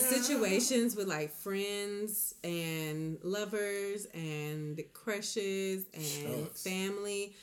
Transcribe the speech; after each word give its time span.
in 0.00 0.22
situations 0.22 0.96
with 0.96 1.06
like 1.08 1.32
friends 1.32 2.34
and 2.44 3.18
lovers 3.22 4.06
and 4.14 4.80
crushes 4.92 5.86
and 5.94 6.46
Shucks. 6.46 6.62
family, 6.62 7.34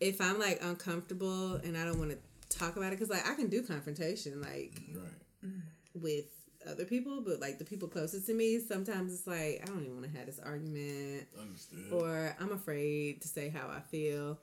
if 0.00 0.20
I'm 0.20 0.38
like 0.38 0.58
uncomfortable 0.62 1.54
and 1.56 1.76
I 1.76 1.84
don't 1.84 1.98
want 1.98 2.10
to 2.12 2.58
talk 2.58 2.76
about 2.76 2.88
it, 2.88 2.98
because 2.98 3.10
like 3.10 3.26
I 3.28 3.34
can 3.34 3.48
do 3.48 3.62
confrontation 3.62 4.40
like 4.40 4.80
Right. 4.94 5.52
with 5.94 6.26
other 6.66 6.84
people, 6.84 7.20
but 7.20 7.40
like 7.40 7.58
the 7.58 7.64
people 7.64 7.88
closest 7.88 8.26
to 8.26 8.34
me, 8.34 8.58
sometimes 8.58 9.12
it's 9.12 9.26
like 9.26 9.60
I 9.62 9.66
don't 9.66 9.82
even 9.82 9.94
want 10.00 10.10
to 10.12 10.16
have 10.18 10.26
this 10.26 10.38
argument 10.38 11.26
Understood. 11.40 11.92
or 11.92 12.34
I'm 12.40 12.52
afraid 12.52 13.20
to 13.22 13.28
say 13.28 13.48
how 13.50 13.68
I 13.68 13.80
feel, 13.80 14.38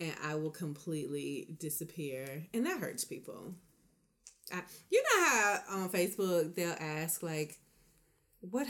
and 0.00 0.14
I 0.22 0.34
will 0.36 0.50
completely 0.50 1.48
disappear, 1.58 2.46
and 2.54 2.64
that 2.66 2.78
hurts 2.78 3.04
people. 3.04 3.54
I, 4.52 4.62
you 4.90 5.02
know 5.02 5.24
how 5.24 5.58
on 5.70 5.88
Facebook 5.88 6.54
they'll 6.54 6.76
ask 6.78 7.22
like, 7.22 7.58
"What, 8.40 8.66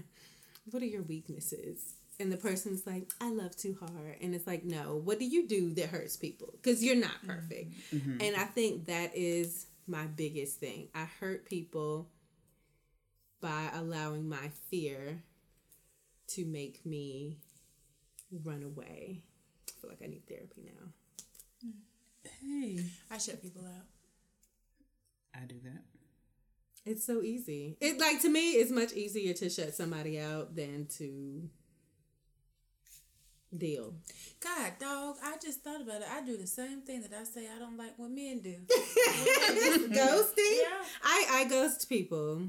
what 0.70 0.82
are 0.82 0.86
your 0.86 1.02
weaknesses?" 1.02 1.94
And 2.20 2.30
the 2.30 2.36
person's 2.36 2.86
like, 2.86 3.10
"I 3.20 3.30
love 3.30 3.56
too 3.56 3.76
hard," 3.78 4.16
and 4.20 4.34
it's 4.34 4.46
like, 4.46 4.64
"No, 4.64 4.96
what 4.96 5.18
do 5.18 5.24
you 5.24 5.46
do 5.46 5.74
that 5.74 5.88
hurts 5.88 6.16
people? 6.16 6.48
Because 6.52 6.82
you're 6.82 6.96
not 6.96 7.16
mm-hmm. 7.18 7.30
perfect." 7.30 7.72
Mm-hmm. 7.92 8.16
And 8.20 8.36
I 8.36 8.44
think 8.44 8.86
that 8.86 9.14
is 9.14 9.66
my 9.86 10.06
biggest 10.06 10.60
thing. 10.60 10.88
I 10.94 11.06
hurt 11.20 11.46
people 11.46 12.08
by 13.40 13.68
allowing 13.74 14.28
my 14.28 14.50
fear 14.70 15.22
to 16.28 16.46
make 16.46 16.86
me 16.86 17.36
run 18.44 18.62
away. 18.62 19.22
I 19.68 19.80
feel 19.80 19.90
like 19.90 20.02
I 20.02 20.06
need 20.06 20.26
therapy 20.26 20.62
now. 20.64 20.88
Hey, 22.40 22.84
I 23.10 23.18
shut 23.18 23.42
people 23.42 23.64
out. 23.64 23.86
I 25.34 25.44
do 25.46 25.56
that. 25.64 25.82
It's 26.84 27.04
so 27.06 27.22
easy. 27.22 27.76
It 27.80 27.98
like 28.00 28.20
to 28.22 28.28
me, 28.28 28.52
it's 28.52 28.70
much 28.70 28.92
easier 28.92 29.34
to 29.34 29.48
shut 29.48 29.74
somebody 29.74 30.18
out 30.20 30.54
than 30.56 30.86
to 30.98 31.48
deal. 33.56 33.94
God, 34.40 34.72
dog, 34.80 35.16
I 35.22 35.36
just 35.42 35.62
thought 35.62 35.80
about 35.80 36.00
it. 36.00 36.08
I 36.10 36.24
do 36.24 36.36
the 36.36 36.46
same 36.46 36.80
thing 36.82 37.02
that 37.02 37.12
I 37.12 37.24
say 37.24 37.46
I 37.54 37.58
don't 37.58 37.76
like 37.76 37.92
what 37.98 38.10
men 38.10 38.40
do. 38.40 38.54
Ghosting. 38.68 40.58
Yeah. 40.60 40.84
I 41.02 41.26
I 41.30 41.46
ghost 41.48 41.88
people. 41.88 42.42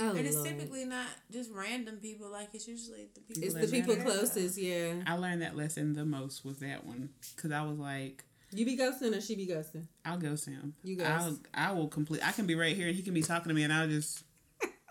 Oh, 0.00 0.10
And 0.10 0.26
it's 0.26 0.34
Lord. 0.36 0.48
typically 0.48 0.84
not 0.86 1.06
just 1.30 1.52
random 1.52 1.98
people. 1.98 2.28
Like 2.30 2.48
it's 2.54 2.66
usually 2.66 3.08
the 3.14 3.20
people. 3.20 3.44
it's 3.44 3.54
the 3.54 3.68
people 3.68 3.96
closest. 3.96 4.58
Yeah, 4.58 4.94
I 5.06 5.14
learned 5.14 5.42
that 5.42 5.56
lesson 5.56 5.92
the 5.92 6.04
most 6.04 6.44
with 6.44 6.60
that 6.60 6.84
one 6.84 7.10
because 7.36 7.52
I 7.52 7.62
was 7.62 7.78
like, 7.78 8.24
you 8.54 8.64
be 8.64 8.76
ghosting 8.76 9.16
or 9.16 9.20
she 9.20 9.36
be 9.36 9.46
ghosting. 9.46 9.86
I'll 10.04 10.18
ghost 10.18 10.46
him. 10.46 10.74
You 10.82 10.96
ghost. 10.96 11.10
I'll, 11.10 11.38
I 11.54 11.72
will 11.72 11.88
complete. 11.88 12.26
I 12.26 12.32
can 12.32 12.46
be 12.46 12.54
right 12.54 12.76
here 12.76 12.88
and 12.88 12.96
he 12.96 13.02
can 13.02 13.14
be 13.14 13.22
talking 13.22 13.48
to 13.48 13.54
me 13.54 13.62
and 13.64 13.72
I'll 13.72 13.88
just. 13.88 14.24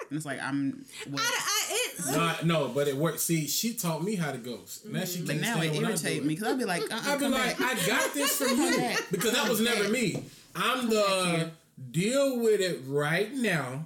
And 0.09 0.17
it's 0.17 0.25
like 0.25 0.41
I'm. 0.41 0.85
What? 1.09 1.21
I, 1.21 1.25
I, 1.25 1.63
it, 1.71 2.15
Not, 2.15 2.45
no, 2.45 2.67
but 2.67 2.87
it 2.87 2.97
worked. 2.97 3.21
See, 3.21 3.47
she 3.47 3.73
taught 3.73 4.03
me 4.03 4.15
how 4.15 4.31
to 4.31 4.37
ghost. 4.37 4.85
Now 4.85 5.05
she 5.05 5.21
but 5.21 5.29
can't 5.29 5.41
now 5.41 5.55
stand 5.55 5.65
it 5.65 5.75
when 5.77 5.85
I 5.85 5.89
irritates 5.89 6.21
me 6.21 6.35
because 6.35 6.47
I'll 6.47 6.57
be 6.57 6.65
like, 6.65 6.81
uh-uh, 6.81 7.01
I'd 7.05 7.19
be 7.19 7.23
come 7.23 7.31
like, 7.31 7.57
back. 7.57 7.77
I 7.77 7.87
got 7.87 8.13
this 8.13 8.37
from 8.37 8.57
you 8.57 8.77
back. 8.77 8.99
because 9.11 9.31
that 9.31 9.47
was 9.47 9.61
never 9.61 9.89
me. 9.89 10.23
I'm 10.55 10.89
the 10.89 11.51
deal 11.91 12.39
with 12.39 12.59
it 12.59 12.81
right 12.85 13.33
now. 13.33 13.85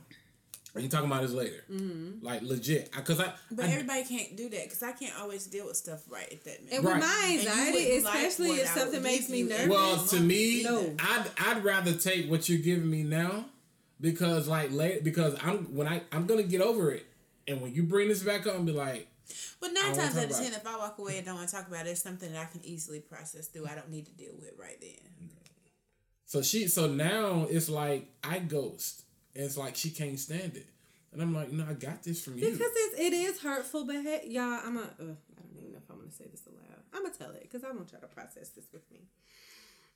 We 0.78 0.84
can 0.84 0.92
talk 0.92 1.04
about 1.04 1.22
this 1.22 1.32
later. 1.32 1.64
Mm-hmm. 1.72 2.26
Like 2.26 2.42
legit, 2.42 2.92
because 2.92 3.20
I, 3.20 3.34
But 3.52 3.66
I 3.66 3.70
everybody 3.74 4.04
can't 4.06 4.36
do 4.38 4.50
that 4.50 4.64
because 4.64 4.82
I 4.84 4.92
can't 4.94 5.14
always 5.20 5.46
deal 5.48 5.66
with 5.68 5.78
stuff 5.78 6.02
right 6.10 6.32
at 6.32 6.44
that 6.46 6.64
minute. 6.64 6.76
and 6.78 6.86
Right. 6.86 6.96
with 6.96 7.04
my 7.04 7.28
anxiety, 7.40 7.72
wouldn't 7.88 8.04
like 8.06 8.16
especially 8.26 8.50
if 8.58 8.68
something 8.70 9.04
makes 9.04 9.30
me 9.30 9.40
you. 9.40 9.50
nervous. 9.50 9.68
Well, 9.68 10.06
to 10.06 10.20
me, 10.20 10.64
No. 10.64 10.96
I'd 11.00 11.26
I'd 11.40 11.64
rather 11.64 11.94
take 11.94 12.30
what 12.30 12.48
you're 12.50 12.62
giving 12.62 12.90
me 12.90 13.04
now 13.04 13.46
because 14.00 14.48
like 14.48 14.72
late 14.72 15.04
because 15.04 15.36
I'm 15.44 15.74
when 15.76 15.88
I 15.88 16.02
I'm 16.12 16.26
gonna 16.26 16.44
get 16.44 16.62
over 16.62 16.92
it, 16.92 17.06
and 17.48 17.62
when 17.62 17.74
you 17.74 17.84
bring 17.84 18.08
this 18.10 18.24
back 18.24 18.46
up 18.48 18.56
and 18.56 18.66
be 18.66 18.72
like, 18.72 19.08
But 19.60 19.72
I 19.72 19.74
nine 19.74 19.84
wanna 19.92 20.02
times 20.04 20.18
out 20.18 20.24
of 20.26 20.38
ten, 20.38 20.54
if 20.54 20.66
I 20.68 20.78
walk 20.78 20.98
away 21.00 21.18
and 21.18 21.26
don't 21.26 21.36
want 21.36 21.50
to 21.50 21.56
talk 21.56 21.68
about 21.68 21.88
it, 21.88 21.92
it's 21.92 22.02
something 22.04 22.32
that 22.32 22.40
I 22.42 22.46
can 22.46 22.64
easily 22.66 23.00
process 23.00 23.48
through. 23.48 23.68
I 23.68 23.76
don't 23.76 23.90
need 23.90 24.06
to 24.06 24.12
deal 24.12 24.34
with 24.40 24.52
right 24.60 24.80
then. 24.80 25.30
so 26.26 26.42
she 26.42 26.68
so 26.68 26.88
now 26.88 27.48
it's 27.50 27.70
like 27.70 28.08
I 28.24 28.40
ghost, 28.40 29.04
and 29.38 29.46
it's 29.46 29.56
like 29.56 29.76
she 29.76 29.92
can't 29.92 30.20
stand 30.20 30.58
it, 30.58 30.68
and 31.14 31.22
I'm 31.22 31.34
like, 31.34 31.52
no, 31.52 31.66
I 31.70 31.74
got 31.74 32.04
this 32.04 32.24
from 32.24 32.38
you. 32.38 32.52
Because 32.52 32.72
it's, 32.76 33.00
it 33.00 33.14
is 33.14 33.40
hurtful, 33.40 33.86
but 33.86 34.28
y'all, 34.28 34.60
I'm 34.66 34.78
a. 34.78 34.82
I 34.82 34.96
don't 34.98 35.58
even 35.58 35.72
know 35.72 35.78
if 35.78 35.90
I'm 35.90 36.00
gonna 36.00 36.12
say 36.12 36.26
this 36.30 36.42
aloud. 36.48 36.82
I'm 36.94 37.04
gonna 37.04 37.14
tell 37.14 37.32
it 37.32 37.44
because 37.44 37.64
I 37.64 37.72
want 37.72 37.92
y'all 37.92 38.02
to 38.02 38.08
process 38.08 38.50
this 38.50 38.66
with 38.74 38.90
me. 38.92 39.02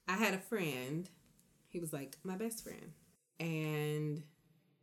I 0.08 0.14
had 0.14 0.36
a 0.36 0.38
friend. 0.38 1.10
He 1.70 1.80
was 1.80 1.92
like 1.92 2.18
my 2.24 2.36
best 2.36 2.64
friend, 2.64 2.94
and 3.40 4.24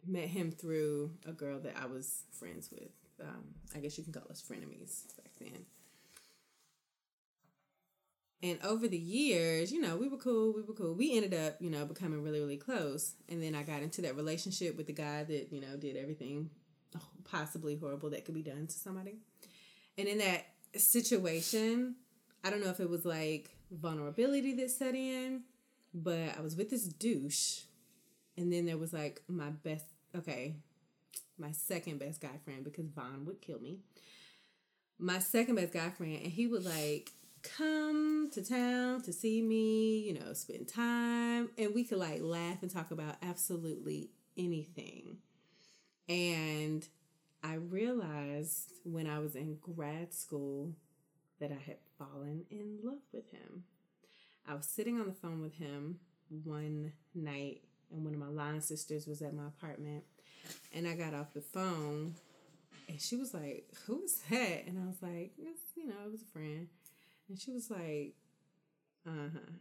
met 0.07 0.29
him 0.29 0.51
through 0.51 1.13
a 1.27 1.33
girl 1.33 1.61
that 1.61 1.77
I 1.81 1.87
was 1.87 2.25
friends 2.33 2.71
with. 2.71 2.91
Um, 3.21 3.45
I 3.75 3.79
guess 3.79 3.97
you 3.97 4.05
can 4.05 4.13
call 4.13 4.27
us 4.31 4.43
frenemies 4.43 5.17
back 5.17 5.31
then. 5.41 5.67
And 8.43 8.59
over 8.63 8.87
the 8.87 8.99
years, 8.99 9.73
you 9.73 9.81
know, 9.81 9.97
we 9.97 10.09
were 10.09 10.17
cool, 10.17 10.53
we 10.53 10.63
were 10.63 10.75
cool. 10.75 10.95
We 10.95 11.17
ended 11.17 11.35
up, 11.35 11.57
you 11.61 11.71
know, 11.71 11.85
becoming 11.85 12.23
really, 12.23 12.39
really 12.39 12.57
close. 12.57 13.15
And 13.29 13.43
then 13.43 13.57
I 13.57 13.65
got 13.65 13.83
into 13.83 14.01
that 14.03 14.17
relationship 14.17 14.77
with 14.77 14.87
the 14.87 14.93
guy 14.93 15.25
that, 15.25 15.49
you 15.51 15.61
know, 15.61 15.77
did 15.77 15.97
everything 15.97 16.51
possibly 17.25 17.77
horrible 17.77 18.11
that 18.11 18.25
could 18.25 18.35
be 18.35 18.43
done 18.43 18.67
to 18.67 18.73
somebody. 18.73 19.17
And 19.97 20.07
in 20.07 20.19
that 20.19 20.47
situation, 20.77 21.97
I 22.45 22.51
don't 22.51 22.63
know 22.63 22.71
if 22.71 22.81
it 22.81 22.89
was 22.89 23.05
like 23.05 23.51
vulnerability 23.71 24.55
that 24.55 24.71
set 24.71 24.95
in, 24.95 25.43
but 25.93 26.37
I 26.39 26.41
was 26.41 26.57
with 26.57 26.71
this 26.71 26.85
douche. 26.85 27.63
And 28.37 28.53
then 28.53 28.67
there 28.67 28.79
was 28.79 28.93
like 28.93 29.21
my 29.27 29.51
best, 29.51 29.87
okay, 30.17 30.55
my 31.39 31.53
second 31.53 31.99
best 31.99 32.21
guy 32.21 32.39
friend 32.45 32.65
because 32.65 32.87
Vaughn 32.87 33.25
would 33.27 33.41
kill 33.41 33.59
me. 33.59 33.79
My 34.99 35.19
second 35.19 35.57
best 35.57 35.73
guy 35.73 35.91
friend, 35.91 36.21
and 36.23 36.33
he 36.33 36.47
would 36.47 36.65
like 36.65 37.13
come 37.43 38.31
to 38.33 38.45
town 38.45 39.03
to 39.03 39.13
see 39.13 39.43
me, 39.43 39.99
you 40.01 40.15
know, 40.15 40.33
spend 40.33 40.69
time, 40.69 41.51
and 41.59 41.75
we 41.75 41.85
could 41.85 41.99
like 41.99 42.23
laugh 42.23 42.63
and 42.63 42.71
talk 42.71 42.91
about 42.91 43.17
absolutely 43.23 44.11
anything. 44.37 45.19
And 46.09 46.87
I 47.43 47.55
realized 47.55 48.73
when 48.85 49.07
I 49.07 49.19
was 49.19 49.37
in 49.37 49.59
grad 49.61 50.13
school 50.13 50.73
that 51.41 51.53
I 51.53 51.63
had 51.65 51.77
fallen 51.99 52.45
in 52.51 52.79
love 52.83 53.03
with 53.13 53.31
him. 53.31 53.65
I 54.47 54.55
was 54.55 54.67
sitting 54.67 54.99
on 54.99 55.07
the 55.07 55.13
phone 55.13 55.41
with 55.41 55.55
him 55.55 56.01
one 56.45 56.93
night, 57.15 57.63
and 57.93 58.05
one 58.05 58.15
of 58.15 58.21
my 58.21 58.29
line 58.29 58.61
sisters 58.61 59.07
was 59.07 59.23
at 59.23 59.35
my 59.35 59.47
apartment, 59.47 60.05
and 60.73 60.89
I 60.89 60.95
got 60.95 61.15
off 61.15 61.35
the 61.35 61.41
phone, 61.41 62.15
and 62.89 63.01
she 63.01 63.17
was 63.17 63.35
like, 63.35 63.69
"Who 63.87 64.03
is 64.03 64.23
that?" 64.31 64.67
And 64.67 64.79
I 64.79 64.87
was 64.87 65.03
like, 65.03 65.33
"It's 65.39 65.63
you 65.77 65.87
know, 65.87 65.95
it 66.07 66.11
was 66.11 66.23
a 66.23 66.27
friend," 66.27 66.69
and 67.29 67.39
she 67.39 67.51
was 67.51 67.71
like, 67.71 68.15
"Uh 69.07 69.31
huh," 69.33 69.53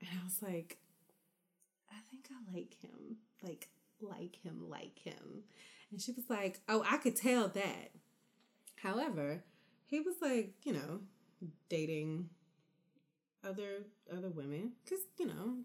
and 0.00 0.08
I 0.20 0.24
was 0.24 0.42
like, 0.42 0.78
"I 1.90 2.00
think 2.10 2.28
I 2.30 2.54
like 2.56 2.76
him, 2.80 3.16
like 3.42 3.68
like 4.00 4.36
him, 4.36 4.68
like 4.68 4.98
him," 4.98 5.44
and 5.90 6.00
she 6.00 6.12
was 6.12 6.28
like, 6.28 6.60
"Oh, 6.68 6.84
I 6.88 6.98
could 6.98 7.16
tell 7.16 7.48
that." 7.48 7.90
However, 8.82 9.44
he 9.86 10.00
was 10.00 10.16
like, 10.20 10.54
you 10.64 10.72
know, 10.72 11.00
dating 11.68 12.30
other 13.44 13.84
other 14.10 14.30
women. 14.30 14.72
Because 14.84 15.04
you 15.18 15.26
know 15.26 15.58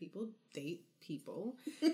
people 0.00 0.26
date 0.54 0.84
people. 1.00 1.54
and 1.82 1.92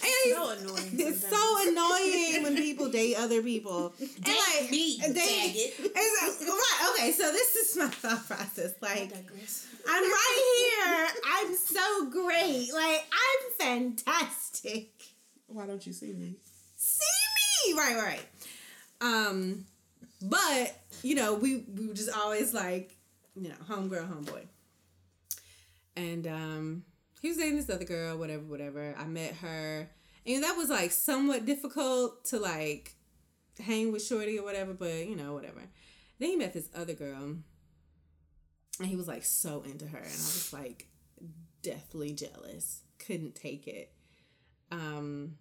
he's- 0.00 0.34
So 0.34 0.50
annoying. 0.50 0.90
it's 0.98 1.20
sometimes. 1.20 1.42
so 1.64 1.68
annoying 1.68 2.42
when 2.42 2.56
people 2.56 2.88
date 2.90 3.16
other 3.16 3.42
people. 3.42 3.92
And 4.00 4.26
like 4.26 4.70
me, 4.70 4.98
date- 4.98 5.14
faggot. 5.14 5.90
it's 5.94 6.42
right, 6.42 6.94
okay, 6.94 7.12
so 7.12 7.30
this 7.32 7.54
is 7.56 7.76
my 7.76 7.88
thought 7.88 8.26
process. 8.26 8.74
I 8.82 8.86
Like 8.86 9.12
digress. 9.12 9.66
I'm 9.88 10.02
right 10.02 10.42
here. 10.58 11.08
I'm 11.26 11.54
so 11.56 12.10
great. 12.10 12.70
Like 12.72 13.04
I'm 13.12 13.52
fantastic. 13.58 14.90
Why 15.46 15.66
don't 15.66 15.86
you 15.86 15.92
see 15.92 16.12
me? 16.12 16.36
See 16.76 17.72
me. 17.72 17.78
Right, 17.78 17.96
right. 17.96 18.26
Um, 19.00 19.64
but 20.22 20.76
you 21.02 21.14
know, 21.14 21.34
we 21.34 21.64
we 21.76 21.86
were 21.88 21.94
just 21.94 22.10
always 22.16 22.52
like, 22.54 22.94
you 23.36 23.48
know, 23.48 23.54
homegirl, 23.68 24.08
homeboy. 24.12 24.42
And 25.98 26.26
um 26.28 26.84
he 27.20 27.28
was 27.28 27.36
dating 27.36 27.56
this 27.56 27.68
other 27.68 27.84
girl, 27.84 28.16
whatever, 28.16 28.44
whatever. 28.44 28.94
I 28.96 29.04
met 29.04 29.34
her. 29.34 29.90
And 30.24 30.44
that 30.44 30.56
was 30.56 30.68
like 30.68 30.92
somewhat 30.92 31.44
difficult 31.44 32.24
to 32.26 32.38
like 32.38 32.94
hang 33.58 33.90
with 33.90 34.04
Shorty 34.04 34.38
or 34.38 34.44
whatever, 34.44 34.72
but 34.72 35.06
you 35.06 35.16
know, 35.16 35.32
whatever. 35.32 35.62
Then 36.20 36.30
he 36.30 36.36
met 36.36 36.52
this 36.52 36.68
other 36.74 36.94
girl. 36.94 37.36
And 38.78 38.86
he 38.86 38.94
was 38.94 39.08
like 39.08 39.24
so 39.24 39.62
into 39.62 39.86
her. 39.86 39.98
And 39.98 40.06
I 40.06 40.10
was 40.10 40.52
like 40.52 40.86
deathly 41.62 42.12
jealous. 42.12 42.82
Couldn't 43.04 43.34
take 43.34 43.66
it. 43.66 43.92
Um 44.70 45.34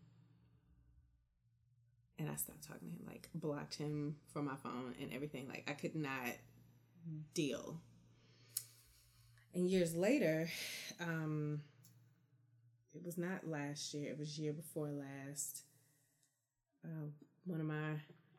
and 2.18 2.32
I 2.32 2.36
stopped 2.36 2.68
talking 2.68 2.90
to 2.90 2.96
him, 2.96 3.06
like 3.06 3.30
blocked 3.36 3.76
him 3.76 4.16
from 4.34 4.46
my 4.46 4.56
phone 4.56 4.96
and 5.00 5.14
everything. 5.14 5.48
Like 5.48 5.66
I 5.68 5.74
could 5.74 5.96
not 5.96 6.34
deal. 7.36 7.80
And 9.58 9.68
years 9.68 9.96
later, 9.96 10.48
um, 11.02 11.62
it 12.94 13.04
was 13.04 13.18
not 13.18 13.48
last 13.48 13.92
year, 13.92 14.12
it 14.12 14.20
was 14.20 14.38
year 14.38 14.54
before 14.54 14.92
last. 14.92 15.64
Uh, 16.86 17.08
one 17.44 17.60
of 17.60 17.66
my 17.66 17.94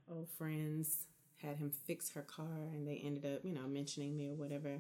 old 0.08 0.28
friends 0.30 1.06
had 1.42 1.56
him 1.56 1.72
fix 1.72 2.12
her 2.12 2.22
car 2.22 2.70
and 2.72 2.86
they 2.86 3.02
ended 3.04 3.26
up, 3.26 3.40
you 3.44 3.52
know, 3.52 3.66
mentioning 3.66 4.16
me 4.16 4.30
or 4.30 4.34
whatever. 4.34 4.78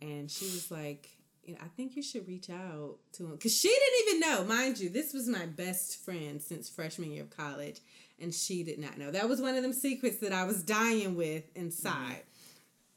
And 0.00 0.28
she 0.28 0.46
was 0.46 0.68
like, 0.72 1.08
you 1.44 1.54
know, 1.54 1.60
I 1.62 1.68
think 1.68 1.94
you 1.94 2.02
should 2.02 2.26
reach 2.26 2.50
out 2.50 2.96
to 3.12 3.26
him 3.26 3.36
because 3.36 3.56
she 3.56 3.68
didn't 3.68 4.08
even 4.08 4.20
know. 4.28 4.44
Mind 4.44 4.80
you, 4.80 4.88
this 4.88 5.12
was 5.12 5.28
my 5.28 5.46
best 5.46 6.04
friend 6.04 6.42
since 6.42 6.68
freshman 6.68 7.12
year 7.12 7.22
of 7.22 7.30
college, 7.30 7.78
and 8.20 8.34
she 8.34 8.64
did 8.64 8.80
not 8.80 8.98
know. 8.98 9.12
That 9.12 9.28
was 9.28 9.40
one 9.40 9.54
of 9.54 9.62
them 9.62 9.72
secrets 9.72 10.18
that 10.18 10.32
I 10.32 10.42
was 10.42 10.64
dying 10.64 11.14
with 11.14 11.44
inside. 11.54 12.24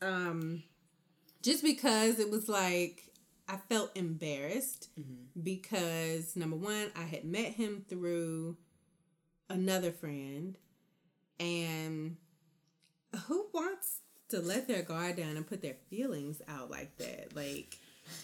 Um, 0.02 0.64
just 1.46 1.64
because 1.64 2.20
it 2.20 2.32
was 2.32 2.50
like 2.50 3.04
I 3.48 3.58
felt 3.58 3.96
embarrassed 3.96 4.90
mm-hmm. 5.00 5.42
because 5.44 6.36
number 6.36 6.56
one, 6.56 6.92
I 6.96 7.04
had 7.04 7.24
met 7.24 7.54
him 7.54 7.86
through 7.88 8.58
another 9.48 9.92
friend, 9.92 10.58
and 11.40 12.18
who 13.28 13.46
wants 13.54 14.00
to 14.30 14.40
let 14.40 14.68
their 14.68 14.82
guard 14.82 15.18
down 15.18 15.38
and 15.38 15.46
put 15.46 15.62
their 15.62 15.76
feelings 15.92 16.42
out 16.48 16.72
like 16.72 16.98
that? 16.98 17.36
Like, 17.36 17.78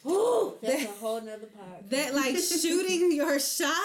Ooh, 0.04 0.56
that's 0.64 0.86
a 0.86 0.88
whole 0.88 1.22
nother 1.22 1.46
podcast. 1.46 1.90
that 1.92 2.16
like 2.16 2.38
shooting 2.38 3.12
your 3.16 3.40
shot 3.40 3.76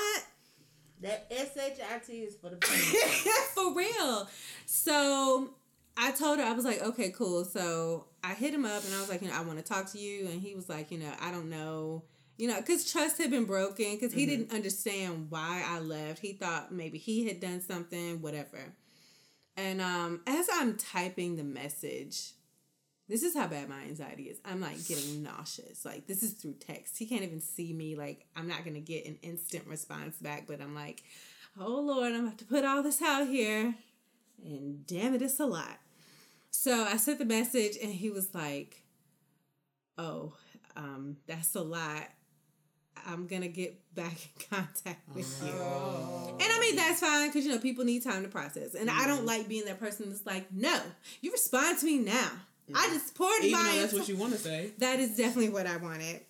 That 1.02 1.30
SHIT 1.30 2.08
is 2.08 2.36
for 2.36 2.48
the 2.48 2.56
for 3.54 3.74
real. 3.74 4.26
So 4.64 5.50
I 5.98 6.12
told 6.12 6.38
her 6.38 6.44
I 6.44 6.52
was 6.52 6.64
like, 6.64 6.82
okay, 6.82 7.10
cool. 7.10 7.44
So 7.44 8.06
I 8.26 8.34
hit 8.34 8.52
him 8.52 8.64
up 8.64 8.84
and 8.84 8.92
I 8.92 9.00
was 9.00 9.08
like, 9.08 9.22
you 9.22 9.28
know, 9.28 9.34
I 9.34 9.42
want 9.42 9.58
to 9.58 9.64
talk 9.64 9.92
to 9.92 9.98
you, 9.98 10.26
and 10.26 10.40
he 10.40 10.54
was 10.54 10.68
like, 10.68 10.90
you 10.90 10.98
know, 10.98 11.12
I 11.20 11.30
don't 11.30 11.48
know. 11.48 12.02
You 12.38 12.48
know, 12.48 12.56
because 12.56 12.90
trust 12.90 13.18
had 13.18 13.30
been 13.30 13.44
broken, 13.46 13.94
because 13.94 14.12
he 14.12 14.26
didn't 14.26 14.52
understand 14.52 15.28
why 15.30 15.64
I 15.66 15.78
left. 15.78 16.18
He 16.18 16.34
thought 16.34 16.72
maybe 16.72 16.98
he 16.98 17.26
had 17.26 17.40
done 17.40 17.62
something, 17.62 18.20
whatever. 18.20 18.74
And 19.56 19.80
um, 19.80 20.20
as 20.26 20.46
I'm 20.52 20.76
typing 20.76 21.36
the 21.36 21.44
message, 21.44 22.32
this 23.08 23.22
is 23.22 23.34
how 23.34 23.46
bad 23.46 23.68
my 23.68 23.80
anxiety 23.82 24.24
is. 24.24 24.38
I'm 24.44 24.60
like 24.60 24.86
getting 24.86 25.22
nauseous. 25.22 25.84
Like 25.84 26.06
this 26.06 26.22
is 26.22 26.32
through 26.32 26.54
text. 26.54 26.98
He 26.98 27.06
can't 27.06 27.22
even 27.22 27.40
see 27.40 27.72
me. 27.72 27.94
Like 27.96 28.26
I'm 28.34 28.48
not 28.48 28.64
gonna 28.64 28.80
get 28.80 29.06
an 29.06 29.18
instant 29.22 29.66
response 29.66 30.18
back. 30.18 30.46
But 30.46 30.60
I'm 30.60 30.74
like, 30.74 31.04
oh 31.58 31.80
Lord, 31.80 32.12
I'm 32.12 32.18
gonna 32.18 32.28
have 32.30 32.38
to 32.38 32.44
put 32.44 32.64
all 32.64 32.82
this 32.82 33.00
out 33.00 33.28
here. 33.28 33.76
And 34.44 34.86
damn 34.86 35.14
it, 35.14 35.22
it's 35.22 35.40
a 35.40 35.46
lot. 35.46 35.78
So 36.56 36.84
I 36.84 36.96
sent 36.96 37.18
the 37.18 37.24
message, 37.24 37.76
and 37.80 37.92
he 37.92 38.10
was 38.10 38.34
like, 38.34 38.82
"Oh, 39.98 40.32
um, 40.74 41.18
that's 41.26 41.54
a 41.54 41.60
lot. 41.60 42.08
I'm 43.06 43.26
gonna 43.26 43.48
get 43.48 43.78
back 43.94 44.12
in 44.12 44.46
contact 44.50 45.14
with 45.14 45.42
you." 45.44 45.52
And 45.52 46.42
I 46.42 46.58
mean 46.60 46.74
that's 46.74 47.00
fine 47.00 47.28
because 47.28 47.44
you 47.44 47.52
know 47.52 47.58
people 47.58 47.84
need 47.84 48.02
time 48.02 48.22
to 48.22 48.28
process, 48.28 48.74
and 48.74 48.90
I 48.90 49.06
don't 49.06 49.26
like 49.26 49.48
being 49.48 49.66
that 49.66 49.78
person 49.78 50.08
that's 50.08 50.24
like, 50.24 50.50
"No, 50.50 50.80
you 51.20 51.30
respond 51.30 51.78
to 51.80 51.86
me 51.86 51.98
now." 51.98 52.30
I 52.74 52.88
just 52.88 53.14
poured 53.14 53.44
Even 53.44 53.62
my 53.62 53.78
that's 53.78 53.92
what 53.92 54.08
you 54.08 54.16
want 54.16 54.32
to 54.32 54.38
say. 54.38 54.72
that 54.78 54.98
is 54.98 55.16
definitely 55.16 55.50
what 55.50 55.66
I 55.66 55.76
wanted. 55.76 56.22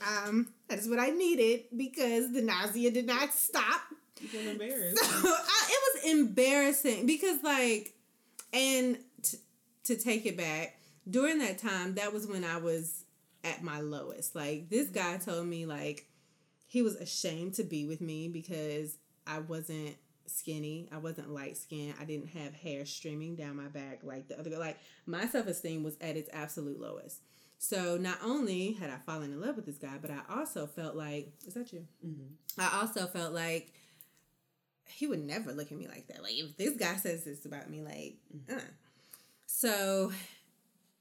Um, 0.00 0.48
that 0.68 0.78
is 0.78 0.88
what 0.88 0.98
I 0.98 1.10
needed 1.10 1.64
because 1.76 2.32
the 2.32 2.40
nausea 2.40 2.90
did 2.90 3.06
not 3.06 3.34
stop. 3.34 3.82
You 4.20 4.28
feel 4.28 4.50
embarrassed. 4.52 5.04
So 5.04 5.28
I, 5.28 5.68
it 5.68 6.04
was 6.04 6.12
embarrassing 6.12 7.04
because, 7.04 7.42
like, 7.42 7.92
and 8.54 8.96
to 9.84 9.96
take 9.96 10.26
it 10.26 10.36
back, 10.36 10.78
during 11.08 11.38
that 11.38 11.58
time, 11.58 11.94
that 11.94 12.12
was 12.12 12.26
when 12.26 12.44
I 12.44 12.56
was 12.56 13.04
at 13.42 13.62
my 13.62 13.80
lowest. 13.80 14.34
Like, 14.34 14.70
this 14.70 14.88
guy 14.88 15.18
told 15.18 15.46
me, 15.46 15.66
like, 15.66 16.08
he 16.66 16.82
was 16.82 16.96
ashamed 16.96 17.54
to 17.54 17.64
be 17.64 17.84
with 17.84 18.00
me 18.00 18.28
because 18.28 18.96
I 19.26 19.40
wasn't 19.40 19.96
skinny. 20.26 20.88
I 20.90 20.98
wasn't 20.98 21.30
light 21.30 21.56
skinned. 21.56 21.94
I 22.00 22.04
didn't 22.04 22.28
have 22.28 22.54
hair 22.54 22.86
streaming 22.86 23.36
down 23.36 23.56
my 23.56 23.68
back 23.68 24.00
like 24.02 24.28
the 24.28 24.38
other 24.38 24.50
girl. 24.50 24.60
Like, 24.60 24.78
my 25.06 25.26
self 25.26 25.46
esteem 25.46 25.82
was 25.82 25.96
at 26.00 26.16
its 26.16 26.30
absolute 26.32 26.80
lowest. 26.80 27.20
So 27.58 27.96
not 27.96 28.18
only 28.22 28.72
had 28.72 28.90
I 28.90 28.96
fallen 29.06 29.32
in 29.32 29.40
love 29.40 29.56
with 29.56 29.66
this 29.66 29.78
guy, 29.78 29.96
but 30.00 30.10
I 30.10 30.20
also 30.28 30.66
felt 30.66 30.96
like, 30.96 31.32
is 31.46 31.54
that 31.54 31.72
you? 31.72 31.86
I 32.58 32.80
also 32.80 33.06
felt 33.06 33.32
like 33.32 33.72
he 34.86 35.06
would 35.06 35.24
never 35.24 35.52
look 35.52 35.70
at 35.70 35.78
me 35.78 35.88
like 35.88 36.08
that. 36.08 36.22
Like 36.22 36.34
if 36.34 36.56
this 36.56 36.76
guy 36.76 36.96
says 36.96 37.24
this 37.24 37.44
about 37.44 37.70
me, 37.70 37.82
like, 37.82 38.16
uh. 38.50 38.60
So 39.64 40.12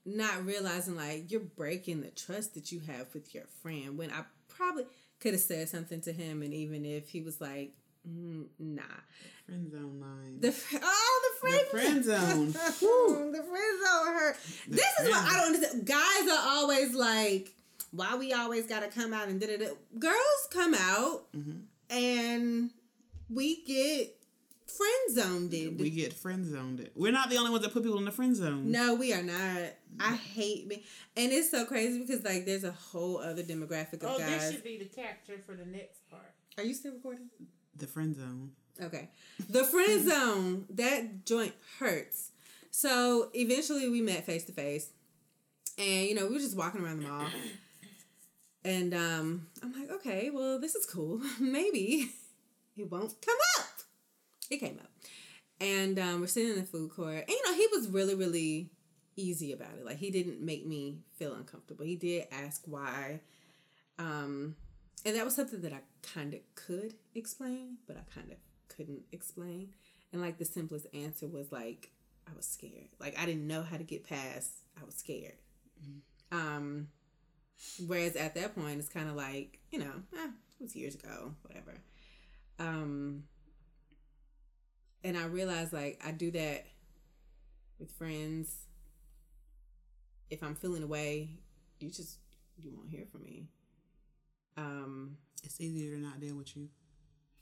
not 0.05 0.45
realizing 0.45 0.95
like 0.95 1.31
you're 1.31 1.39
breaking 1.41 2.01
the 2.01 2.09
trust 2.11 2.53
that 2.55 2.71
you 2.71 2.79
have 2.81 3.07
with 3.13 3.33
your 3.33 3.45
friend 3.61 3.97
when 3.97 4.09
I 4.11 4.23
probably 4.49 4.85
could 5.19 5.33
have 5.33 5.41
said 5.41 5.69
something 5.69 6.01
to 6.01 6.11
him, 6.13 6.41
and 6.41 6.53
even 6.53 6.85
if 6.85 7.09
he 7.09 7.21
was 7.21 7.39
like, 7.41 7.71
mm, 8.07 8.45
nah, 8.59 8.81
Friend 9.45 9.71
zone 9.71 9.99
line. 9.99 10.39
the 10.39 10.51
fr- 10.51 10.77
oh 10.81 11.21
the 11.41 11.47
friend 11.47 11.65
The 11.65 11.77
friend 11.77 12.03
zone. 12.05 12.47
the 13.31 13.43
friend 13.43 13.79
zone 13.85 14.13
hurt. 14.13 14.37
this 14.67 14.99
is 15.01 15.09
what 15.09 15.23
I 15.25 15.37
don't 15.37 15.55
understand. 15.55 15.85
Guys 15.85 16.27
are 16.31 16.47
always 16.49 16.93
like, 16.95 17.53
why 17.91 18.15
we 18.15 18.33
always 18.33 18.65
gotta 18.67 18.87
come 18.87 19.13
out 19.13 19.27
and 19.27 19.39
da 19.39 19.47
da 19.47 19.57
da. 19.57 19.71
Girls 19.99 20.47
come 20.51 20.73
out 20.73 21.31
Mm-hmm. 21.35 21.95
and 21.95 22.69
we 23.29 23.63
get 23.63 24.15
friend 24.77 25.15
zoned. 25.15 25.79
we 25.79 25.89
get 25.89 26.13
friend 26.13 26.45
zoned. 26.45 26.89
We're 26.95 27.11
not 27.11 27.29
the 27.29 27.37
only 27.37 27.51
ones 27.51 27.63
that 27.63 27.73
put 27.73 27.83
people 27.83 27.99
in 27.99 28.05
the 28.05 28.11
friend 28.11 28.35
zone. 28.35 28.71
No, 28.71 28.95
we 28.95 29.13
are 29.13 29.23
not. 29.23 29.73
I 29.99 30.15
hate 30.15 30.67
me, 30.67 30.83
and 31.15 31.31
it's 31.31 31.51
so 31.51 31.65
crazy 31.65 31.99
because 31.99 32.23
like 32.23 32.45
there's 32.45 32.63
a 32.63 32.71
whole 32.71 33.19
other 33.19 33.43
demographic 33.43 34.03
of 34.03 34.15
Oh, 34.15 34.17
this 34.17 34.51
should 34.51 34.63
be 34.63 34.77
the 34.77 34.85
capture 34.85 35.39
for 35.45 35.53
the 35.55 35.65
next 35.65 36.09
part. 36.09 36.31
Are 36.57 36.63
you 36.63 36.73
still 36.73 36.93
recording? 36.93 37.29
The 37.75 37.87
friend 37.87 38.15
zone. 38.15 38.51
Okay. 38.81 39.09
The 39.49 39.63
friend 39.63 40.09
zone, 40.09 40.65
that 40.71 41.25
joint 41.25 41.53
hurts. 41.79 42.31
So 42.71 43.29
eventually 43.33 43.89
we 43.89 44.01
met 44.01 44.25
face 44.25 44.45
to 44.45 44.51
face. 44.51 44.89
And, 45.77 46.07
you 46.07 46.15
know, 46.15 46.27
we 46.27 46.33
were 46.33 46.39
just 46.39 46.57
walking 46.57 46.81
around 46.81 47.01
the 47.01 47.07
mall. 47.07 47.25
And 48.65 48.93
um, 48.93 49.47
I'm 49.61 49.73
like, 49.73 49.91
okay, 49.91 50.29
well, 50.29 50.59
this 50.59 50.75
is 50.75 50.85
cool. 50.85 51.19
Maybe 51.39 52.11
it 52.77 52.91
won't 52.91 53.13
come 53.25 53.37
up. 53.59 53.65
It 54.53 54.59
came 54.59 54.79
up. 54.79 54.89
And 55.59 55.97
um, 55.99 56.21
we're 56.21 56.27
sitting 56.27 56.51
in 56.51 56.59
the 56.59 56.63
food 56.63 56.91
court. 56.91 57.15
And, 57.15 57.29
you 57.29 57.41
know, 57.45 57.53
he 57.53 57.67
was 57.71 57.87
really, 57.87 58.15
really 58.15 58.69
easy 59.15 59.51
about 59.51 59.75
it. 59.79 59.85
Like, 59.85 59.97
he 59.97 60.11
didn't 60.11 60.41
make 60.41 60.65
me 60.65 60.97
feel 61.17 61.33
uncomfortable. 61.33 61.85
He 61.85 61.95
did 61.95 62.27
ask 62.31 62.63
why. 62.65 63.21
Um, 63.97 64.55
and 65.05 65.15
that 65.15 65.25
was 65.25 65.35
something 65.35 65.61
that 65.61 65.73
I 65.73 65.79
kind 66.01 66.33
of 66.33 66.39
could 66.55 66.95
explain, 67.15 67.77
but 67.87 67.97
I 67.97 68.01
kind 68.13 68.31
of 68.31 68.37
couldn't 68.69 69.03
explain. 69.11 69.69
And 70.11 70.21
like 70.21 70.37
the 70.37 70.45
simplest 70.45 70.87
answer 70.93 71.27
was 71.27 71.51
like, 71.51 71.91
I 72.27 72.35
was 72.35 72.45
scared. 72.45 72.89
Like 72.99 73.19
I 73.19 73.25
didn't 73.25 73.47
know 73.47 73.63
how 73.63 73.77
to 73.77 73.83
get 73.83 74.07
past. 74.07 74.51
I 74.79 74.85
was 74.85 74.95
scared. 74.95 75.33
Um, 76.31 76.87
whereas 77.85 78.15
at 78.15 78.35
that 78.35 78.55
point, 78.55 78.79
it's 78.79 78.89
kind 78.89 79.09
of 79.09 79.15
like 79.15 79.59
you 79.71 79.79
know, 79.79 79.91
eh, 80.17 80.27
it 80.59 80.63
was 80.63 80.75
years 80.75 80.95
ago, 80.95 81.33
whatever. 81.43 81.73
Um, 82.59 83.23
and 85.03 85.17
I 85.17 85.25
realized 85.25 85.73
like 85.73 86.01
I 86.05 86.11
do 86.11 86.31
that 86.31 86.65
with 87.79 87.91
friends. 87.91 88.55
If 90.29 90.41
I'm 90.43 90.55
feeling 90.55 90.83
away, 90.83 91.29
you 91.79 91.89
just 91.89 92.17
you 92.57 92.71
won't 92.75 92.89
hear 92.89 93.05
from 93.11 93.23
me. 93.23 93.47
Um, 94.57 95.17
It's 95.43 95.59
easier 95.59 95.95
to 95.95 96.01
not 96.01 96.19
deal 96.19 96.35
with 96.35 96.55
you. 96.55 96.69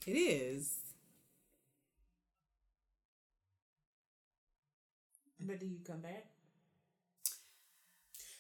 it 0.07 0.13
is. 0.13 0.77
But 5.39 5.59
do 5.59 5.65
you 5.65 5.79
come 5.85 6.01
back? 6.01 6.27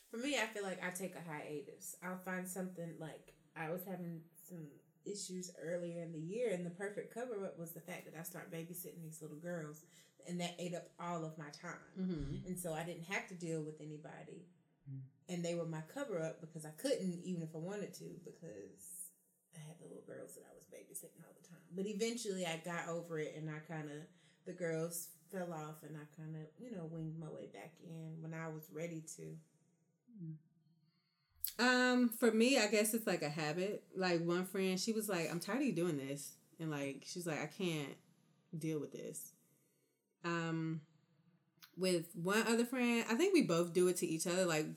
For 0.09 0.17
me, 0.17 0.37
I 0.37 0.45
feel 0.47 0.63
like 0.63 0.83
I 0.83 0.89
take 0.91 1.15
a 1.15 1.21
hiatus. 1.21 1.95
I'll 2.03 2.17
find 2.17 2.47
something 2.47 2.95
like 2.99 3.33
I 3.55 3.69
was 3.69 3.81
having 3.85 4.21
some 4.49 4.67
issues 5.05 5.51
earlier 5.61 6.01
in 6.01 6.11
the 6.11 6.19
year, 6.19 6.51
and 6.51 6.65
the 6.65 6.69
perfect 6.71 7.13
cover 7.13 7.45
up 7.45 7.57
was 7.57 7.71
the 7.71 7.81
fact 7.81 8.05
that 8.05 8.19
I 8.19 8.23
started 8.23 8.51
babysitting 8.51 9.03
these 9.03 9.21
little 9.21 9.37
girls, 9.37 9.83
and 10.27 10.39
that 10.39 10.55
ate 10.59 10.75
up 10.75 10.89
all 10.99 11.25
of 11.25 11.37
my 11.37 11.49
time. 11.49 11.91
Mm-hmm. 11.99 12.47
And 12.47 12.59
so 12.59 12.73
I 12.73 12.83
didn't 12.83 13.05
have 13.05 13.27
to 13.29 13.35
deal 13.35 13.61
with 13.61 13.81
anybody. 13.81 14.45
And 15.29 15.45
they 15.45 15.55
were 15.55 15.65
my 15.65 15.81
cover 15.93 16.21
up 16.21 16.41
because 16.41 16.65
I 16.65 16.71
couldn't, 16.71 17.21
even 17.23 17.41
if 17.41 17.55
I 17.55 17.59
wanted 17.59 17.93
to, 17.93 18.05
because 18.25 19.07
I 19.55 19.59
had 19.65 19.79
the 19.79 19.87
little 19.87 20.03
girls 20.05 20.35
that 20.35 20.43
I 20.43 20.53
was 20.53 20.65
babysitting 20.67 21.23
all 21.23 21.33
the 21.41 21.47
time. 21.47 21.63
But 21.71 21.87
eventually 21.87 22.45
I 22.45 22.59
got 22.65 22.89
over 22.89 23.17
it 23.17 23.35
and 23.37 23.49
I 23.49 23.59
kind 23.71 23.87
of, 23.89 24.03
the 24.45 24.51
girls 24.51 25.07
fell 25.31 25.53
off 25.53 25.83
and 25.87 25.95
I 25.95 26.03
kind 26.19 26.35
of, 26.35 26.41
you 26.59 26.75
know, 26.75 26.89
winged 26.91 27.17
my 27.17 27.29
way 27.29 27.47
back 27.53 27.71
in 27.81 28.21
when 28.21 28.33
I 28.33 28.49
was 28.49 28.67
ready 28.73 29.01
to. 29.15 29.23
Um, 31.59 32.09
for 32.09 32.31
me, 32.31 32.57
I 32.57 32.67
guess 32.67 32.93
it's 32.93 33.07
like 33.07 33.21
a 33.21 33.29
habit. 33.29 33.83
Like 33.95 34.23
one 34.23 34.45
friend, 34.45 34.79
she 34.79 34.93
was 34.93 35.09
like, 35.09 35.29
"I'm 35.29 35.39
tired 35.39 35.59
of 35.61 35.65
you 35.67 35.73
doing 35.73 35.97
this," 35.97 36.33
and 36.59 36.71
like 36.71 37.03
she's 37.05 37.27
like, 37.27 37.41
"I 37.41 37.47
can't 37.47 37.95
deal 38.57 38.79
with 38.79 38.91
this." 38.91 39.31
Um, 40.23 40.81
with 41.77 42.05
one 42.15 42.43
other 42.47 42.65
friend, 42.65 43.05
I 43.09 43.15
think 43.15 43.33
we 43.33 43.43
both 43.43 43.73
do 43.73 43.87
it 43.87 43.97
to 43.97 44.07
each 44.07 44.27
other. 44.27 44.45
Like 44.45 44.67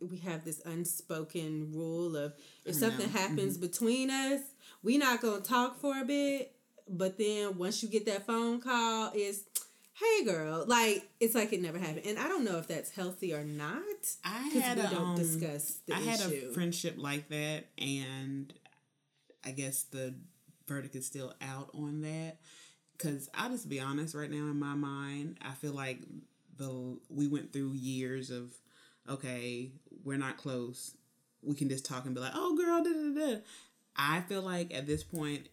we 0.00 0.18
have 0.18 0.44
this 0.44 0.60
unspoken 0.64 1.72
rule 1.72 2.16
of 2.16 2.34
if 2.64 2.76
I 2.76 2.78
something 2.78 3.12
know. 3.12 3.18
happens 3.18 3.56
between 3.58 4.10
us, 4.10 4.40
we're 4.82 4.98
not 4.98 5.20
gonna 5.20 5.40
talk 5.40 5.80
for 5.80 5.98
a 6.00 6.04
bit. 6.04 6.54
But 6.90 7.18
then 7.18 7.58
once 7.58 7.82
you 7.82 7.88
get 7.88 8.06
that 8.06 8.26
phone 8.26 8.60
call, 8.60 9.12
is 9.14 9.44
hey 10.00 10.24
girl, 10.24 10.64
like 10.66 11.08
it's 11.20 11.34
like 11.34 11.52
it 11.52 11.60
never 11.60 11.78
happened. 11.78 12.06
And 12.06 12.18
I 12.18 12.28
don't 12.28 12.44
know 12.44 12.58
if 12.58 12.68
that's 12.68 12.90
healthy 12.90 13.34
or 13.34 13.44
not. 13.44 13.82
I 14.24 14.48
had 14.48 14.78
we 14.78 14.84
a, 14.84 14.90
don't 14.90 15.06
um, 15.10 15.16
discuss 15.16 15.80
I 15.92 15.98
had 15.98 16.20
issue. 16.20 16.48
a 16.50 16.54
friendship 16.54 16.94
like 16.96 17.28
that, 17.28 17.66
and 17.78 18.52
I 19.44 19.50
guess 19.50 19.84
the 19.84 20.14
verdict 20.66 20.94
is 20.94 21.06
still 21.06 21.34
out 21.40 21.70
on 21.74 22.02
that. 22.02 22.38
Because 22.96 23.28
I'll 23.34 23.50
just 23.50 23.68
be 23.68 23.80
honest, 23.80 24.14
right 24.14 24.30
now 24.30 24.36
in 24.36 24.58
my 24.58 24.74
mind, 24.74 25.38
I 25.40 25.52
feel 25.52 25.72
like 25.72 26.00
the 26.56 26.98
we 27.08 27.28
went 27.28 27.52
through 27.52 27.72
years 27.74 28.30
of 28.30 28.52
okay, 29.08 29.72
we're 30.04 30.18
not 30.18 30.36
close. 30.36 30.96
We 31.42 31.54
can 31.54 31.68
just 31.68 31.86
talk 31.86 32.04
and 32.04 32.14
be 32.14 32.20
like, 32.20 32.32
oh 32.34 32.56
girl, 32.56 32.82
da 32.82 32.90
da 32.92 33.34
da. 33.34 33.40
I 33.96 34.20
feel 34.22 34.42
like 34.42 34.72
at 34.74 34.86
this 34.86 35.02
point 35.02 35.48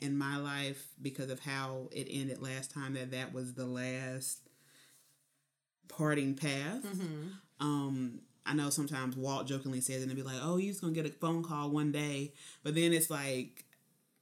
in 0.00 0.16
my 0.18 0.36
life, 0.36 0.88
because 1.00 1.30
of 1.30 1.40
how 1.40 1.88
it 1.92 2.06
ended 2.10 2.40
last 2.42 2.70
time, 2.72 2.94
that 2.94 3.10
that 3.12 3.32
was 3.32 3.54
the 3.54 3.66
last 3.66 4.40
parting 5.88 6.34
path. 6.34 6.82
Um, 7.60 8.20
I 8.46 8.54
know 8.54 8.70
sometimes 8.70 9.16
Walt 9.16 9.46
jokingly 9.46 9.80
says, 9.80 10.02
and 10.02 10.10
they'll 10.10 10.16
be 10.16 10.22
like, 10.22 10.40
"Oh, 10.42 10.56
you 10.56 10.68
just 10.70 10.80
gonna 10.80 10.92
get 10.94 11.06
a 11.06 11.10
phone 11.10 11.42
call 11.42 11.70
one 11.70 11.92
day," 11.92 12.32
but 12.62 12.74
then 12.74 12.92
it's 12.92 13.10
like, 13.10 13.64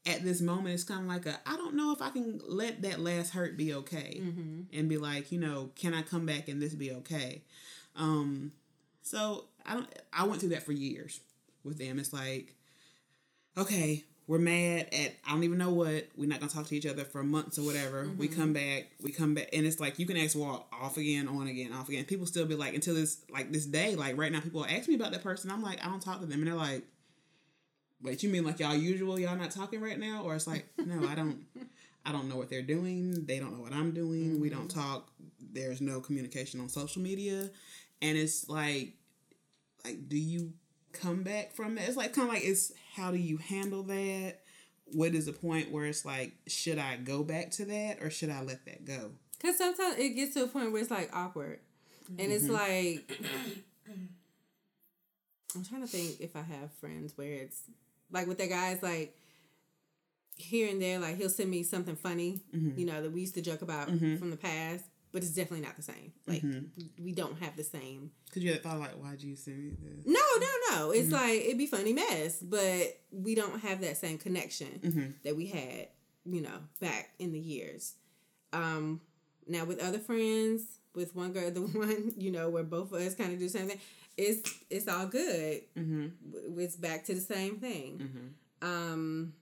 at 0.06 0.24
this 0.24 0.40
moment, 0.40 0.74
it's 0.74 0.84
kind 0.84 1.02
of 1.02 1.06
like 1.06 1.26
a, 1.26 1.38
I 1.46 1.56
don't 1.56 1.74
know 1.74 1.92
if 1.92 2.02
I 2.02 2.10
can 2.10 2.40
let 2.46 2.82
that 2.82 2.98
last 3.00 3.30
hurt 3.30 3.56
be 3.56 3.74
okay, 3.74 4.20
and 4.72 4.88
be 4.88 4.98
like, 4.98 5.30
you 5.30 5.38
know, 5.38 5.70
can 5.76 5.94
I 5.94 6.02
come 6.02 6.26
back 6.26 6.48
and 6.48 6.60
this 6.60 6.74
be 6.74 6.92
okay? 6.92 7.42
Um, 7.94 8.52
so 9.02 9.44
I 9.64 9.74
don't. 9.74 9.88
I 10.12 10.24
went 10.26 10.40
through 10.40 10.50
that 10.50 10.64
for 10.64 10.72
years 10.72 11.20
with 11.64 11.78
them. 11.78 11.98
It's 11.98 12.12
like, 12.12 12.54
okay, 13.56 14.04
we're 14.28 14.38
mad 14.38 14.88
at 14.92 15.14
I 15.26 15.32
don't 15.32 15.42
even 15.42 15.56
know 15.56 15.70
what. 15.70 16.06
We're 16.14 16.28
not 16.28 16.38
gonna 16.38 16.52
talk 16.52 16.66
to 16.66 16.76
each 16.76 16.84
other 16.84 17.04
for 17.04 17.22
months 17.22 17.58
or 17.58 17.62
whatever. 17.62 18.08
We 18.16 18.28
mm-hmm. 18.28 18.40
come 18.40 18.52
back, 18.52 18.90
we 19.02 19.10
come 19.10 19.34
back, 19.34 19.48
and 19.54 19.66
it's 19.66 19.80
like 19.80 19.98
you 19.98 20.04
can 20.04 20.18
ask 20.18 20.36
Walt 20.36 20.66
off 20.70 20.98
again, 20.98 21.26
on 21.26 21.48
again, 21.48 21.72
off 21.72 21.88
again. 21.88 22.04
People 22.04 22.26
still 22.26 22.44
be 22.44 22.54
like 22.54 22.74
until 22.74 22.94
this 22.94 23.22
like 23.30 23.50
this 23.50 23.64
day, 23.64 23.96
like 23.96 24.18
right 24.18 24.30
now, 24.30 24.40
people 24.40 24.66
ask 24.66 24.86
me 24.86 24.94
about 24.94 25.12
that 25.12 25.22
person. 25.22 25.50
I'm 25.50 25.62
like, 25.62 25.84
I 25.84 25.88
don't 25.88 26.02
talk 26.02 26.20
to 26.20 26.26
them, 26.26 26.40
and 26.40 26.46
they're 26.46 26.54
like, 26.54 26.82
wait, 28.02 28.22
you 28.22 28.28
mean 28.28 28.44
like 28.44 28.60
y'all 28.60 28.76
usual? 28.76 29.18
Y'all 29.18 29.34
not 29.34 29.50
talking 29.50 29.80
right 29.80 29.98
now, 29.98 30.22
or 30.22 30.34
it's 30.34 30.46
like, 30.46 30.66
no, 30.78 31.08
I 31.08 31.14
don't. 31.14 31.46
I 32.04 32.12
don't 32.12 32.28
know 32.28 32.36
what 32.36 32.50
they're 32.50 32.62
doing. 32.62 33.24
They 33.24 33.38
don't 33.38 33.54
know 33.54 33.62
what 33.62 33.72
I'm 33.72 33.92
doing. 33.92 34.40
We 34.40 34.50
don't 34.50 34.68
mm-hmm. 34.68 34.80
talk. 34.80 35.10
There's 35.52 35.80
no 35.80 36.00
communication 36.00 36.60
on 36.60 36.68
social 36.68 37.00
media, 37.00 37.48
and 38.02 38.18
it's 38.18 38.46
like, 38.50 38.92
like, 39.86 40.06
do 40.06 40.18
you 40.18 40.52
come 41.00 41.22
back 41.22 41.52
from 41.52 41.74
that? 41.74 41.88
It's 41.88 41.96
like 41.96 42.12
kind 42.12 42.28
of 42.28 42.34
like 42.34 42.44
it's 42.44 42.72
how 42.94 43.10
do 43.10 43.18
you 43.18 43.36
handle 43.38 43.82
that? 43.84 44.40
What 44.92 45.14
is 45.14 45.26
the 45.26 45.32
point 45.32 45.70
where 45.70 45.84
it's 45.84 46.04
like, 46.04 46.32
should 46.46 46.78
I 46.78 46.96
go 46.96 47.22
back 47.22 47.50
to 47.52 47.64
that 47.66 47.98
or 48.00 48.10
should 48.10 48.30
I 48.30 48.42
let 48.42 48.64
that 48.64 48.84
go? 48.84 49.10
Because 49.38 49.58
sometimes 49.58 49.98
it 49.98 50.10
gets 50.10 50.34
to 50.34 50.44
a 50.44 50.48
point 50.48 50.72
where 50.72 50.80
it's 50.80 50.90
like 50.90 51.10
awkward. 51.12 51.60
And 52.18 52.32
it's 52.32 52.44
mm-hmm. 52.44 52.54
like, 52.54 53.20
I'm 55.54 55.64
trying 55.64 55.82
to 55.82 55.86
think 55.86 56.20
if 56.20 56.34
I 56.34 56.42
have 56.42 56.72
friends 56.80 57.12
where 57.16 57.32
it's 57.32 57.62
like 58.10 58.26
with 58.26 58.38
the 58.38 58.46
guys, 58.46 58.82
like 58.82 59.14
here 60.36 60.70
and 60.70 60.80
there, 60.80 60.98
like 60.98 61.16
he'll 61.16 61.28
send 61.28 61.50
me 61.50 61.62
something 61.62 61.96
funny, 61.96 62.40
mm-hmm. 62.54 62.78
you 62.78 62.86
know, 62.86 63.02
that 63.02 63.12
we 63.12 63.20
used 63.20 63.34
to 63.34 63.42
joke 63.42 63.62
about 63.62 63.88
mm-hmm. 63.88 64.16
from 64.16 64.30
the 64.30 64.36
past, 64.36 64.84
but 65.18 65.24
it's 65.24 65.34
definitely 65.34 65.66
not 65.66 65.76
the 65.76 65.82
same. 65.82 66.12
Like, 66.28 66.44
we 66.96 67.12
don't 67.12 67.36
have 67.42 67.56
the 67.56 67.64
same. 67.64 68.12
Because 68.26 68.44
you 68.44 68.52
had 68.52 68.62
thought 68.62 68.78
like, 68.78 68.92
why'd 68.92 69.20
you 69.20 69.34
send 69.34 69.58
me 69.58 69.72
this? 69.82 70.06
No, 70.06 70.20
no, 70.38 70.46
no. 70.70 70.90
It's 70.92 71.10
like, 71.10 71.40
it'd 71.40 71.58
be 71.58 71.66
funny 71.66 71.92
mess, 71.92 72.38
but 72.40 73.00
we 73.10 73.34
don't 73.34 73.58
have 73.60 73.80
that 73.80 73.96
same 73.96 74.18
connection 74.18 75.16
that 75.24 75.34
we 75.34 75.46
had, 75.48 75.88
you 76.24 76.40
know, 76.40 76.60
back 76.80 77.10
in 77.18 77.32
the 77.32 77.38
years. 77.40 77.94
Um, 78.52 79.00
now 79.48 79.64
with 79.64 79.80
other 79.80 79.98
friends, 79.98 80.62
with 80.94 81.16
one 81.16 81.32
girl, 81.32 81.50
the 81.50 81.62
one 81.62 82.12
you 82.16 82.30
know 82.30 82.48
where 82.48 82.62
both 82.62 82.92
of 82.92 83.00
us 83.00 83.16
kind 83.16 83.32
of 83.32 83.40
do 83.40 83.46
the 83.46 83.50
same 83.50 83.66
thing, 83.66 83.80
it's 84.16 84.54
it's 84.70 84.86
all 84.86 85.06
good. 85.06 85.62
Mm-hmm. 85.76 86.60
It's 86.60 86.76
back 86.76 87.04
to 87.06 87.14
the 87.14 87.20
same 87.20 87.56
thing. 87.56 87.98
Mm-hmm. 88.62 88.68
Um, 88.68 89.32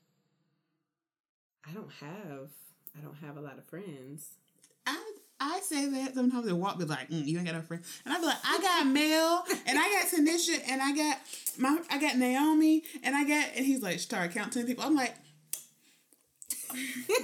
I 1.69 1.73
don't 1.73 1.93
have 2.01 2.49
I 2.97 3.03
don't 3.03 3.17
have 3.17 3.37
a 3.37 3.41
lot 3.41 3.59
of 3.59 3.65
friends. 3.65 4.31
I 5.39 5.61
say 5.61 5.87
that 5.87 6.15
sometimes 6.15 6.47
and 6.47 6.61
Walt 6.61 6.79
be 6.79 6.85
like, 6.85 7.11
mm, 7.11 7.27
you 7.27 7.37
ain't 7.39 7.47
got 7.47 7.57
no 7.57 7.63
friend, 7.63 7.83
and 8.05 8.15
I 8.15 8.19
be 8.19 8.27
like, 8.27 8.39
I 8.45 8.59
got 8.61 8.87
Mel, 8.87 9.45
and 9.67 9.79
I 9.79 9.83
got 9.91 10.07
Tanisha, 10.09 10.63
and 10.69 10.81
I 10.81 10.97
got 10.97 11.19
my 11.59 11.79
I 11.91 11.99
got 11.99 12.17
Naomi, 12.17 12.83
and 13.03 13.15
I 13.15 13.25
got, 13.25 13.49
and 13.57 13.65
he's 13.67 13.83
like, 13.83 13.99
start 14.01 14.33
counting 14.33 14.67
people. 14.67 14.85
I'm 14.85 14.95
like. 14.95 15.15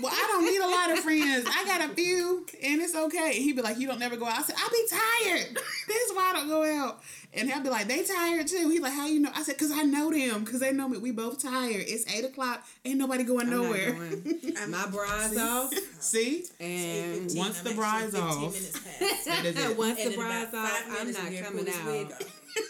Well, 0.03 0.13
I 0.13 0.29
don't 0.33 0.45
need 0.45 0.61
a 0.61 0.67
lot 0.69 0.91
of 0.91 0.99
friends. 1.01 1.47
I 1.49 1.65
got 1.65 1.91
a 1.91 1.95
few, 1.95 2.47
and 2.63 2.81
it's 2.81 2.95
okay. 2.95 3.35
He'd 3.35 3.57
be 3.57 3.63
like, 3.63 3.79
"You 3.79 3.87
don't 3.87 3.99
never 3.99 4.17
go 4.17 4.27
out." 4.27 4.39
I 4.39 4.43
said, 4.43 4.57
"I 4.59 4.69
be 4.71 5.31
tired. 5.31 5.55
That's 5.89 6.13
why 6.15 6.31
I 6.31 6.33
don't 6.35 6.49
go 6.49 6.65
out." 6.65 7.01
And 7.35 7.51
he'll 7.51 7.63
be 7.63 7.71
like, 7.71 7.89
"They 7.89 8.03
tired 8.03 8.47
too." 8.47 8.69
He's 8.69 8.81
like, 8.81 8.93
"How 8.93 9.07
you 9.07 9.21
know?" 9.21 9.31
I 9.35 9.43
said, 9.43 9.57
"Cause 9.59 9.71
I 9.73 9.83
know 9.83 10.11
them. 10.11 10.45
Cause 10.45 10.61
they 10.61 10.73
know 10.73 10.89
me. 10.89 10.99
We 10.99 11.11
both 11.13 11.43
tired. 11.43 11.85
It's 11.87 12.11
eight 12.15 12.25
o'clock. 12.25 12.65
Ain't 12.85 12.99
nobody 12.99 13.25
going 13.25 13.47
I'm 13.49 13.51
nowhere." 13.63 13.93
going. 13.93 14.55
My 14.69 14.87
bra's 14.87 15.37
off, 15.39 15.73
See, 16.01 16.45
and 16.61 17.23
15, 17.31 17.39
once 17.39 17.59
I'm 17.59 17.65
the 17.65 17.71
actually 17.71 17.75
bride's 17.75 18.13
15 18.15 18.23
off, 18.23 18.39
minutes 18.55 18.81
past. 18.81 19.25
that 19.27 19.45
is 19.47 19.57
it. 19.71 19.79
once 19.79 19.99
And 20.01 20.09
the 20.11 20.15
in 20.15 20.21
bra's 20.21 20.55
off, 20.55 20.85
I'm 21.01 21.13
not 21.13 21.23
coming 21.45 21.45
pull 21.57 21.65
this 21.65 21.85
wig 21.85 22.13
out. 22.13 22.25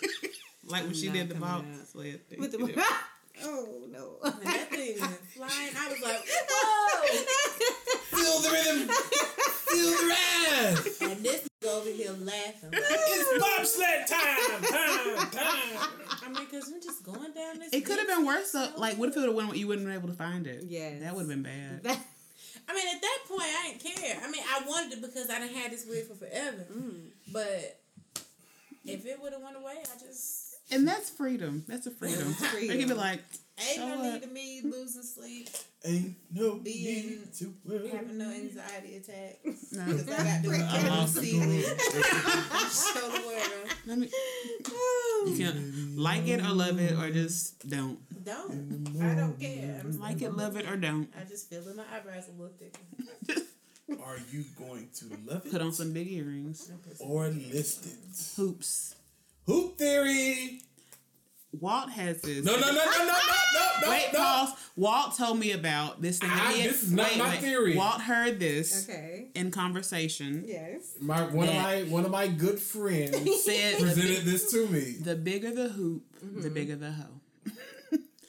like 0.66 0.84
when 0.84 0.94
she 0.94 1.08
did 1.08 1.28
the 1.28 1.34
coming 1.34 1.72
bobsled 1.72 2.28
thing. 2.28 2.40
With 2.40 2.52
the 2.52 2.58
did. 2.58 2.74
Oh 3.44 3.68
no. 3.90 4.16
And 4.24 4.42
that 4.42 4.70
thing 4.70 5.00
went 5.00 5.12
flying. 5.36 5.70
I 5.76 5.88
was 5.90 6.02
like, 6.02 6.28
whoa! 6.50 7.08
Feel 8.16 8.40
the 8.40 8.50
rhythm. 8.50 8.88
Feel 9.68 9.90
the 9.90 10.06
ride. 10.08 11.10
And 11.12 11.24
this 11.24 11.48
nigga 11.62 11.68
over 11.72 11.90
here 11.90 12.12
laughing. 12.20 12.70
It's 12.72 13.38
bobsled 13.38 14.06
time. 14.08 14.62
Time. 14.62 15.30
Time. 15.30 15.90
I 16.24 16.28
mean, 16.28 16.44
because 16.44 16.70
we're 16.72 16.80
just 16.80 17.04
going 17.04 17.32
down 17.32 17.58
this. 17.58 17.72
It 17.72 17.84
could 17.84 17.98
have 17.98 18.08
been 18.08 18.24
worse 18.26 18.52
though. 18.52 18.68
Like, 18.76 18.96
what 18.98 19.08
if 19.08 19.16
it 19.16 19.20
would 19.20 19.28
have 19.28 19.36
went? 19.36 19.56
You 19.56 19.66
wouldn't 19.68 19.86
have 19.88 20.02
been 20.02 20.10
able 20.10 20.14
to 20.16 20.18
find 20.30 20.46
it. 20.46 20.64
Yeah. 20.68 20.98
that 21.00 21.14
would 21.14 21.22
have 21.22 21.28
been 21.28 21.42
bad. 21.42 21.82
That- 21.82 21.98
I 22.68 22.74
mean, 22.74 22.86
at 22.94 23.00
that 23.02 23.18
point, 23.28 23.42
I 23.42 23.72
didn't 23.72 23.96
care. 23.96 24.20
I 24.24 24.30
mean, 24.30 24.42
I 24.48 24.62
wanted 24.68 24.92
it 24.98 25.02
because 25.02 25.28
I 25.30 25.40
didn't 25.40 25.56
had 25.56 25.72
this 25.72 25.84
wig 25.88 26.06
for 26.06 26.14
forever. 26.14 26.64
Mm. 26.72 27.08
But 27.32 27.80
if 28.84 29.04
it 29.04 29.20
would 29.20 29.32
have 29.32 29.42
went 29.42 29.56
away, 29.56 29.74
I 29.82 29.98
just 29.98 30.51
And 30.72 30.88
that's 30.88 31.10
freedom. 31.10 31.64
That's 31.68 31.86
a 31.86 31.90
freedom. 31.90 32.32
Freedom. 32.34 32.68
They 32.68 32.78
could 32.78 32.88
be 32.88 32.94
like, 32.94 33.20
ain't 33.58 33.76
So 33.76 33.88
no 33.88 33.96
what? 33.96 34.12
need 34.14 34.22
to 34.22 34.28
me 34.28 34.60
losing 34.64 35.02
sleep, 35.02 35.48
Ain't 35.84 36.16
no 36.32 36.56
Being- 36.56 37.06
need 37.08 37.34
to 37.38 37.54
worry. 37.64 37.88
having 37.88 38.16
no 38.18 38.30
anxiety 38.30 38.96
attacks. 38.96 39.72
no, 39.72 39.84
Because 39.86 40.08
I 40.08 40.24
got 40.24 40.44
to 40.44 40.50
I 40.54 40.88
lost 40.88 41.16
see 41.16 41.40
show 41.40 43.08
the 43.08 43.22
world. 43.26 43.76
let 43.86 43.98
me. 43.98 44.10
You 45.26 45.36
can 45.36 45.94
like 45.96 46.26
it 46.28 46.40
or 46.40 46.50
love 46.50 46.78
it 46.80 46.92
or 46.98 47.10
just 47.10 47.68
don't 47.68 47.98
Don't. 48.24 48.96
I 49.02 49.14
don't 49.14 49.38
care. 49.38 49.80
I'm 49.84 50.00
like 50.00 50.22
it, 50.22 50.34
love 50.36 50.56
it 50.56 50.66
or 50.68 50.76
don't. 50.76 51.08
I 51.20 51.24
just 51.24 51.48
feel 51.50 51.62
that 51.62 51.76
my 51.76 51.84
eyebrows 51.94 52.28
a 52.28 52.32
little 52.40 52.54
thicker. 52.58 53.42
Are 54.02 54.16
you 54.30 54.44
going 54.58 54.88
to 55.00 55.04
love 55.26 55.44
it 55.46 55.52
Put 55.52 55.60
on 55.60 55.72
some 55.72 55.92
big 55.92 56.10
earrings, 56.10 56.70
or 57.00 57.28
list 57.28 57.86
it? 57.86 57.96
hoops. 58.36 58.94
Hoop 59.46 59.76
theory. 59.78 60.60
Walt 61.60 61.90
has 61.90 62.22
this. 62.22 62.44
No, 62.44 62.54
no, 62.54 62.60
no, 62.60 62.66
no, 62.72 62.74
no, 62.74 62.98
no, 62.98 63.04
no, 63.06 63.60
no. 63.82 63.90
Wait, 63.90 64.08
no. 64.12 64.18
pause. 64.18 64.50
Walt 64.74 65.16
told 65.18 65.38
me 65.38 65.52
about 65.52 66.00
this 66.00 66.18
thing. 66.18 66.30
that 66.30 66.46
I- 66.46 66.52
he 66.54 66.60
had- 66.62 66.70
this 66.70 66.82
is 66.84 66.92
not 66.92 67.08
wait, 67.10 67.18
my 67.18 67.28
wait. 67.30 67.40
theory. 67.40 67.76
Walt 67.76 68.00
heard 68.00 68.40
this 68.40 68.88
okay. 68.88 69.28
in 69.34 69.50
conversation. 69.50 70.44
Yes. 70.46 70.94
My 71.00 71.22
one 71.24 71.48
of 71.48 71.54
my 71.54 71.82
one 71.82 72.04
of 72.06 72.10
my 72.10 72.26
good 72.28 72.58
friends 72.58 73.16
Said 73.44 73.78
presented 73.78 74.24
this 74.24 74.50
to 74.52 74.66
me. 74.68 74.96
the 75.00 75.14
bigger 75.14 75.50
the 75.54 75.68
hoop, 75.68 76.04
the 76.20 76.26
mm-hmm. 76.26 76.54
bigger 76.54 76.76
the 76.76 76.92
hoe. 76.92 77.04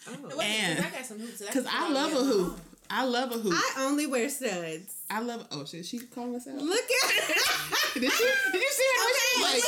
Oh. 0.05 0.39
And- 0.41 0.77
because 0.77 0.91
I 0.91 0.97
got 0.97 1.05
some 1.05 1.19
hoops. 1.19 1.39
that 1.39 1.47
Because 1.47 1.65
I 1.69 1.89
love 1.91 2.11
a 2.11 2.15
hoop. 2.25 2.53
up 2.57 2.59
I 2.95 3.05
love 3.05 3.31
a 3.31 3.39
hoop. 3.39 3.53
I 3.55 3.85
only 3.85 4.05
wear 4.05 4.29
studs. 4.29 4.93
I 5.09 5.19
love. 5.19 5.47
Oh 5.51 5.65
shit, 5.65 5.83
she 5.85 5.97
calling 5.99 6.35
us 6.35 6.47
out. 6.47 6.57
Look 6.57 6.85
at 7.03 7.11
her. 7.11 7.33
Did 7.99 8.11
she? 8.11 8.23
Did 8.51 8.61
you 8.61 8.69
see 8.71 8.89
how 8.97 9.07
Okay, 9.09 9.41
like? 9.43 9.63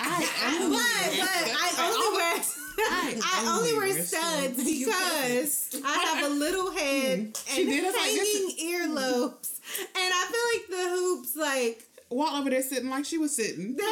I, 0.00 0.28
I 0.42 0.58
but, 0.70 1.10
but 1.20 1.44
I 1.60 1.92
only 1.92 2.16
wear 2.16 2.40
I 2.78 3.20
I 3.22 3.56
only 3.56 3.72
wear 3.74 3.94
wear 3.94 4.02
studs 4.02 4.64
because 4.64 5.82
I 5.84 5.98
have 5.98 6.24
a 6.30 6.34
little 6.34 6.70
head 6.70 7.18
hmm. 7.18 7.24
and 7.24 7.34
She 7.46 7.64
did 7.66 7.84
us 7.84 7.94
like 7.94 8.10
hanging 8.10 8.96
earlobes, 8.96 9.60
and 9.78 10.12
I 10.14 10.24
feel 10.30 10.46
like 10.54 10.66
the 10.70 10.96
hoops 10.96 11.36
like. 11.36 11.82
Walt 12.10 12.34
over 12.34 12.50
there 12.50 12.62
sitting 12.62 12.90
like 12.90 13.04
she 13.04 13.18
was 13.18 13.34
sitting. 13.34 13.76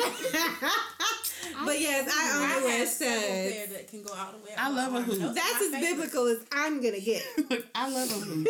but 1.65 1.81
yes, 1.81 2.09
I 2.13 2.31
I 2.31 2.55
only 2.57 2.65
wear 2.67 2.79
have 2.79 2.89
several 2.89 3.21
studs. 3.21 3.53
pair 3.55 3.67
that 3.69 3.89
can 3.89 4.03
go 4.03 4.13
all 4.13 4.33
the 4.33 4.39
way. 4.45 4.51
I 4.57 4.71
love 4.71 4.93
a 4.93 4.97
arm. 4.97 5.05
hoop. 5.05 5.19
Those 5.19 5.35
That's 5.35 5.53
my 5.53 5.67
as 5.67 5.73
favorites. 5.73 5.91
biblical 5.93 6.27
as 6.29 6.39
I'm 6.53 6.83
gonna 6.83 7.01
get. 7.01 7.23
I 7.75 7.91
love 7.91 8.11
a 8.11 8.15
hoop. 8.15 8.49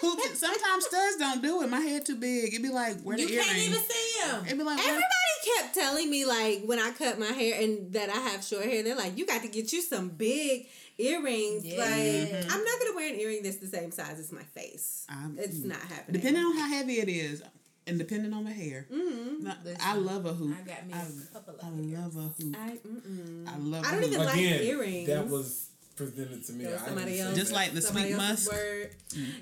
Hoops- 0.00 0.38
Sometimes 0.38 0.86
studs 0.86 1.16
don't 1.18 1.42
do 1.42 1.62
it. 1.62 1.68
My 1.70 1.80
head 1.80 2.04
too 2.06 2.16
big. 2.16 2.52
It'd 2.52 2.62
be 2.62 2.70
like 2.70 3.00
where 3.02 3.16
the 3.16 3.22
You 3.22 3.28
earring. 3.30 3.44
can't 3.46 3.58
even 3.58 3.80
see 3.80 4.20
them. 4.26 4.44
It'd 4.46 4.58
be 4.58 4.64
like 4.64 4.78
where, 4.78 4.86
Everybody 4.88 5.58
kept 5.58 5.74
telling 5.74 6.10
me 6.10 6.24
like 6.24 6.62
when 6.64 6.78
I 6.78 6.90
cut 6.92 7.18
my 7.18 7.26
hair 7.26 7.60
and 7.62 7.92
that 7.92 8.08
I 8.10 8.18
have 8.30 8.44
short 8.44 8.64
hair, 8.64 8.82
they're 8.82 8.96
like, 8.96 9.16
you 9.18 9.26
got 9.26 9.42
to 9.42 9.48
get 9.48 9.72
you 9.72 9.82
some 9.82 10.08
big 10.08 10.66
earrings. 10.98 11.64
Yeah. 11.64 11.78
Like 11.78 12.44
I'm 12.52 12.64
not 12.64 12.78
gonna 12.80 12.94
wear 12.96 13.12
an 13.12 13.20
earring 13.20 13.42
that's 13.42 13.56
the 13.56 13.66
same 13.66 13.90
size 13.92 14.18
as 14.18 14.32
my 14.32 14.42
face. 14.42 15.06
I'm- 15.08 15.36
it's 15.38 15.62
not 15.64 15.78
happening. 15.80 16.20
Depending 16.20 16.44
on 16.44 16.56
how 16.56 16.68
heavy 16.68 16.98
it 17.00 17.08
is, 17.08 17.42
and 17.86 17.98
depending 17.98 18.32
on 18.32 18.44
the 18.44 18.52
hair. 18.52 18.86
Mm-hmm. 18.92 19.44
Now, 19.44 19.56
I 19.80 19.96
love 19.96 20.24
a 20.26 20.32
hoop. 20.32 20.56
I 20.58 20.62
got 20.66 20.86
me 20.86 20.92
I, 20.94 20.98
a 21.00 21.32
couple 21.34 21.54
of 21.54 21.60
I 21.62 21.66
hairs. 21.66 22.14
love 22.14 22.16
a 22.16 22.42
hoop. 22.42 22.56
I 22.58 22.70
mm-mm. 22.86 23.48
I 23.48 23.56
love. 23.58 23.84
I 23.84 23.88
a 23.88 23.92
don't 23.92 24.02
hoop. 24.02 24.12
even 24.12 24.24
like 24.26 24.34
Again, 24.36 24.62
earrings. 24.62 25.06
that 25.08 25.28
was 25.28 25.68
presented 25.96 26.44
to 26.46 26.52
me. 26.52 26.64
Was 26.66 26.82
I 26.82 26.86
somebody 26.86 27.12
didn't 27.12 27.18
say 27.22 27.28
else. 27.28 27.38
Just 27.38 27.52
like 27.52 27.72
the 27.72 27.82
Somebody 27.82 28.12
sweet 28.12 28.20
else's 28.22 28.46
musk. 28.46 28.52
word. 28.52 28.90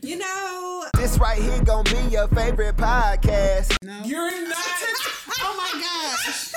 You 0.03 0.19
know, 0.19 0.85
This 0.97 1.19
right 1.19 1.41
here 1.41 1.63
gonna 1.65 1.89
be 1.91 2.11
your 2.11 2.29
favorite 2.29 2.77
podcast. 2.77 3.77
No. 3.83 4.01
You're 4.05 4.49
not. 4.49 4.57
oh 5.41 5.55
my 5.57 5.81
gosh. 5.81 6.53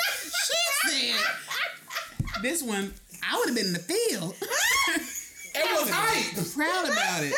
she 0.88 1.12
said. 1.12 2.42
This 2.42 2.64
one, 2.64 2.94
I 3.30 3.38
would 3.38 3.48
have 3.50 3.56
been 3.56 3.68
in 3.68 3.74
the 3.74 3.80
field. 3.80 4.36
it 4.42 5.80
was 5.80 5.90
hype. 5.94 6.54
Proud 6.56 6.86
about 6.92 7.24
it. 7.24 7.34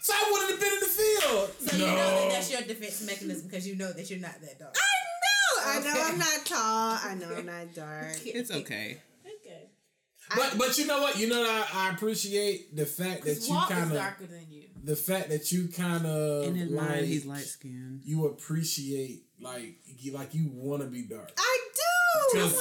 So 0.00 0.12
I 0.14 0.28
wouldn't 0.32 0.50
have 0.52 0.60
been 0.60 0.72
in 0.72 0.80
the 0.80 0.86
field. 1.28 1.50
So 1.60 1.76
no. 1.76 1.84
you 1.86 1.90
know 1.92 1.96
that 2.20 2.28
that's 2.30 2.50
your 2.52 2.62
defense 2.62 3.02
mechanism 3.06 3.48
because 3.48 3.66
you 3.66 3.76
know 3.76 3.92
that 3.92 4.10
you're 4.10 4.20
not 4.20 4.40
that 4.40 4.58
dark. 4.58 4.76
I 4.76 5.80
know 5.80 5.90
I 5.90 5.94
know 5.94 6.02
I'm 6.04 6.18
not 6.18 6.44
tall. 6.46 6.98
I 7.10 7.14
know 7.18 7.34
I'm 7.36 7.46
not 7.46 7.74
dark. 7.74 8.16
It's 8.24 8.50
okay. 8.50 8.98
Okay. 9.24 9.62
but 10.34 10.58
but 10.58 10.78
you 10.78 10.86
know 10.86 11.00
what? 11.00 11.18
You 11.18 11.28
know 11.28 11.40
what 11.40 11.50
I, 11.74 11.88
I 11.88 11.90
appreciate 11.94 12.74
the 12.76 12.86
fact 12.86 13.24
that 13.24 13.46
you 13.48 13.54
kind 13.68 13.84
of 13.90 13.92
darker 13.96 14.26
than 14.26 14.46
you. 14.50 14.64
the 14.84 14.96
fact 14.96 15.28
that 15.30 15.50
you 15.52 15.68
kind 15.68 16.06
of 16.06 16.44
In 16.46 16.74
like 16.74 16.88
mind, 16.88 17.06
he's 17.06 17.26
light 17.26 17.44
skinned. 17.44 18.02
you 18.04 18.26
appreciate 18.26 19.24
like 19.40 19.76
you 19.98 20.12
like 20.12 20.34
you 20.34 20.50
want 20.52 20.82
to 20.82 20.88
be 20.88 21.02
dark. 21.02 21.30
I 21.38 21.58
do. 21.74 22.38
Because- 22.38 22.54
so 22.56 22.60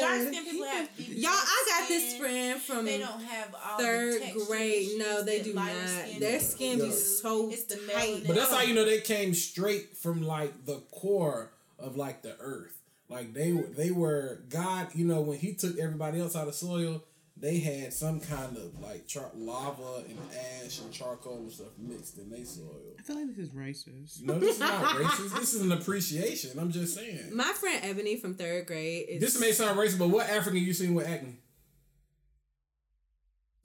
Dark 0.00 0.18
bad. 0.18 0.28
skin 0.28 0.44
people 0.44 0.66
have 0.66 0.88
Y'all, 0.98 1.30
I 1.32 1.64
got 1.68 1.88
this 1.88 2.16
friend 2.16 2.60
from 2.60 2.84
They 2.84 2.98
don't 2.98 3.22
have 3.22 3.54
all 3.54 3.78
third 3.78 4.22
the 4.22 4.44
grade. 4.46 4.88
No, 4.98 5.22
they 5.22 5.42
do 5.42 5.54
not. 5.54 5.70
skin 5.70 6.20
Their 6.20 6.40
skin 6.40 6.80
is 6.80 7.20
so 7.20 7.50
It's 7.50 7.64
the 7.64 7.76
tight. 7.76 8.24
But 8.26 8.36
that's 8.36 8.52
how 8.52 8.62
you 8.62 8.74
know 8.74 8.84
they 8.84 9.00
came 9.00 9.34
straight 9.34 9.96
from 9.96 10.22
like 10.22 10.64
the 10.66 10.82
core 10.90 11.50
of 11.78 11.96
like 11.96 12.22
the 12.22 12.36
earth. 12.40 12.78
Like 13.08 13.34
they 13.34 13.52
were 13.52 13.62
they 13.62 13.90
were 13.90 14.40
God. 14.48 14.88
You 14.94 15.04
know 15.04 15.20
when 15.20 15.38
He 15.38 15.54
took 15.54 15.78
everybody 15.78 16.20
else 16.20 16.34
out 16.34 16.48
of 16.48 16.54
soil, 16.54 17.02
they 17.38 17.58
had 17.58 17.92
some 17.92 18.18
kind 18.20 18.56
of 18.56 18.80
like 18.80 19.06
char- 19.06 19.30
lava 19.34 20.04
and 20.08 20.18
ash 20.64 20.80
and 20.80 20.90
charcoal 20.92 21.38
and 21.38 21.52
stuff 21.52 21.68
mixed 21.78 22.16
in 22.18 22.30
their 22.30 22.44
soil. 22.44 22.94
I 22.98 23.02
feel 23.02 23.16
like 23.16 23.28
this 23.28 23.38
is 23.38 23.50
racist. 23.50 24.22
No, 24.22 24.38
this 24.38 24.54
is 24.54 24.60
not 24.60 24.82
racist. 24.96 25.38
This 25.38 25.54
is 25.54 25.60
an 25.62 25.72
appreciation. 25.72 26.58
I'm 26.58 26.70
just 26.72 26.94
saying. 26.94 27.36
My 27.36 27.52
friend 27.52 27.80
Ebony 27.84 28.16
from 28.16 28.34
third 28.34 28.66
grade 28.66 29.06
is 29.08 29.20
This 29.20 29.38
may 29.40 29.52
sound 29.52 29.78
racist, 29.78 29.98
but 29.98 30.08
what 30.08 30.28
African 30.28 30.60
you 30.62 30.72
seen 30.72 30.94
with 30.94 31.06
acne? 31.06 31.36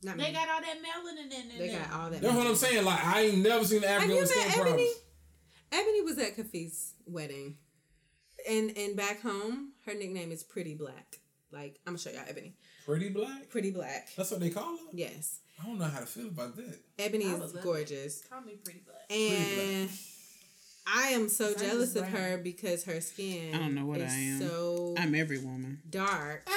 not 0.04 0.18
They 0.18 0.28
me. 0.28 0.34
got 0.34 0.50
all 0.50 0.62
that 0.62 0.76
melanin 0.78 1.24
in 1.42 1.48
there. 1.50 1.58
They 1.60 1.68
got 1.74 1.94
all 1.94 2.10
that. 2.10 2.22
That's 2.22 2.36
what 2.36 2.48
I'm 2.48 2.56
saying. 2.56 2.84
Like 2.84 3.06
I 3.06 3.22
ain't 3.22 3.38
never 3.38 3.64
seen 3.64 3.84
an 3.84 3.90
Have 3.90 3.98
African 4.04 4.16
you 4.16 4.22
with 4.22 4.30
skin 4.32 4.48
met 4.48 4.56
problems. 4.58 4.82
Ebony? 4.82 4.92
Ebony 5.74 6.02
was 6.02 6.18
at 6.18 6.36
Kafi's 6.36 6.94
wedding, 7.06 7.58
and 8.50 8.76
and 8.78 8.98
back 8.98 9.22
home, 9.22 9.74
her 9.86 9.94
nickname 9.94 10.32
is 10.32 10.44
Pretty 10.44 10.76
Black. 10.76 11.20
Like 11.52 11.80
I'm 11.86 11.94
gonna 11.94 12.00
show 12.00 12.10
y'all 12.12 12.24
Ebony. 12.28 12.56
Pretty 12.86 13.10
black. 13.10 13.50
Pretty 13.50 13.72
Black. 13.72 14.10
That's 14.16 14.32
what 14.32 14.40
they 14.40 14.50
call 14.50 14.64
her. 14.78 14.84
Yes, 14.94 15.40
I 15.62 15.66
don't 15.68 15.78
know 15.80 15.86
how 15.86 16.00
to 16.00 16.06
feel 16.06 16.28
about 16.28 16.56
that. 16.58 16.80
Ebony 17.00 17.26
is 17.26 17.52
gorgeous, 17.54 18.24
Call 18.30 18.42
me 18.42 18.54
pretty 18.64 18.82
black. 18.86 19.08
Pretty 19.08 19.36
black. 19.36 19.66
And 19.68 19.90
I 20.88 21.08
am 21.10 21.30
so 21.30 21.54
jealous 21.54 21.96
of 21.96 22.08
her 22.08 22.40
because 22.44 22.84
her 22.86 23.00
skin. 23.02 23.54
I 23.54 23.60
don't 23.60 23.76
know 23.76 23.86
what 23.86 24.00
is 24.02 24.12
I 24.12 24.16
am. 24.16 24.40
So 24.42 24.96
I'm 24.98 25.14
every 25.16 25.38
woman. 25.40 25.80
dark, 25.90 26.48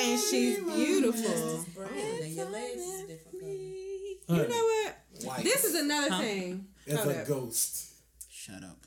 and 0.00 0.18
she's 0.20 0.58
beautiful. 0.60 1.56
It's 1.56 1.64
brown 1.74 1.88
and 2.22 2.32
your 2.32 2.48
legs 2.50 2.80
is 2.80 3.00
different 3.08 3.40
color. 3.40 4.42
You 4.42 4.48
know 4.48 4.64
what? 4.64 4.96
white 5.24 5.44
This 5.44 5.64
is 5.64 5.74
another 5.74 6.10
Huh? 6.14 6.20
thing. 6.20 6.66
as 6.86 6.98
Hold 6.98 7.08
a 7.16 7.20
up. 7.22 7.26
ghost. 7.26 7.86
Shut 8.30 8.62
up. 8.62 8.78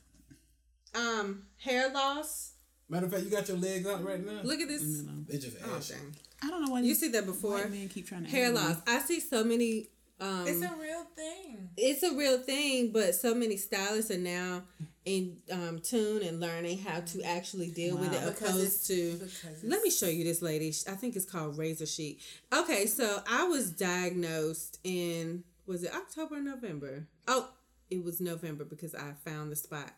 Um, 0.96 1.44
hair 1.58 1.92
loss. 1.94 2.53
Matter 2.94 3.06
of 3.08 3.12
fact, 3.12 3.24
you 3.26 3.32
got 3.32 3.48
your 3.48 3.58
legs 3.58 3.88
out 3.88 4.04
right 4.06 4.24
now. 4.26 4.42
Look 4.44 4.60
at 4.62 4.68
this. 4.68 4.82
Leave 4.82 5.06
me. 5.08 5.26
They 5.28 5.38
just 5.40 5.58
Oh, 5.66 5.76
ashy. 5.78 5.94
dang. 5.96 6.16
I 6.44 6.50
don't 6.50 6.64
know 6.66 6.72
why 6.72 6.82
You 6.82 6.94
see 6.96 7.08
that 7.10 7.26
before? 7.26 7.52
white 7.54 7.72
men 7.72 7.90
keep 7.90 8.08
trying 8.08 8.24
to 8.26 8.30
Hair 8.30 8.48
add 8.48 8.54
me. 8.54 8.60
loss. 8.60 8.78
I 8.88 9.00
see 9.00 9.20
so 9.20 9.44
many. 9.44 9.88
Um, 10.20 10.46
It's 10.48 10.62
a 10.62 10.74
real 10.80 11.04
thing. 11.16 11.70
it's 11.76 12.04
a 12.04 12.14
real 12.16 12.38
thing, 12.40 12.92
but 12.92 13.16
so 13.16 13.34
many 13.34 13.58
stylists 13.58 14.12
are 14.12 14.18
now 14.18 14.62
in 15.06 15.38
um, 15.52 15.80
tune 15.80 16.22
and 16.24 16.40
learning 16.40 16.78
how 16.78 17.02
to 17.02 17.22
actually 17.24 17.70
deal 17.72 17.98
with 17.98 18.14
it, 18.14 18.24
Because 18.26 18.50
opposed 18.56 18.88
to. 18.88 19.20
Let 19.64 19.82
me 19.82 19.90
show 19.90 20.06
you 20.08 20.24
this 20.24 20.42
lady. 20.42 20.70
I 20.88 20.92
think 20.96 21.16
it's 21.16 21.26
called 21.26 21.58
Razor 21.58 21.88
Sheet. 21.88 22.22
Okay, 22.54 22.86
so 22.86 23.22
I 23.28 23.46
was 23.46 23.72
diagnosed 23.72 24.80
in 24.84 25.44
was 25.66 25.84
it 25.84 25.94
October 25.94 26.36
or 26.36 26.42
November? 26.42 27.08
Oh, 27.28 27.50
it 27.90 28.04
was 28.04 28.22
November 28.22 28.64
because 28.66 28.94
I 28.96 29.14
found 29.26 29.52
the 29.52 29.56
spot 29.56 29.92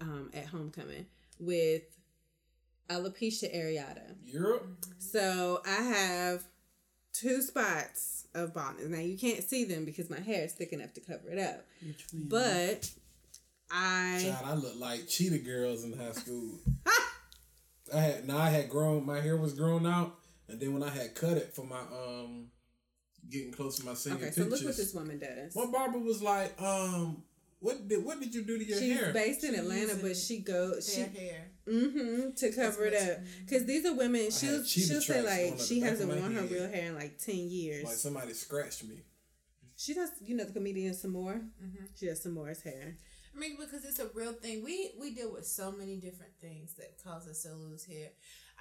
um, 0.00 0.30
at 0.34 0.46
homecoming 0.46 1.06
with 1.40 1.82
alopecia 2.88 3.54
areata. 3.54 4.14
Europe. 4.24 4.66
So 4.98 5.62
I 5.66 5.82
have 5.82 6.44
two 7.12 7.42
spots 7.42 8.26
of 8.34 8.52
baldness. 8.52 8.88
Now 8.88 8.98
you 8.98 9.16
can't 9.16 9.42
see 9.42 9.64
them 9.64 9.84
because 9.84 10.10
my 10.10 10.20
hair 10.20 10.44
is 10.44 10.52
thick 10.52 10.72
enough 10.72 10.92
to 10.94 11.00
cover 11.00 11.30
it 11.30 11.38
up. 11.38 11.64
But 12.12 12.90
I 13.70 14.20
Child, 14.22 14.44
I 14.44 14.54
look 14.54 14.76
like 14.78 15.08
cheetah 15.08 15.38
girls 15.38 15.84
in 15.84 15.98
high 15.98 16.12
school. 16.12 16.58
I 17.94 17.98
had 17.98 18.26
now 18.26 18.38
I 18.38 18.50
had 18.50 18.68
grown 18.68 19.06
my 19.06 19.20
hair 19.20 19.36
was 19.36 19.52
grown 19.52 19.86
out, 19.86 20.14
and 20.48 20.60
then 20.60 20.72
when 20.72 20.82
I 20.82 20.90
had 20.90 21.14
cut 21.14 21.36
it 21.36 21.54
for 21.54 21.64
my 21.64 21.80
um 21.80 22.46
getting 23.30 23.52
close 23.52 23.78
to 23.78 23.86
my 23.86 23.94
senior 23.94 24.18
okay. 24.18 24.30
So 24.30 24.42
pictures, 24.42 24.60
look 24.60 24.68
what 24.68 24.76
this 24.76 24.94
woman 24.94 25.18
does. 25.18 25.56
my 25.56 25.66
barber 25.66 25.98
was 25.98 26.22
like, 26.22 26.60
um, 26.60 27.22
what 27.60 27.88
did 27.88 28.04
what 28.04 28.20
did 28.20 28.34
you 28.34 28.42
do 28.42 28.58
to 28.58 28.64
your 28.64 28.78
hair? 28.78 28.88
She's 28.88 29.00
hair? 29.00 29.12
based 29.12 29.44
in 29.44 29.54
Atlanta, 29.54 29.94
but 30.00 30.16
she 30.16 30.40
goes 30.40 30.92
she 30.92 31.00
hair. 31.00 31.50
Mm-hmm 31.68 32.32
to 32.36 32.52
cover 32.52 32.84
it 32.84 32.94
up 32.94 33.24
because 33.46 33.64
these 33.64 33.86
are 33.86 33.94
women. 33.94 34.30
She'll 34.30 34.62
she'll 34.64 35.00
say 35.00 35.22
like 35.22 35.58
she 35.60 35.80
hasn't 35.80 36.10
of 36.10 36.16
my 36.16 36.20
worn 36.20 36.34
her 36.34 36.42
real 36.42 36.68
hair 36.68 36.88
in 36.88 36.94
like 36.94 37.18
ten 37.18 37.48
years. 37.48 37.84
like 37.84 37.94
somebody 37.94 38.34
scratched 38.34 38.84
me. 38.84 38.96
she 39.76 39.94
does, 39.94 40.10
you 40.20 40.36
know, 40.36 40.44
the 40.44 40.52
comedian 40.52 40.92
Sommore. 40.94 41.40
Mm-hmm. 41.62 41.84
She 41.98 42.06
does 42.06 42.22
Sommore's 42.22 42.62
hair. 42.62 42.96
I 43.34 43.38
mean, 43.38 43.56
because 43.58 43.84
it's 43.84 43.98
a 43.98 44.08
real 44.14 44.32
thing. 44.32 44.62
We 44.62 44.92
we 45.00 45.14
deal 45.14 45.32
with 45.32 45.46
so 45.46 45.72
many 45.72 45.96
different 45.96 46.32
things 46.40 46.74
that 46.74 47.02
cause 47.02 47.26
us 47.26 47.42
to 47.42 47.54
lose 47.54 47.84
hair. 47.84 48.08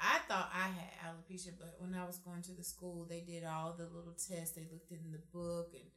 I 0.01 0.19
thought 0.27 0.49
I 0.53 0.67
had 0.69 1.13
alopecia, 1.13 1.51
but 1.59 1.75
when 1.79 1.93
I 1.93 2.05
was 2.05 2.17
going 2.17 2.41
to 2.43 2.53
the 2.53 2.63
school, 2.63 3.05
they 3.07 3.21
did 3.21 3.43
all 3.43 3.75
the 3.77 3.83
little 3.83 4.13
tests. 4.13 4.55
They 4.55 4.67
looked 4.71 4.91
in 4.91 5.11
the 5.11 5.21
book, 5.31 5.69
and 5.73 5.89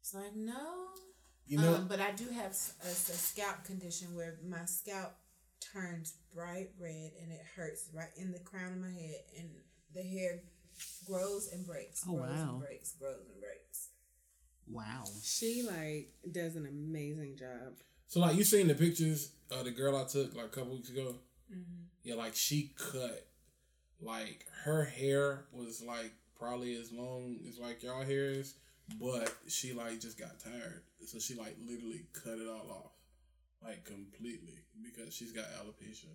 it's 0.00 0.14
like 0.14 0.34
no. 0.34 0.88
You 1.46 1.58
know, 1.58 1.74
um, 1.74 1.88
but 1.88 2.00
I 2.00 2.12
do 2.12 2.24
have 2.30 2.52
a 2.52 2.88
scalp 2.88 3.64
condition 3.64 4.14
where 4.16 4.38
my 4.48 4.64
scalp 4.64 5.12
turns 5.72 6.14
bright 6.34 6.70
red 6.80 7.12
and 7.22 7.32
it 7.32 7.42
hurts 7.56 7.88
right 7.92 8.10
in 8.16 8.32
the 8.32 8.38
crown 8.40 8.72
of 8.72 8.78
my 8.78 8.90
head, 8.92 9.22
and 9.38 9.48
the 9.94 10.02
hair 10.02 10.40
grows 11.06 11.50
and 11.52 11.66
breaks. 11.66 12.04
Oh, 12.08 12.16
grows 12.16 12.30
wow. 12.30 12.50
And 12.50 12.60
breaks, 12.60 12.92
grows 12.92 13.26
and 13.32 13.40
breaks. 13.40 13.88
Wow. 14.66 15.04
She 15.22 15.62
like 15.62 16.12
does 16.32 16.56
an 16.56 16.66
amazing 16.66 17.36
job. 17.38 17.74
so 18.08 18.20
like 18.20 18.36
you 18.36 18.44
seen 18.44 18.68
the 18.68 18.74
pictures 18.74 19.32
of 19.50 19.64
the 19.64 19.70
girl 19.70 19.96
I 19.96 20.04
took 20.04 20.34
like 20.34 20.46
a 20.46 20.48
couple 20.48 20.72
weeks 20.72 20.90
ago. 20.90 21.16
Mm-hmm. 21.52 21.82
Yeah, 22.02 22.14
like 22.14 22.34
she 22.34 22.72
cut, 22.76 23.26
like 24.00 24.46
her 24.64 24.84
hair 24.84 25.44
was 25.52 25.82
like 25.82 26.12
probably 26.38 26.74
as 26.76 26.90
long 26.92 27.36
as 27.48 27.58
like 27.58 27.82
y'all 27.82 28.02
hair 28.04 28.26
is, 28.30 28.54
but 29.00 29.32
she 29.48 29.72
like 29.72 30.00
just 30.00 30.18
got 30.18 30.38
tired, 30.40 30.82
so 31.06 31.18
she 31.18 31.34
like 31.34 31.56
literally 31.66 32.06
cut 32.12 32.38
it 32.38 32.48
all 32.48 32.70
off, 32.70 32.92
like 33.64 33.84
completely 33.84 34.64
because 34.82 35.14
she's 35.14 35.32
got 35.32 35.44
alopecia. 35.44 36.12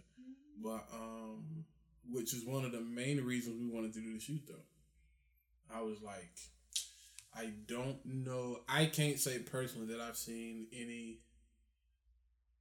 But 0.61 0.85
um, 0.93 1.65
which 2.11 2.33
is 2.33 2.45
one 2.45 2.65
of 2.65 2.71
the 2.71 2.81
main 2.81 3.23
reasons 3.23 3.59
we 3.59 3.67
wanted 3.73 3.93
to 3.93 4.01
do 4.01 4.13
the 4.13 4.19
shoot 4.19 4.41
though. 4.47 5.75
I 5.75 5.81
was 5.81 6.01
like, 6.01 6.31
I 7.35 7.51
don't 7.67 7.99
know. 8.05 8.59
I 8.67 8.85
can't 8.85 9.19
say 9.19 9.39
personally 9.39 9.87
that 9.87 10.01
I've 10.01 10.17
seen 10.17 10.67
any 10.73 11.19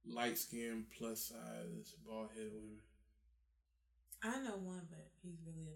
light 0.07 0.37
skinned 0.37 0.85
plus 0.97 1.25
size 1.29 1.93
bald 2.05 2.29
headed 2.35 2.51
women. 2.53 2.77
I 4.23 4.43
know 4.43 4.57
one, 4.57 4.81
but 4.89 5.07
he's 5.23 5.39
really 5.45 5.68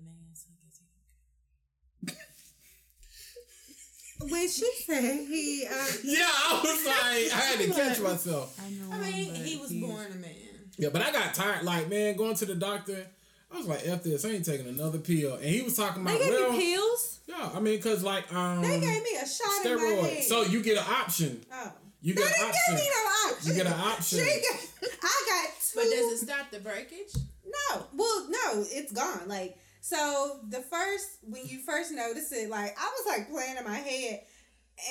When 4.34 4.50
she 4.50 4.70
said 4.86 5.28
he, 5.28 5.66
uh, 5.70 5.86
Yeah, 6.04 6.26
I 6.28 6.60
was 6.64 6.86
like, 6.88 7.34
I 7.38 7.46
had 7.46 7.60
to 7.60 7.68
catch 7.72 8.00
myself. 8.02 8.60
I 8.60 8.70
know. 8.72 8.92
I 8.92 8.98
mean, 9.12 9.36
he 9.36 9.58
was 9.58 9.70
he's- 9.70 9.86
born 9.90 10.06
a 10.12 10.16
man. 10.16 10.32
Yeah, 10.78 10.90
but 10.92 11.04
I 11.04 11.12
got 11.12 11.34
tired. 11.36 11.64
Like, 11.64 11.88
man, 11.90 12.16
going 12.18 12.36
to 12.36 12.46
the 12.46 12.56
doctor, 12.56 13.06
I 13.52 13.58
was 13.58 13.68
like, 13.68 13.82
"F 13.86 14.02
this, 14.02 14.26
I 14.26 14.30
ain't 14.30 14.44
taking 14.44 14.68
another 14.68 14.98
pill." 14.98 15.36
And 15.36 15.46
he 15.46 15.62
was 15.62 15.76
talking 15.78 16.02
about 16.02 16.18
they 16.18 16.28
about, 16.30 16.32
gave 16.32 16.48
well, 16.50 16.52
me 16.58 16.74
pills. 16.74 17.20
yeah, 17.28 17.50
I 17.56 17.60
mean, 17.60 17.80
cause 17.80 18.04
like, 18.04 18.34
um, 18.34 18.64
They 18.64 18.80
gave 18.80 19.04
me 19.04 19.12
a 19.22 19.28
shot 19.28 19.66
in 19.66 19.76
my 19.78 20.08
head. 20.08 20.24
So 20.24 20.42
you 20.42 20.64
get 20.64 20.78
an 20.78 20.84
option. 20.92 21.46
oh. 21.54 21.72
You 22.02 22.16
They 22.16 22.22
get 22.24 22.32
an 22.32 22.34
didn't 22.40 22.48
give 22.48 22.56
option. 22.56 22.76
me 22.76 22.90
no 22.92 23.32
option. 23.32 23.48
You 23.48 23.54
get 23.56 23.68
an 23.68 23.80
option. 23.80 24.20
She 24.20 24.26
got, 24.26 24.90
I 25.04 25.26
got 25.30 25.54
But 25.76 25.84
does 25.84 26.12
it 26.22 26.26
stop 26.26 26.52
the 26.52 26.60
breakage? 26.60 27.14
No. 27.46 27.84
Well, 27.96 28.28
no, 28.30 28.66
it's 28.72 28.92
gone. 28.92 29.28
Like 29.28 29.56
so 29.84 30.40
the 30.48 30.62
first 30.62 31.18
when 31.24 31.46
you 31.46 31.60
first 31.60 31.92
notice 31.92 32.32
it, 32.32 32.50
like 32.50 32.74
I 32.80 32.90
was 32.98 33.18
like 33.18 33.30
playing 33.30 33.58
in 33.58 33.66
my 33.66 33.76
head 33.76 34.22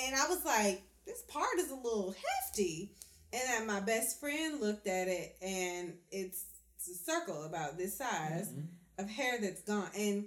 and 0.05 0.15
I 0.15 0.27
was 0.27 0.45
like, 0.45 0.83
this 1.07 1.23
part 1.23 1.57
is 1.57 1.71
a 1.71 1.75
little 1.75 2.13
hefty. 2.43 2.91
And 3.33 3.41
then 3.47 3.65
my 3.67 3.79
best 3.79 4.19
friend 4.19 4.61
looked 4.61 4.85
at 4.87 5.07
it 5.07 5.35
and 5.41 5.95
it's, 6.11 6.43
it's 6.77 6.89
a 6.89 7.11
circle 7.11 7.45
about 7.45 7.75
this 7.79 7.97
size 7.97 8.53
of 8.99 9.09
hair 9.09 9.39
that's 9.41 9.63
gone. 9.63 9.89
And 9.97 10.25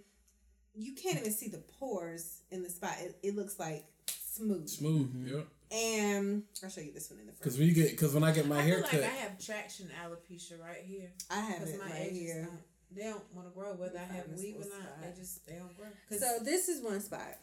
you 0.74 0.94
can't 0.94 1.16
even 1.20 1.30
see 1.30 1.46
the 1.48 1.62
pores 1.78 2.40
in 2.50 2.64
the 2.64 2.68
spot. 2.68 2.96
It, 2.98 3.16
it 3.22 3.36
looks 3.36 3.60
like 3.60 3.84
smooth. 4.08 4.68
Smooth. 4.68 5.14
Mm-hmm. 5.14 5.36
Yeah. 5.36 5.42
And 5.70 6.42
I'll 6.64 6.70
show 6.70 6.80
you 6.80 6.92
this 6.92 7.08
one 7.08 7.20
in 7.20 7.26
the 7.26 7.32
front. 7.32 7.42
Because 7.42 7.58
when 7.58 7.68
you 7.68 7.74
get, 7.74 7.92
because 7.92 8.12
when 8.12 8.24
I 8.24 8.32
get 8.32 8.48
my 8.48 8.58
I 8.58 8.62
hair 8.62 8.74
feel 8.74 8.82
like 8.82 8.90
cut, 8.90 9.02
I 9.04 9.06
have 9.06 9.38
traction 9.38 9.88
alopecia 10.04 10.60
right 10.60 10.82
here. 10.84 11.12
I 11.30 11.40
have 11.40 11.60
Because 11.60 11.74
it 11.74 11.78
my 11.80 11.86
right 11.86 12.00
edges 12.08 12.18
here. 12.18 12.42
don't, 12.42 12.60
they 12.94 13.02
don't 13.04 13.24
want 13.34 13.48
to 13.48 13.54
grow 13.54 13.74
whether 13.74 13.98
I 13.98 14.04
have 14.14 14.30
this 14.30 14.40
weave 14.40 14.56
or 14.56 14.68
not. 14.68 15.00
They 15.02 15.12
just 15.20 15.46
they 15.46 15.56
don't 15.56 15.76
grow. 15.76 15.86
So 16.10 16.38
this 16.44 16.68
is 16.68 16.82
one 16.82 17.00
spot. 17.00 17.36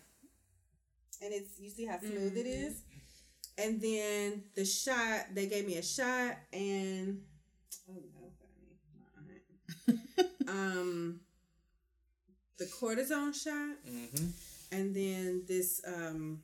And 1.21 1.33
it's 1.33 1.59
you 1.59 1.69
see 1.69 1.85
how 1.85 1.99
smooth 1.99 2.35
it 2.37 2.45
Mhm. 2.45 2.67
is? 2.67 2.81
And 3.57 3.79
then 3.81 4.43
the 4.55 4.65
shot, 4.65 5.27
they 5.33 5.45
gave 5.47 5.67
me 5.67 5.77
a 5.77 5.83
shot 5.83 6.37
and 6.51 7.23
oh 7.89 7.93
no, 7.93 8.31
honey. 9.15 9.39
my 9.87 10.25
aunt. 10.25 10.47
um 10.49 11.19
the 12.57 12.65
cortisone 12.65 13.33
shot 13.33 13.77
hmm 13.87 14.27
and 14.71 14.95
then 14.95 15.43
this 15.47 15.81
um 15.85 16.41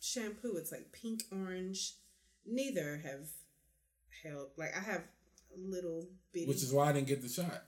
shampoo, 0.00 0.56
it's 0.56 0.70
like 0.72 0.92
pink 0.92 1.22
orange. 1.32 1.94
Neither 2.46 2.98
have 2.98 3.28
helped. 4.22 4.56
Like 4.58 4.76
I 4.76 4.80
have 4.80 5.02
little 5.56 6.06
bitty 6.32 6.46
which 6.46 6.62
is 6.62 6.72
why 6.72 6.90
I 6.90 6.92
didn't 6.92 7.08
get 7.08 7.22
the 7.22 7.28
shot. 7.28 7.64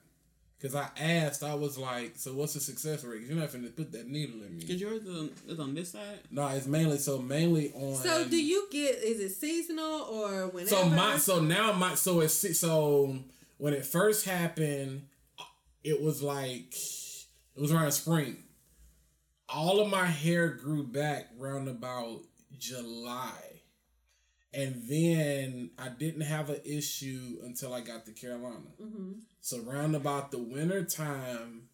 Because 0.58 0.74
I 0.74 0.88
asked, 0.98 1.42
I 1.42 1.54
was 1.54 1.76
like, 1.76 2.12
so 2.16 2.32
what's 2.32 2.54
the 2.54 2.60
success 2.60 3.04
rate? 3.04 3.20
'Cause 3.20 3.28
you're 3.28 3.38
not 3.38 3.50
finna 3.50 3.74
put 3.74 3.92
that 3.92 4.08
needle 4.08 4.42
in 4.42 4.56
me. 4.56 4.62
Cause 4.64 4.76
yours 4.80 5.02
is 5.02 5.08
on, 5.08 5.30
is 5.48 5.60
on 5.60 5.74
this 5.74 5.90
side. 5.90 6.20
No, 6.30 6.46
it's 6.48 6.66
mainly 6.66 6.96
so 6.98 7.18
mainly 7.18 7.70
on. 7.74 8.02
So 8.02 8.26
do 8.26 8.42
you 8.42 8.66
get 8.70 8.96
is 9.02 9.20
it 9.20 9.34
seasonal 9.34 10.02
or 10.02 10.48
whenever? 10.48 10.70
So 10.70 10.88
my 10.88 11.18
so 11.18 11.40
now 11.40 11.72
my 11.72 11.94
so 11.96 12.20
it's 12.20 12.58
so 12.58 13.18
when 13.58 13.74
it 13.74 13.84
first 13.84 14.24
happened, 14.24 15.02
it 15.82 16.00
was 16.00 16.22
like 16.22 16.74
it 17.56 17.60
was 17.60 17.70
around 17.72 17.92
spring. 17.92 18.38
All 19.48 19.80
of 19.80 19.88
my 19.90 20.06
hair 20.06 20.48
grew 20.48 20.84
back 20.86 21.28
round 21.36 21.68
about 21.68 22.22
July. 22.58 23.53
And 24.56 24.82
then 24.88 25.70
I 25.78 25.88
didn't 25.88 26.22
have 26.22 26.48
an 26.50 26.60
issue 26.64 27.38
until 27.44 27.74
I 27.74 27.80
got 27.80 28.06
to 28.06 28.12
Carolina. 28.12 28.70
hmm 28.80 29.12
So 29.40 29.60
round 29.60 29.96
about 29.96 30.30
the 30.30 30.38
winter 30.38 30.84
time, 30.84 31.64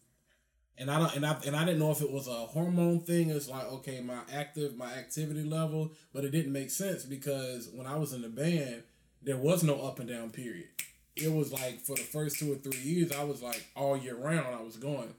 and 0.77 0.89
I 0.89 0.99
don't 0.99 1.15
and 1.15 1.25
I 1.25 1.37
and 1.45 1.55
I 1.55 1.65
didn't 1.65 1.79
know 1.79 1.91
if 1.91 2.01
it 2.01 2.11
was 2.11 2.27
a 2.27 2.31
hormone 2.31 3.01
thing. 3.01 3.29
It's 3.29 3.49
like 3.49 3.65
okay, 3.71 4.01
my 4.01 4.19
active 4.33 4.75
my 4.77 4.91
activity 4.93 5.43
level, 5.43 5.91
but 6.13 6.25
it 6.25 6.31
didn't 6.31 6.53
make 6.53 6.71
sense 6.71 7.03
because 7.05 7.69
when 7.73 7.85
I 7.87 7.97
was 7.97 8.13
in 8.13 8.21
the 8.23 8.29
band, 8.29 8.83
there 9.21 9.37
was 9.37 9.63
no 9.63 9.81
up 9.81 9.99
and 9.99 10.09
down 10.09 10.31
period. 10.31 10.69
It 11.15 11.31
was 11.31 11.51
like 11.51 11.81
for 11.81 11.95
the 11.95 12.01
first 12.03 12.39
two 12.39 12.51
or 12.53 12.55
three 12.55 12.79
years, 12.81 13.11
I 13.11 13.23
was 13.23 13.41
like 13.41 13.63
all 13.75 13.95
year 13.97 14.15
round 14.15 14.55
I 14.55 14.61
was 14.61 14.77
going. 14.77 15.13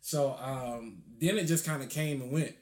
So 0.00 0.36
um, 0.40 1.02
then 1.20 1.38
it 1.38 1.44
just 1.44 1.64
kind 1.66 1.82
of 1.82 1.88
came 1.90 2.20
and 2.22 2.32
went. 2.32 2.54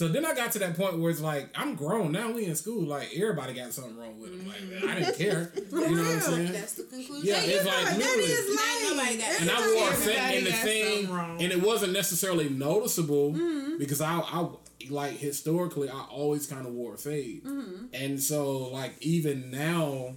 So 0.00 0.08
then 0.08 0.24
I 0.24 0.32
got 0.32 0.50
to 0.52 0.58
that 0.60 0.78
point 0.78 0.98
where 0.98 1.10
it's 1.10 1.20
like 1.20 1.50
I'm 1.54 1.74
grown 1.74 2.12
now. 2.12 2.30
We 2.30 2.46
in 2.46 2.56
school. 2.56 2.86
Like 2.86 3.10
everybody 3.14 3.52
got 3.52 3.74
something 3.74 3.98
wrong 3.98 4.18
with 4.18 4.30
them. 4.30 4.48
Like 4.48 4.82
I 4.82 4.94
didn't 4.94 5.14
mm-hmm. 5.14 5.22
care. 5.22 5.52
You 5.70 5.94
know 5.94 6.02
what 6.02 6.14
I'm 6.14 6.20
saying? 6.20 6.52
that's 6.52 6.72
the 6.72 6.84
conclusion. 6.84 7.20
Yeah, 7.22 7.42
it's 7.42 7.66
like 7.66 7.84
that 7.84 8.16
is 8.18 8.48
Ain't 8.48 8.96
nobody 8.96 9.18
like 9.18 9.40
And 9.42 9.50
I 9.50 9.74
wore 9.76 9.90
a 9.90 10.38
in 10.38 10.44
the 10.44 10.52
thing, 10.52 11.10
and 11.10 11.52
it 11.52 11.62
wasn't 11.62 11.92
necessarily 11.92 12.48
noticeable 12.48 13.32
mm-hmm. 13.32 13.76
because 13.76 14.00
I, 14.00 14.20
I 14.20 14.48
like 14.88 15.18
historically 15.18 15.90
I 15.90 16.06
always 16.10 16.46
kind 16.46 16.66
of 16.66 16.72
wore 16.72 16.94
a 16.94 16.96
fade, 16.96 17.44
mm-hmm. 17.44 17.84
and 17.92 18.22
so 18.22 18.68
like 18.68 18.94
even 19.02 19.50
now, 19.50 20.14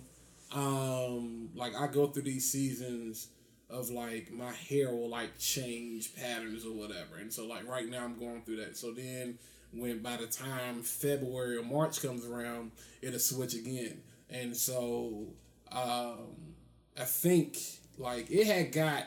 um, 0.53 1.49
like 1.55 1.75
I 1.75 1.87
go 1.87 2.07
through 2.07 2.23
these 2.23 2.49
seasons 2.49 3.27
of 3.69 3.89
like 3.89 4.31
my 4.31 4.53
hair 4.53 4.95
will 4.95 5.09
like 5.09 5.37
change 5.39 6.15
patterns 6.15 6.65
or 6.65 6.71
whatever, 6.71 7.17
and 7.19 7.33
so 7.33 7.45
like 7.45 7.67
right 7.67 7.89
now 7.89 8.05
I'm 8.05 8.17
going 8.17 8.43
through 8.43 8.63
that. 8.63 8.77
So 8.77 8.93
then 8.93 9.39
when 9.75 9.99
by 9.99 10.17
the 10.17 10.27
time 10.27 10.83
February 10.83 11.57
or 11.57 11.63
March 11.63 12.01
comes 12.01 12.25
around, 12.25 12.71
it'll 13.01 13.19
switch 13.19 13.53
again, 13.53 14.01
and 14.29 14.55
so 14.55 15.27
um, 15.71 16.35
I 16.97 17.03
think 17.03 17.57
like 17.97 18.29
it 18.29 18.47
had 18.47 18.71
got 18.71 19.05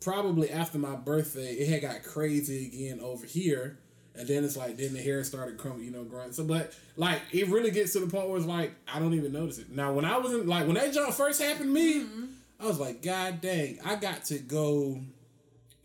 probably 0.00 0.50
after 0.50 0.78
my 0.78 0.94
birthday, 0.94 1.52
it 1.54 1.68
had 1.68 1.82
got 1.82 2.02
crazy 2.02 2.66
again 2.66 3.00
over 3.00 3.26
here. 3.26 3.78
And 4.14 4.26
then 4.26 4.42
it's 4.42 4.56
like 4.56 4.76
then 4.76 4.94
the 4.94 5.00
hair 5.00 5.22
started 5.22 5.58
coming, 5.58 5.84
you 5.84 5.92
know, 5.92 6.02
growing. 6.02 6.32
So, 6.32 6.42
but 6.42 6.74
like 6.96 7.20
it 7.30 7.48
really 7.48 7.70
gets 7.70 7.92
to 7.92 8.00
the 8.00 8.08
point 8.08 8.28
where 8.28 8.36
it's 8.36 8.46
like 8.46 8.72
I 8.92 8.98
don't 8.98 9.14
even 9.14 9.32
notice 9.32 9.58
it. 9.58 9.70
Now, 9.70 9.92
when 9.92 10.04
I 10.04 10.18
was 10.18 10.32
in 10.32 10.46
like 10.48 10.66
when 10.66 10.74
that 10.74 10.92
jump 10.92 11.14
first 11.14 11.40
happened 11.40 11.72
to 11.72 11.80
me, 11.80 12.04
I 12.58 12.66
was 12.66 12.80
like, 12.80 13.00
God 13.00 13.40
dang, 13.40 13.78
I 13.84 13.94
got 13.94 14.24
to 14.26 14.38
go 14.38 15.00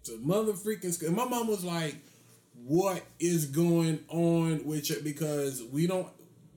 to 0.05 0.17
mother 0.17 0.53
freaking 0.53 0.91
school. 0.91 1.09
And 1.09 1.17
my 1.17 1.25
mom 1.25 1.47
was 1.47 1.63
like, 1.63 1.95
What 2.65 3.03
is 3.19 3.45
going 3.47 3.99
on 4.07 4.65
with 4.65 4.89
you? 4.89 5.01
Because 5.03 5.63
we 5.71 5.87
don't 5.87 6.07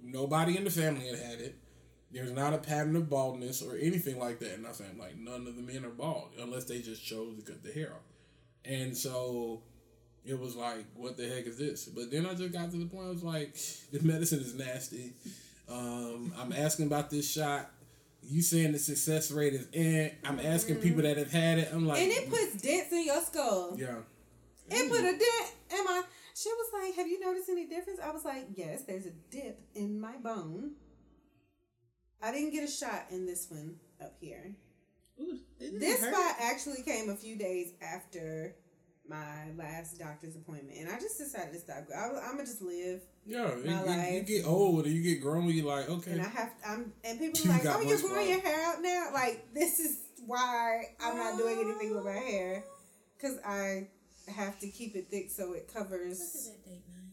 nobody 0.03 0.57
in 0.57 0.65
the 0.65 0.71
family 0.71 1.07
had 1.09 1.19
had 1.19 1.41
it. 1.41 1.57
There's 2.13 2.33
not 2.33 2.55
a 2.55 2.59
pattern 2.59 2.95
of 2.97 3.11
baldness 3.11 3.61
or 3.61 3.77
anything 3.77 4.19
like 4.19 4.39
that. 4.39 4.55
And 4.55 4.67
I'm 4.67 4.73
saying 4.73 4.99
like 4.99 5.17
none 5.17 5.47
of 5.47 5.57
the 5.57 5.63
men 5.63 5.85
are 5.85 5.91
bald 5.91 6.31
unless 6.41 6.65
they 6.65 6.81
just 6.81 7.05
chose 7.05 7.37
to 7.37 7.43
cut 7.43 7.63
the 7.63 7.73
hair 7.73 7.93
off. 7.93 8.05
And 8.65 8.97
so 8.97 9.63
it 10.25 10.39
was 10.39 10.57
like, 10.57 10.85
what 10.95 11.17
the 11.17 11.29
heck 11.29 11.47
is 11.47 11.59
this? 11.59 11.87
But 11.87 12.11
then 12.11 12.27
I 12.27 12.35
just 12.35 12.53
got 12.53 12.71
to 12.71 12.77
the 12.77 12.87
point. 12.87 13.07
I 13.07 13.11
was 13.11 13.23
like, 13.23 13.57
the 13.93 14.01
medicine 14.01 14.41
is 14.41 14.55
nasty. 14.55 15.13
Um, 15.69 16.33
I'm 16.39 16.53
asking 16.53 16.87
about 16.87 17.11
this 17.11 17.31
shot. 17.31 17.71
You 18.23 18.43
saying 18.43 18.73
the 18.73 18.79
success 18.79 19.31
rate 19.31 19.55
is 19.55 19.69
in? 19.73 20.11
I'm 20.25 20.41
asking 20.41 20.77
people 20.77 21.03
that 21.03 21.17
have 21.17 21.31
had 21.31 21.59
it. 21.59 21.69
I'm 21.73 21.87
like, 21.87 22.01
and 22.03 22.11
it 22.11 22.29
puts 22.29 22.61
dents 22.61 22.93
in 22.93 23.05
your 23.05 23.21
skull. 23.23 23.77
yeah. 23.79 23.99
It 24.71 24.91
put 24.91 25.01
a 25.01 25.03
dent 25.13 25.55
in 25.79 25.85
my. 25.85 26.03
She 26.35 26.51
was 26.51 26.71
like, 26.73 26.95
"Have 26.97 27.07
you 27.09 27.21
noticed 27.21 27.49
any 27.49 27.67
difference?" 27.67 28.01
I 28.03 28.11
was 28.11 28.25
like, 28.25 28.47
"Yes, 28.55 28.83
there's 28.87 29.07
a 29.07 29.13
dip 29.31 29.61
in 29.75 30.01
my 30.01 30.17
bone." 30.17 30.73
I 32.23 32.33
didn't 32.33 32.51
get 32.53 32.65
a 32.65 32.71
shot 32.71 33.07
in 33.11 33.27
this 33.27 33.47
one 33.51 33.77
up 34.03 34.15
here. 34.21 34.55
Ooh, 35.21 35.39
This 35.59 36.01
hurt? 36.01 36.15
spot 36.15 36.37
actually 36.41 36.83
came 36.83 37.09
a 37.11 37.17
few 37.17 37.37
days 37.37 37.73
after 37.81 38.55
my 39.09 39.51
last 39.57 39.99
doctor's 39.99 40.35
appointment, 40.37 40.77
and 40.79 40.89
I 40.91 40.99
just 40.99 41.19
decided 41.19 41.53
to 41.55 41.61
stop. 41.61 41.85
I, 41.97 42.09
I'm 42.25 42.33
gonna 42.33 42.45
just 42.45 42.61
live, 42.63 43.01
Yeah, 43.25 43.55
you, 43.57 43.65
My 43.65 44.09
you- 44.09 44.15
you 44.17 44.23
get 44.23 44.47
old 44.47 44.85
and 44.87 44.95
you 44.95 45.03
get 45.03 45.23
grown. 45.23 45.47
You 45.49 45.63
like 45.63 45.89
okay, 45.89 46.13
and 46.13 46.23
I 46.23 46.29
have. 46.29 46.53
I'm 46.67 46.93
and 47.05 47.19
people 47.19 47.41
You 47.41 47.51
are 47.51 47.55
like, 47.55 47.67
"Oh, 47.67 47.81
you're 47.81 47.99
growing 47.99 48.13
problem. 48.15 48.29
your 48.29 48.41
hair 48.41 48.63
out 48.67 48.83
now." 48.83 49.11
Like 49.15 49.55
this 49.55 49.79
is 49.81 49.99
why 50.27 50.85
I'm 51.01 51.17
not 51.17 51.39
doing 51.39 51.61
anything 51.61 51.95
with 51.95 52.05
my 52.05 52.13
hair, 52.13 52.65
because 53.17 53.39
I 53.47 53.89
have 54.33 54.59
to 54.61 54.69
keep 54.69 54.95
it 54.97 55.09
thick 55.11 55.31
so 55.31 55.53
it 55.53 55.69
Look 55.69 55.69
at 55.69 55.75
covers. 55.75 56.19
that 56.19 56.65
date 56.65 56.85
night. 56.89 57.13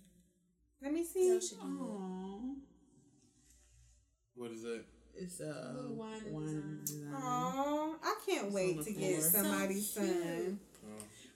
Let 0.82 0.94
me 0.94 1.04
see. 1.06 1.30
Y'all 1.30 1.40
should 1.40 1.60
do 1.62 1.78
that. 1.78 2.56
What 4.36 4.52
is 4.52 4.62
that? 4.64 4.84
It's 5.16 5.40
a 5.42 5.74
Little 5.76 5.96
wine 5.96 6.22
wine 6.32 6.46
design. 6.46 6.82
design. 6.86 7.14
Aw, 7.22 7.94
I 8.02 8.16
can't 8.26 8.46
It's 8.48 8.56
wait 8.56 8.84
to 8.84 8.94
get 8.94 9.22
somebody's 9.22 9.90
So 9.94 10.02
cute. 10.02 10.24
son. 10.24 10.60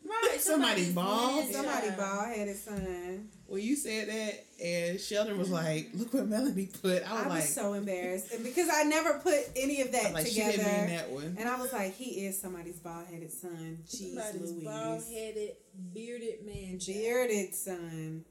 Right, 0.08 0.38
Somebody's 0.40 0.94
bald? 0.94 1.46
Somebody 1.52 1.88
Yeah. 1.88 1.96
bald 1.98 2.28
headed 2.28 2.56
son. 2.56 3.30
When 3.48 3.62
you 3.62 3.76
said 3.76 4.08
that, 4.10 4.46
and 4.64 5.00
Sheldon 5.00 5.38
was 5.38 5.50
like, 5.50 5.90
"Look 5.94 6.14
what 6.14 6.28
Melanie 6.28 6.68
put," 6.82 7.04
I 7.04 7.12
was 7.14 7.22
I 7.22 7.24
was 7.24 7.30
like, 7.30 7.44
so 7.44 7.74
embarrassed 7.74 8.34
and 8.34 8.44
because 8.44 8.70
I 8.74 8.84
never 8.84 9.20
put 9.20 9.36
any 9.56 9.82
of 9.82 9.92
that 9.94 10.04
was 10.06 10.14
like 10.14 10.28
she 10.28 10.34
together. 10.34 10.52
didn't 10.58 10.78
mean 10.88 10.88
that 10.98 11.10
one. 11.10 11.36
And 11.40 11.48
I 11.50 11.60
was 11.60 11.72
like, 11.74 11.94
he 11.96 12.26
is 12.26 12.40
somebody's 12.40 12.80
bald 12.80 13.06
headed 13.08 13.32
son. 13.32 13.78
Jeez 13.88 14.16
Somebody's 14.16 14.52
Louise. 14.52 14.64
bald 14.66 15.04
headed, 15.12 15.52
bearded 15.94 16.46
man. 16.46 16.80
child. 16.80 16.98
Bearded 16.98 17.56
son. 17.56 18.26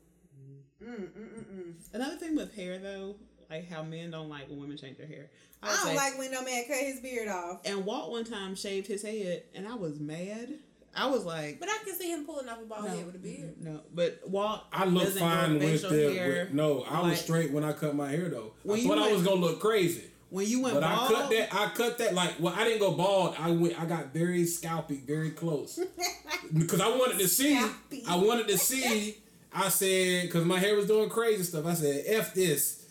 Mm, 0.83 0.89
mm, 0.89 1.09
mm, 1.09 1.45
mm. 1.45 1.73
Another 1.95 2.17
thing 2.17 2.37
with 2.37 2.55
hair, 2.55 2.79
though, 2.79 3.17
like 3.51 3.69
how 3.71 3.83
men 3.83 4.11
don't 4.11 4.29
like 4.29 4.49
when 4.51 4.61
women 4.61 4.77
change 4.77 4.99
their 4.99 5.07
hair. 5.07 5.31
I 5.63 5.71
was 5.71 5.83
don't 5.85 5.95
like 5.97 6.19
when 6.19 6.31
no 6.31 6.43
man 6.45 6.65
cut 6.69 6.77
his 6.77 7.01
beard 7.01 7.29
off. 7.29 7.61
And 7.65 7.85
Walt 7.87 8.11
one 8.11 8.25
time 8.25 8.55
shaved 8.55 8.87
his 8.87 9.03
head, 9.03 9.45
and 9.55 9.67
I 9.67 9.75
was 9.75 9.99
mad. 9.99 10.51
I 10.97 11.07
was 11.07 11.25
like, 11.25 11.61
But 11.61 11.69
I 11.69 11.79
can 11.85 11.95
see 11.95 12.11
him 12.11 12.25
pulling 12.25 12.49
off 12.49 12.59
a 12.61 12.65
bald 12.65 12.85
no, 12.85 12.91
head 12.91 13.07
with 13.07 13.15
a 13.17 13.19
beard. 13.19 13.55
no. 13.61 13.81
But 13.95 14.21
Walt, 14.27 14.63
I 14.73 14.85
look 14.87 15.09
fine 15.11 15.59
with 15.59 15.83
the 15.83 16.13
hair. 16.15 16.45
with, 16.47 16.55
no. 16.55 16.83
I 16.89 17.09
was 17.09 17.21
straight 17.21 17.51
when 17.53 17.65
I 17.65 17.73
cut 17.73 17.95
my 17.95 18.11
hair 18.11 18.29
though. 18.29 18.53
When 18.63 18.79
I 18.79 18.83
you 18.83 18.89
thought 18.89 18.99
I 18.99 19.13
was 19.13 19.23
gonna 19.23 19.37
look 19.41 19.61
crazy. 19.61 20.05
When 20.29 20.47
you 20.47 20.61
went 20.63 20.75
But 20.75 20.83
bald, 20.83 21.13
I 21.13 21.15
cut 21.15 21.31
that. 21.31 21.55
I 21.55 21.69
cut 21.69 21.99
that 21.99 22.15
like. 22.15 22.35
Well, 22.41 22.53
I 22.57 22.65
didn't 22.65 22.81
go 22.81 22.93
bald. 22.93 23.37
I 23.39 23.51
went. 23.53 23.81
I 23.81 23.85
got 23.87 24.13
very 24.13 24.43
scalpy, 24.43 25.07
very 25.07 25.31
close, 25.31 25.79
because 26.57 26.81
I 26.81 26.89
wanted 26.89 27.19
to 27.21 27.29
see. 27.29 27.55
Scalpy. 27.57 28.03
I 28.09 28.17
wanted 28.17 28.49
to 28.49 28.59
see. 28.59 29.19
I 29.53 29.69
said 29.69 30.23
because 30.23 30.45
my 30.45 30.59
hair 30.59 30.75
was 30.75 30.87
doing 30.89 31.09
crazy 31.11 31.45
stuff. 31.45 31.65
I 31.67 31.75
said, 31.75 32.05
"F 32.07 32.35
this." 32.35 32.85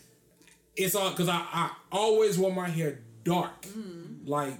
It's 0.76 0.94
all 0.94 1.10
because 1.10 1.28
I, 1.28 1.36
I 1.52 1.70
always 1.92 2.38
wore 2.38 2.52
my 2.52 2.68
hair 2.68 3.00
dark, 3.24 3.62
Mm. 3.62 4.26
like 4.26 4.54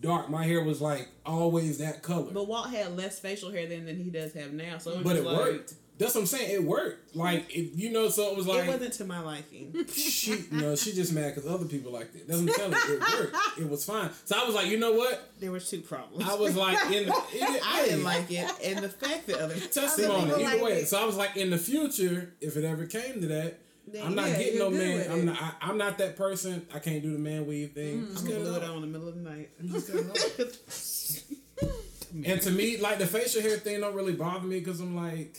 dark. 0.00 0.30
My 0.30 0.44
hair 0.44 0.62
was 0.62 0.80
like 0.80 1.08
always 1.24 1.78
that 1.78 2.02
color. 2.02 2.30
But 2.32 2.48
Walt 2.48 2.70
had 2.70 2.96
less 2.96 3.18
facial 3.18 3.50
hair 3.50 3.66
then 3.66 3.86
than 3.86 3.96
he 3.96 4.10
does 4.10 4.32
have 4.34 4.52
now, 4.52 4.78
so 4.78 4.92
it 4.92 5.04
But 5.04 5.16
it 5.16 5.24
like, 5.24 5.36
worked. 5.36 5.74
That's 5.98 6.14
what 6.14 6.20
I'm 6.20 6.26
saying. 6.26 6.50
It 6.54 6.62
worked. 6.62 7.16
Like 7.16 7.46
if 7.54 7.76
you 7.76 7.90
know, 7.90 8.08
so 8.08 8.30
it 8.30 8.36
was 8.36 8.46
like 8.46 8.64
it 8.64 8.68
wasn't 8.68 8.92
to 8.94 9.04
my 9.04 9.18
liking. 9.20 9.84
she 9.92 10.44
no, 10.52 10.76
she 10.76 10.92
just 10.92 11.12
mad 11.12 11.34
because 11.34 11.50
other 11.50 11.64
people 11.64 11.92
liked 11.92 12.14
it. 12.14 12.28
That's 12.28 12.40
what 12.40 12.50
I'm 12.50 12.72
telling 12.72 12.88
you. 12.88 12.94
It 12.94 13.18
worked. 13.18 13.36
It 13.58 13.68
was 13.68 13.84
fine. 13.84 14.10
So 14.24 14.38
I 14.38 14.44
was 14.44 14.54
like, 14.54 14.68
you 14.68 14.78
know 14.78 14.92
what? 14.92 15.32
there 15.40 15.50
was 15.50 15.68
two 15.68 15.80
problems. 15.80 16.28
I 16.28 16.34
was 16.34 16.54
like, 16.56 16.78
in 16.92 17.06
the, 17.06 17.12
it, 17.32 17.66
I 17.66 17.84
didn't 17.84 18.04
like 18.04 18.30
it, 18.30 18.48
and 18.62 18.78
the 18.78 18.88
fact 18.88 19.26
that 19.26 19.40
other 19.40 19.58
testimony. 19.58 20.44
Either 20.44 20.62
way, 20.62 20.82
it. 20.82 20.88
so 20.88 21.02
I 21.02 21.04
was 21.04 21.16
like, 21.16 21.36
in 21.36 21.50
the 21.50 21.58
future, 21.58 22.34
if 22.40 22.56
it 22.56 22.64
ever 22.64 22.86
came 22.86 23.20
to 23.20 23.26
that, 23.26 23.58
I'm 24.02 24.14
not 24.14 24.28
yeah, 24.28 24.38
getting 24.38 24.58
no 24.58 24.70
man. 24.70 25.10
I'm 25.10 25.24
not. 25.26 25.36
I, 25.40 25.52
I'm 25.62 25.78
not 25.78 25.98
that 25.98 26.16
person. 26.16 26.66
I 26.74 26.78
can't 26.78 27.02
do 27.02 27.12
the 27.12 27.18
man 27.18 27.46
weave 27.46 27.72
thing. 27.72 28.06
Just 28.10 28.24
I'm 28.24 28.30
gonna 28.30 28.40
it 28.40 28.44
glue 28.44 28.54
it 28.56 28.62
off. 28.62 28.70
on 28.70 28.76
in 28.76 28.80
the 28.82 28.86
middle 28.86 29.08
of 29.08 29.14
the 29.14 29.20
night. 29.20 29.50
Just 29.64 29.92
cut 29.92 30.00
it 30.38 31.30
off. 31.62 32.24
And 32.24 32.40
to 32.42 32.50
me, 32.50 32.78
like 32.78 32.98
the 32.98 33.06
facial 33.06 33.42
hair 33.42 33.58
thing, 33.58 33.80
don't 33.80 33.94
really 33.94 34.14
bother 34.14 34.46
me 34.46 34.58
because 34.60 34.80
I'm 34.80 34.96
like, 34.96 35.36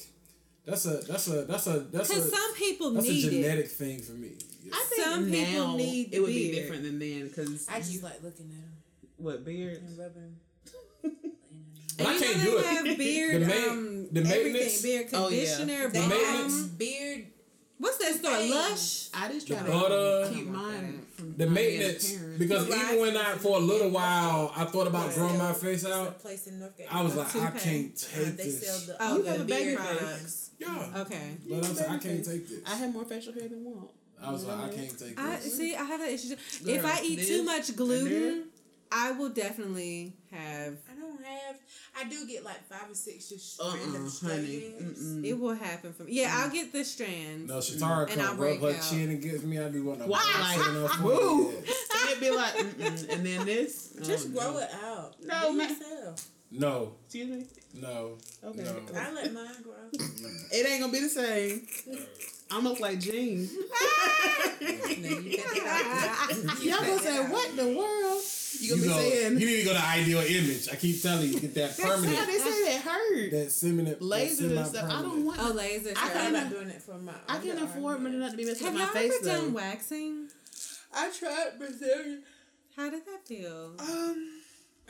that's 0.66 0.86
a 0.86 0.98
that's 1.00 1.28
a 1.28 1.42
that's 1.46 1.68
a 1.68 1.80
that's 1.80 2.10
a 2.12 2.22
some 2.22 2.54
people 2.56 2.92
that's 2.92 3.08
a 3.08 3.12
need 3.12 3.26
it. 3.26 3.30
genetic 3.32 3.68
thing 3.70 4.00
for 4.02 4.12
me. 4.14 4.34
I 4.72 4.86
think 4.90 5.04
Some 5.04 5.26
people 5.32 5.68
now 5.68 5.76
need 5.78 6.14
it 6.14 6.20
would 6.20 6.28
be 6.28 6.52
different 6.52 6.84
than 6.84 7.00
then 7.00 7.28
because 7.28 7.68
I 7.70 7.80
just 7.80 8.04
like 8.04 8.22
looking 8.22 8.46
at 8.46 8.52
them 8.62 8.74
what 9.18 9.44
beards. 9.46 9.80
and 9.80 9.98
rubbing 9.98 10.22
them. 10.22 10.36
But 11.98 12.08
I 12.08 12.14
you 12.14 12.20
can't 12.20 12.38
know 12.38 12.44
do 12.46 12.52
they 12.52 12.58
it. 12.60 12.88
Have 12.88 12.98
beard, 12.98 13.42
The 13.42 13.46
ma- 13.48 13.72
um, 13.74 14.08
the 14.12 14.20
everything, 14.22 14.54
maintenance- 14.54 14.82
beard 14.82 15.08
Oh, 15.12 15.30
yeah. 15.30 15.46
conditioner, 15.58 15.90
They 15.90 16.00
balm. 16.00 16.10
maintenance- 16.10 16.62
beard. 16.68 17.26
What's 17.80 17.98
that 18.00 18.14
store? 18.16 18.36
Things. 18.36 18.54
Lush. 18.54 19.10
I 19.14 19.32
just 19.32 19.48
The 19.48 19.56
try 19.56 19.68
butter, 19.68 20.28
to 20.28 20.32
keep 20.36 20.48
mine 20.48 21.06
from 21.16 21.38
The 21.38 21.48
maintenance, 21.48 22.12
because 22.38 22.68
The 22.68 22.76
even 22.76 23.00
when 23.00 23.16
I 23.18 23.36
for 23.36 23.56
a 23.58 23.62
little 23.62 23.90
while 23.90 24.52
I 24.56 24.66
thought 24.66 24.88
about 24.88 25.10
They 25.10 25.16
growing 25.16 25.38
my 25.38 25.54
face 25.54 25.86
out, 25.86 26.20
place 26.20 26.48
in 26.48 26.60
Northgate. 26.60 26.88
I 26.92 27.02
was 27.02 27.16
like, 27.16 27.34
I 27.36 27.52
can't 27.52 27.94
Uh, 27.96 28.18
take 28.26 28.36
they 28.38 28.50
sell 28.50 28.76
this. 28.80 28.86
the, 28.88 28.98
Oh, 29.00 29.18
the 29.22 29.32
the 29.40 29.44
baby 29.46 29.64
beard 29.64 29.78
products. 29.78 30.50
Yeah, 30.60 30.88
Okay. 30.98 31.38
but 31.48 31.56
I 31.56 31.60
was 31.60 31.80
like, 31.80 31.90
I 31.90 31.98
can't 32.00 32.26
take 32.26 32.50
this. 32.50 32.60
I 32.68 32.76
have 32.76 32.94
more 32.94 33.06
facial 33.06 33.32
hair 33.34 33.48
than 33.48 33.64
Walt. 33.64 33.94
I 34.22 34.32
was 34.34 34.44
like, 34.44 34.60
I 34.60 34.76
can't 34.76 35.00
take 35.00 35.18
I 35.18 35.38
this. 35.38 35.56
see. 35.56 35.74
I 35.74 35.84
have 35.86 36.02
that 36.02 36.10
issue. 36.12 36.36
if 36.66 36.84
I 36.86 37.02
eat 37.02 37.20
too 37.20 37.38
this 37.38 37.46
much 37.46 37.70
and 37.70 37.78
gluten, 37.78 38.44
I 38.92 39.12
will 39.12 39.30
definitely 39.30 40.14
have. 40.32 40.78
I 40.92 41.00
don't 41.00 41.24
have. 41.24 41.56
I 42.00 42.10
do 42.10 42.26
get 42.28 42.44
like 42.44 42.64
five 42.68 42.90
or 42.90 42.96
six 42.96 43.30
just 43.30 43.62
Uh 43.62 43.72
random 43.76 44.06
uh 44.06 44.10
straight 44.10 44.34
honey. 44.36 45.28
It 45.28 45.40
will 45.40 45.54
happen 45.54 45.94
for 45.94 46.04
me. 46.04 46.14
Yeah, 46.14 46.34
I'll 46.38 46.50
get 46.50 46.72
the 46.74 46.84
strands. 46.84 47.48
No, 47.50 47.58
Shatara 47.58 48.12
And 48.12 48.22
I'll 48.22 48.30
come 48.30 48.40
rub 48.40 48.62
her 48.62 48.70
out. 48.70 48.82
chin 48.90 49.10
and 49.10 49.22
gives 49.22 49.44
me. 49.44 49.60
I 49.60 49.70
be 49.70 49.80
wanting 49.80 50.04
to 50.04 50.10
Why? 50.10 50.18
box 50.20 50.68
it 50.68 51.00
in 51.00 51.04
Woo! 51.06 51.52
forehead. 51.52 51.70
It'd 52.10 52.20
be 52.20 52.32
like, 52.32 52.54
Mm-mm. 52.56 53.10
and 53.14 53.26
then 53.26 53.46
this. 53.46 53.94
Just 54.04 54.30
Oh, 54.30 54.32
grow 54.40 54.52
no. 54.54 54.58
it 54.60 54.70
out. 54.84 55.16
No, 55.24 55.52
myself. 55.54 56.28
No, 56.52 56.94
Excuse 57.06 57.30
me. 57.30 57.46
no, 57.76 58.18
Okay. 58.44 58.64
no. 58.64 58.76
I 59.00 59.12
let 59.14 59.32
mine 59.32 59.46
grow. 59.64 59.74
It 59.94 60.68
ain't 60.68 60.82
gonna 60.82 60.92
be 60.92 61.00
the 61.02 61.10
same. 61.10 61.68
I'm 62.52 62.64
like 62.80 63.00
Jean. 63.00 63.48
no, 64.62 65.10
you 65.10 65.38
got 65.38 65.54
that 65.56 66.60
Y'all 66.64 66.80
gonna 66.80 67.00
say 67.00 67.20
what 67.30 67.50
in 67.52 67.56
the 67.56 67.68
world? 67.78 68.22
You 68.60 68.70
gonna 68.72 68.82
You, 68.82 68.82
be 68.82 68.88
go, 68.90 68.98
saying? 69.00 69.40
you 69.40 69.46
need 69.46 69.58
to 69.60 69.66
go 69.66 69.74
to 69.74 69.84
ideal 69.86 70.20
image. 70.20 70.68
I 70.72 70.76
keep 70.76 71.02
telling 71.02 71.30
you, 71.32 71.40
get 71.40 71.54
that 71.56 71.78
permanent, 71.80 72.18
Somebody 72.18 72.38
say 72.40 72.74
that 72.74 72.82
hurt. 72.82 73.32
that 73.32 73.52
seminate, 73.52 74.00
Lasers 74.02 74.58
and 74.58 74.68
stuff. 74.68 74.90
I 74.92 75.02
don't 75.02 75.26
want. 75.26 75.40
Oh, 75.42 75.54
laser. 75.54 75.94
I 75.96 76.02
I 76.02 76.08
sure. 76.08 76.10
thought 76.14 76.32
can't- 76.34 76.50
doing 76.50 76.70
it 76.70 76.82
for 76.82 76.98
my. 76.98 77.14
I 77.28 77.38
can't 77.38 77.62
afford 77.62 78.02
money 78.02 78.18
not 78.18 78.32
to 78.32 78.38
be 78.38 78.46
messing 78.46 78.66
Have 78.66 78.74
with 78.74 78.82
y'all 78.84 78.94
my 78.94 79.00
face 79.00 79.14
ever 79.28 79.38
done 79.42 79.54
waxing? 79.54 80.28
I 80.94 81.12
tried 81.18 81.60
Brazilian. 81.60 82.24
How 82.76 82.90
did 82.90 83.06
that 83.06 83.28
feel? 83.28 83.74
Um, 83.80 84.30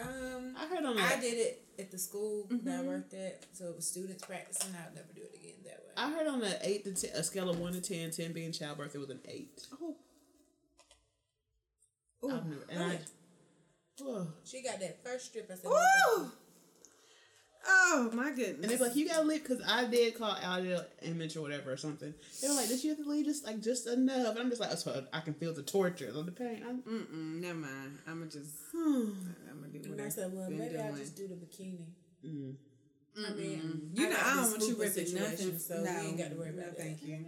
um, 0.01 0.55
I 0.57 0.65
heard 0.67 0.85
on 0.85 0.97
I 0.97 1.19
did 1.19 1.33
it 1.37 1.61
at 1.77 1.91
the 1.91 1.97
school 1.97 2.45
that 2.49 2.79
I 2.79 2.83
Mhm. 2.83 2.85
worked 2.85 3.13
at, 3.13 3.43
so 3.53 3.65
it 3.65 3.75
was 3.75 3.85
students 3.85 4.23
practicing. 4.25 4.73
I'll 4.75 4.93
never 4.95 5.11
do 5.13 5.21
it 5.21 5.35
again 5.35 5.55
that 5.65 5.78
way. 5.78 5.78
I 5.99 6.11
heard 6.11 6.27
on 6.27 6.43
a 6.43 6.53
eight 6.63 6.83
to 6.85 6.93
ten, 6.93 7.11
a 7.15 7.23
scale 7.23 7.49
of 7.49 7.59
one 7.59 7.73
to 7.73 7.81
10, 7.81 8.11
10 8.11 8.31
being 8.31 8.51
childbirth, 8.51 8.95
it 8.95 8.99
was 8.99 9.09
an 9.09 9.19
eight. 9.27 9.61
Oh. 9.81 9.95
I've 12.31 12.45
never, 12.45 12.65
and 12.69 12.83
I, 12.83 12.99
oh. 14.01 14.27
She 14.43 14.61
got 14.61 14.79
that 14.79 15.03
first 15.03 15.27
strip. 15.27 15.49
I 15.51 15.55
said, 15.55 15.69
Woo! 15.69 16.31
Oh 17.67 18.09
my 18.13 18.29
goodness! 18.31 18.63
and 18.63 18.71
it's 18.71 18.81
like 18.81 18.95
you 18.95 19.07
gotta 19.07 19.27
leave 19.27 19.43
because 19.43 19.61
I 19.67 19.85
did 19.85 20.17
call 20.17 20.31
Ideal 20.31 20.85
Image 21.01 21.35
or 21.35 21.41
whatever 21.41 21.73
or 21.73 21.77
something. 21.77 22.13
They 22.41 22.47
were 22.47 22.55
like, 22.55 22.69
"Did 22.69 22.83
you 22.83 22.91
have 22.91 22.99
to 22.99 23.09
leave 23.09 23.25
just 23.25 23.45
like 23.45 23.61
just 23.61 23.85
enough?" 23.85 24.29
And 24.29 24.39
I'm 24.39 24.49
just 24.49 24.61
like, 24.61 24.71
"So 24.77 25.05
I 25.11 25.19
can 25.19 25.33
feel 25.33 25.53
the 25.53 25.61
torture, 25.61 26.09
the 26.11 26.31
pain." 26.31 26.63
I'm, 26.67 26.81
Mm-mm, 26.81 27.41
never 27.41 27.59
mind. 27.59 27.97
I'm 28.07 28.19
gonna 28.19 28.31
just. 28.31 28.51
hmm. 28.73 29.11
I'm 29.49 29.59
gonna 29.59 29.73
do 29.73 29.79
And 29.89 29.91
what 29.91 30.01
I 30.01 30.05
I've 30.05 30.13
said, 30.13 30.31
well, 30.33 30.49
maybe 30.49 30.77
I'll 30.77 30.95
just 30.95 31.17
do 31.17 31.27
the 31.27 31.35
bikini. 31.35 31.85
Mm. 32.25 32.55
I 33.27 33.33
mean, 33.33 33.91
You 33.93 34.09
know, 34.09 34.17
I 34.23 34.35
don't 34.35 34.51
want 34.51 34.61
you 34.63 34.75
ripping 34.79 35.13
nothing. 35.15 35.59
so 35.59 35.83
no, 35.83 35.91
we 36.01 36.07
ain't 36.07 36.17
got 36.17 36.29
to 36.31 36.35
worry 36.35 36.49
about 36.49 36.67
no, 36.67 36.73
thank 36.77 37.03
you. 37.03 37.25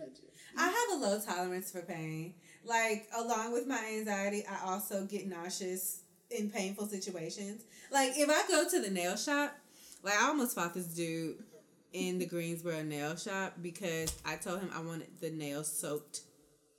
I 0.58 0.66
have 0.66 1.02
a 1.02 1.06
low 1.06 1.20
tolerance 1.20 1.72
for 1.72 1.82
pain. 1.82 2.34
Like, 2.66 3.08
along 3.18 3.54
with 3.54 3.68
my 3.68 3.84
anxiety, 3.98 4.44
I 4.46 4.70
also 4.70 5.06
get 5.06 5.28
nauseous 5.28 6.02
in 6.30 6.50
painful 6.50 6.88
situations. 6.88 7.64
Like, 7.92 8.12
if 8.16 8.30
I 8.30 8.48
go 8.48 8.70
to 8.70 8.82
the 8.82 8.90
nail 8.90 9.16
shop, 9.16 9.56
like, 10.04 10.16
I 10.22 10.28
almost 10.28 10.56
fought 10.56 10.74
this 10.74 10.88
dude 10.88 11.38
in 11.94 12.20
the 12.20 12.26
Greensboro 12.26 12.84
nail 12.84 13.16
shop 13.16 13.54
because 13.62 14.16
I 14.26 14.36
told 14.36 14.62
him 14.62 14.70
I 14.74 14.82
wanted 14.82 15.08
the 15.20 15.30
nails 15.32 15.72
soaked 15.72 16.22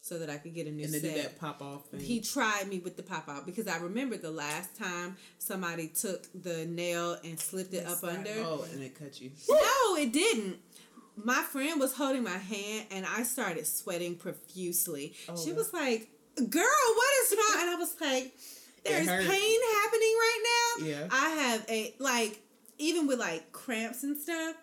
so 0.03 0.19
that 0.19 0.29
I 0.29 0.37
could 0.37 0.53
get 0.53 0.67
a 0.67 0.71
new 0.71 0.85
set. 0.85 0.95
And 0.97 1.03
they 1.05 1.15
set. 1.15 1.23
that 1.23 1.41
pop 1.41 1.63
off 1.63 1.87
thing. 1.87 2.01
He 2.01 2.21
tried 2.21 2.69
me 2.69 2.81
with 2.81 2.97
the 2.97 3.05
pop 3.05 3.29
out 3.29 3.47
because 3.47 3.69
I 3.69 3.79
remember 3.79 4.17
the 4.17 4.33
last 4.33 4.77
time 4.77 5.17
somebody 5.39 5.89
took 5.89 6.27
the 6.35 6.67
nail 6.67 7.17
and 7.25 7.39
slipped 7.39 7.73
it 7.73 7.87
up 7.87 8.03
under. 8.03 8.31
oh, 8.39 8.67
and 8.73 8.83
it 8.83 8.99
cut 8.99 9.21
you. 9.21 9.31
No, 9.49 9.97
it 9.97 10.13
didn't. 10.13 10.57
My 11.17 11.43
friend 11.43 11.79
was 11.79 11.95
holding 11.95 12.25
my 12.25 12.31
hand 12.37 12.87
and 12.91 13.07
I 13.07 13.23
started 13.23 13.65
sweating 13.67 14.17
profusely. 14.17 15.15
Oh, 15.29 15.37
she 15.37 15.53
was 15.53 15.73
like, 15.73 16.09
Girl, 16.37 16.65
what 16.97 17.13
is 17.23 17.37
wrong? 17.39 17.61
And 17.63 17.71
I 17.71 17.77
was 17.79 17.95
like, 18.01 18.35
There's 18.85 19.07
pain 19.07 19.61
happening 19.75 20.15
right 20.19 20.43
now. 20.81 20.87
Yeah. 20.87 21.09
I 21.13 21.29
have 21.29 21.65
a, 21.69 21.95
like, 22.01 22.41
even 22.79 23.07
with 23.07 23.21
like 23.21 23.53
cramps 23.53 24.03
and 24.03 24.17
stuff, 24.17 24.57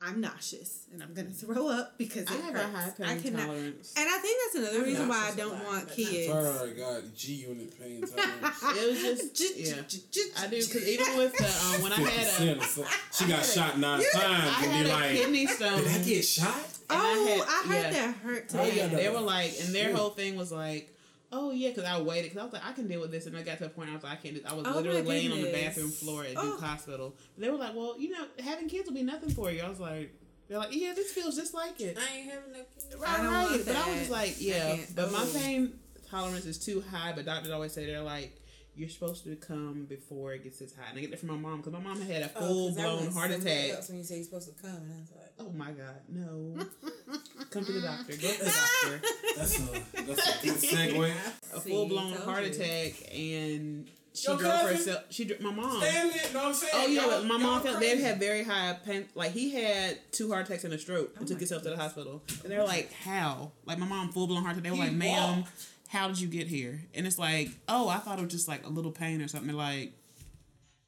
I'm 0.00 0.20
nauseous 0.20 0.84
and 0.92 1.02
I'm 1.02 1.12
gonna 1.12 1.30
throw 1.42 1.68
up 1.68 1.98
because 1.98 2.22
it 2.22 2.30
I 2.30 2.34
have 2.36 2.54
hurts. 2.54 2.98
a 3.00 3.04
high 3.04 3.12
I 3.12 3.14
pain 3.14 3.22
cannot. 3.22 3.46
tolerance. 3.46 3.94
And 3.96 4.08
I 4.08 4.18
think 4.18 4.38
that's 4.44 4.54
another 4.62 4.78
I'm 4.78 4.84
reason 4.84 5.08
why 5.08 5.30
I 5.32 5.36
don't 5.36 5.64
want 5.64 5.86
but 5.88 5.96
kids. 5.96 6.26
Tara 6.28 6.68
got 6.70 7.14
G 7.16 7.32
unit 7.34 7.78
pain 7.80 8.00
tolerance. 8.06 8.62
It 8.62 8.90
was 8.90 9.30
just 9.30 9.58
yeah. 9.58 10.42
I 10.42 10.46
do 10.46 10.56
because 10.56 10.88
even 10.88 11.16
with 11.16 11.36
the 11.36 11.44
um, 11.44 11.82
when 11.82 11.92
I 11.92 11.96
had 12.08 12.48
a 12.48 12.54
50% 12.56 12.60
or 12.60 12.64
so. 12.64 12.84
She 13.12 13.26
got 13.28 13.44
shot 13.44 13.78
nine 13.78 14.00
times 14.12 14.14
and 14.14 14.72
had 14.72 14.84
be 14.84 14.90
a 14.90 14.92
like, 14.94 15.10
kidney 15.12 15.46
stone. 15.48 15.78
did 15.82 15.88
I 15.88 15.98
get 16.04 16.22
shot? 16.24 16.54
and 16.90 16.98
I 16.98 17.02
Oh, 17.02 17.26
had- 17.26 17.40
I, 17.42 17.74
heard 17.74 17.82
yeah. 17.94 18.06
that 18.06 18.14
hurt 18.18 18.50
Oh, 18.54 18.64
today. 18.64 18.76
yeah, 18.76 18.86
they 18.88 19.08
were 19.08 19.20
like, 19.20 19.52
and 19.64 19.74
their 19.74 19.90
Yeah. 19.90 19.96
whole 19.96 20.10
thing 20.10 20.36
was 20.36 20.52
like, 20.52 20.94
oh 21.32 21.50
yeah, 21.50 21.68
because 21.68 21.84
I 21.84 22.00
waited 22.00 22.24
because 22.24 22.38
I 22.40 22.44
was 22.44 22.52
like, 22.52 22.64
I 22.66 22.72
can 22.72 22.86
deal 22.88 23.00
with 23.00 23.10
this, 23.10 23.26
and 23.26 23.36
I 23.36 23.42
got 23.42 23.58
to 23.58 23.66
a 23.66 23.68
point 23.68 23.90
I 23.90 23.94
was 23.94 24.02
like, 24.02 24.12
I 24.12 24.16
can't. 24.16 24.34
Do, 24.34 24.40
I 24.46 24.54
was 24.54 24.66
Oh, 24.66 24.76
literally 24.76 25.02
laying 25.02 25.32
on 25.32 25.40
the 25.42 25.52
bathroom 25.52 25.90
floor 25.90 26.24
at 26.24 26.32
Oh. 26.36 26.42
Duke 26.52 26.60
Hospital. 26.60 27.14
They 27.36 27.50
were 27.50 27.56
like, 27.56 27.74
well, 27.74 27.98
you 27.98 28.10
know, 28.10 28.24
having 28.42 28.68
kids 28.68 28.88
will 28.88 28.94
be 28.94 29.02
nothing 29.02 29.30
for 29.30 29.50
you. 29.50 29.62
I 29.62 29.68
was 29.68 29.80
like, 29.80 30.14
they're 30.48 30.58
like, 30.58 30.74
yeah, 30.74 30.92
this 30.94 31.12
feels 31.12 31.36
just 31.36 31.52
like 31.54 31.80
it. 31.80 31.98
I 31.98 32.16
ain't 32.16 32.30
having 32.30 32.52
no 32.52 32.60
kids. 32.74 32.96
Right, 32.98 33.10
I 33.18 33.22
don't 33.22 33.32
right. 33.32 33.50
want 33.50 33.66
But 33.66 33.76
I 33.76 33.88
was 33.90 33.98
just 33.98 34.10
like, 34.10 34.36
yeah. 34.40 34.76
can't- 34.76 34.96
But 34.96 35.12
my 35.12 35.26
pain 35.34 35.78
tolerance 36.10 36.46
is 36.46 36.58
too 36.58 36.82
high. 36.90 37.12
But 37.14 37.26
doctors 37.26 37.50
always 37.52 37.72
say 37.72 37.84
they're 37.86 38.00
like, 38.00 38.37
you're 38.78 38.88
supposed 38.88 39.24
to 39.24 39.34
come 39.36 39.86
before 39.88 40.32
it 40.34 40.44
gets 40.44 40.58
this 40.60 40.74
high. 40.74 40.84
And 40.90 40.98
I 40.98 41.00
get 41.02 41.10
that 41.10 41.20
from 41.20 41.28
my 41.30 41.36
mom 41.36 41.58
because 41.58 41.72
my 41.72 41.80
mom 41.80 42.00
had 42.00 42.22
a 42.22 42.30
Oh, 42.36 42.40
full 42.40 42.68
'cause 42.68 42.78
I 42.78 42.82
blown 42.82 43.12
heart 43.12 43.30
attack. 43.32 43.70
else 43.70 43.88
When 43.88 43.98
you 43.98 44.04
say 44.04 44.14
you're 44.16 44.24
supposed 44.24 44.56
to 44.56 44.62
come, 44.62 44.70
and 44.76 44.92
I 44.92 45.00
was 45.00 45.10
like, 45.16 45.32
Oh 45.40 45.50
my 45.50 45.70
god, 45.72 46.00
no! 46.08 46.66
come 47.50 47.64
to 47.64 47.72
the 47.72 47.80
doctor. 47.80 48.12
Go 48.16 48.28
to 48.28 48.38
the 48.44 48.44
doctor. 48.44 49.00
That's 49.36 49.58
a 49.58 50.02
that's 50.02 50.42
a 50.42 50.46
good 50.46 50.56
segue. 50.56 51.12
A 51.54 51.60
full 51.60 51.86
blown 51.88 52.12
heart 52.14 52.44
you. 52.44 52.50
attack, 52.50 52.94
and 53.14 53.88
she 54.12 54.26
Your 54.28 54.36
drove 54.36 54.52
cousin? 54.52 54.76
herself. 54.76 55.04
She 55.10 55.24
dr- 55.26 55.40
my 55.40 55.52
mom. 55.52 55.80
Stanley, 55.80 56.14
know 56.32 56.38
what 56.40 56.44
I'm 56.48 56.54
saying? 56.54 56.72
Oh 56.74 56.86
yeah, 56.88 57.00
Y'all- 57.02 57.10
but 57.10 57.24
my 57.26 57.34
y'all 57.36 57.38
mom 57.38 57.62
felt 57.62 57.78
they 57.80 57.96
had 58.00 58.18
very 58.18 58.42
high 58.42 58.76
pain. 58.84 59.04
Like 59.14 59.30
he 59.32 59.50
had 59.50 59.98
two 60.12 60.32
heart 60.32 60.46
attacks 60.48 60.64
and 60.64 60.74
a 60.74 60.78
stroke 60.78 61.12
and 61.16 61.24
Oh 61.24 61.26
took 61.26 61.36
my 61.36 61.38
himself 61.40 61.62
to 61.62 61.70
the 61.70 61.76
hospital. 61.76 62.22
And 62.42 62.52
they 62.52 62.56
were 62.58 62.64
like, 62.64 62.92
"How?" 62.92 63.52
Like 63.64 63.78
my 63.78 63.86
mom, 63.86 64.10
full 64.10 64.26
blown 64.26 64.42
heart 64.42 64.56
attack. 64.56 64.64
They 64.64 64.70
were 64.70 64.76
He 64.76 64.82
like, 64.82 64.92
"Ma'am, 64.92 65.36
walked. 65.38 65.66
How 65.88 66.08
did 66.08 66.20
you 66.20 66.28
get 66.28 66.46
here?" 66.46 66.84
And 66.94 67.06
it's 67.06 67.18
like, 67.18 67.50
"Oh, 67.68 67.88
I 67.88 67.98
thought 67.98 68.18
it 68.18 68.22
was 68.22 68.32
just 68.32 68.48
like 68.48 68.64
a 68.64 68.68
little 68.68 68.92
pain 68.92 69.20
or 69.20 69.28
something." 69.28 69.54
Like, 69.54 69.92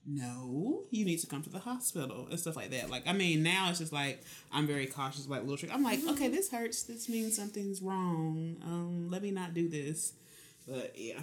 "No, 0.06 0.84
you 0.90 1.04
need 1.04 1.18
to 1.18 1.26
come 1.26 1.42
to 1.42 1.50
the 1.50 1.58
hospital 1.58 2.26
and 2.30 2.38
stuff 2.38 2.56
like 2.56 2.70
that." 2.70 2.90
Like 2.90 3.06
I 3.06 3.12
mean, 3.12 3.42
now 3.42 3.70
it's 3.70 3.78
just 3.80 3.92
like 3.92 4.22
I'm 4.52 4.66
very 4.66 4.86
cautious 4.86 5.26
about 5.26 5.42
little 5.42 5.56
trick. 5.56 5.74
I'm 5.74 5.82
like, 5.82 6.00
okay, 6.08 6.28
this 6.28 6.50
hurts. 6.50 6.82
This 6.84 7.08
means 7.08 7.36
something's 7.36 7.82
wrong. 7.82 8.56
Um, 8.64 9.10
let 9.10 9.22
me 9.22 9.30
not 9.30 9.54
do 9.54 9.68
this. 9.68 10.12
But 10.66 10.92
yeah. 10.96 11.20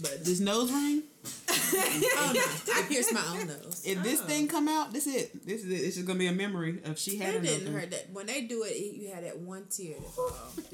But 0.00 0.24
this 0.24 0.40
nose 0.40 0.72
ring. 0.72 1.02
oh 1.48 2.32
no, 2.34 2.74
I 2.74 2.82
pierced 2.88 3.12
my 3.12 3.24
own 3.28 3.46
nose. 3.46 3.82
If 3.84 4.02
this 4.02 4.20
thing 4.22 4.48
come 4.48 4.66
out, 4.68 4.92
this 4.92 5.06
it. 5.06 5.46
This 5.46 5.62
is 5.64 5.70
it. 5.70 5.84
It's 5.84 5.96
just 5.96 6.06
gonna 6.06 6.18
be 6.18 6.26
a 6.26 6.32
memory 6.32 6.80
of 6.84 6.98
she 6.98 7.18
had 7.18 7.34
It 7.36 7.42
didn't 7.42 7.72
hurt 7.72 7.90
that 7.90 8.10
when 8.12 8.26
they 8.26 8.42
do 8.42 8.62
it. 8.64 8.68
it- 8.70 8.94
You 8.96 9.10
had 9.14 9.24
that 9.24 9.38
one 9.38 9.66
tear 9.70 9.94
that 10.00 10.10
fall. 10.10 10.32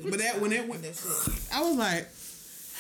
But 0.09 0.18
that 0.20 0.40
when 0.40 0.52
it 0.52 0.66
went, 0.68 0.83
that's 0.83 1.04
it. 1.28 1.54
I 1.54 1.61
was 1.62 1.76
like, 1.76 2.09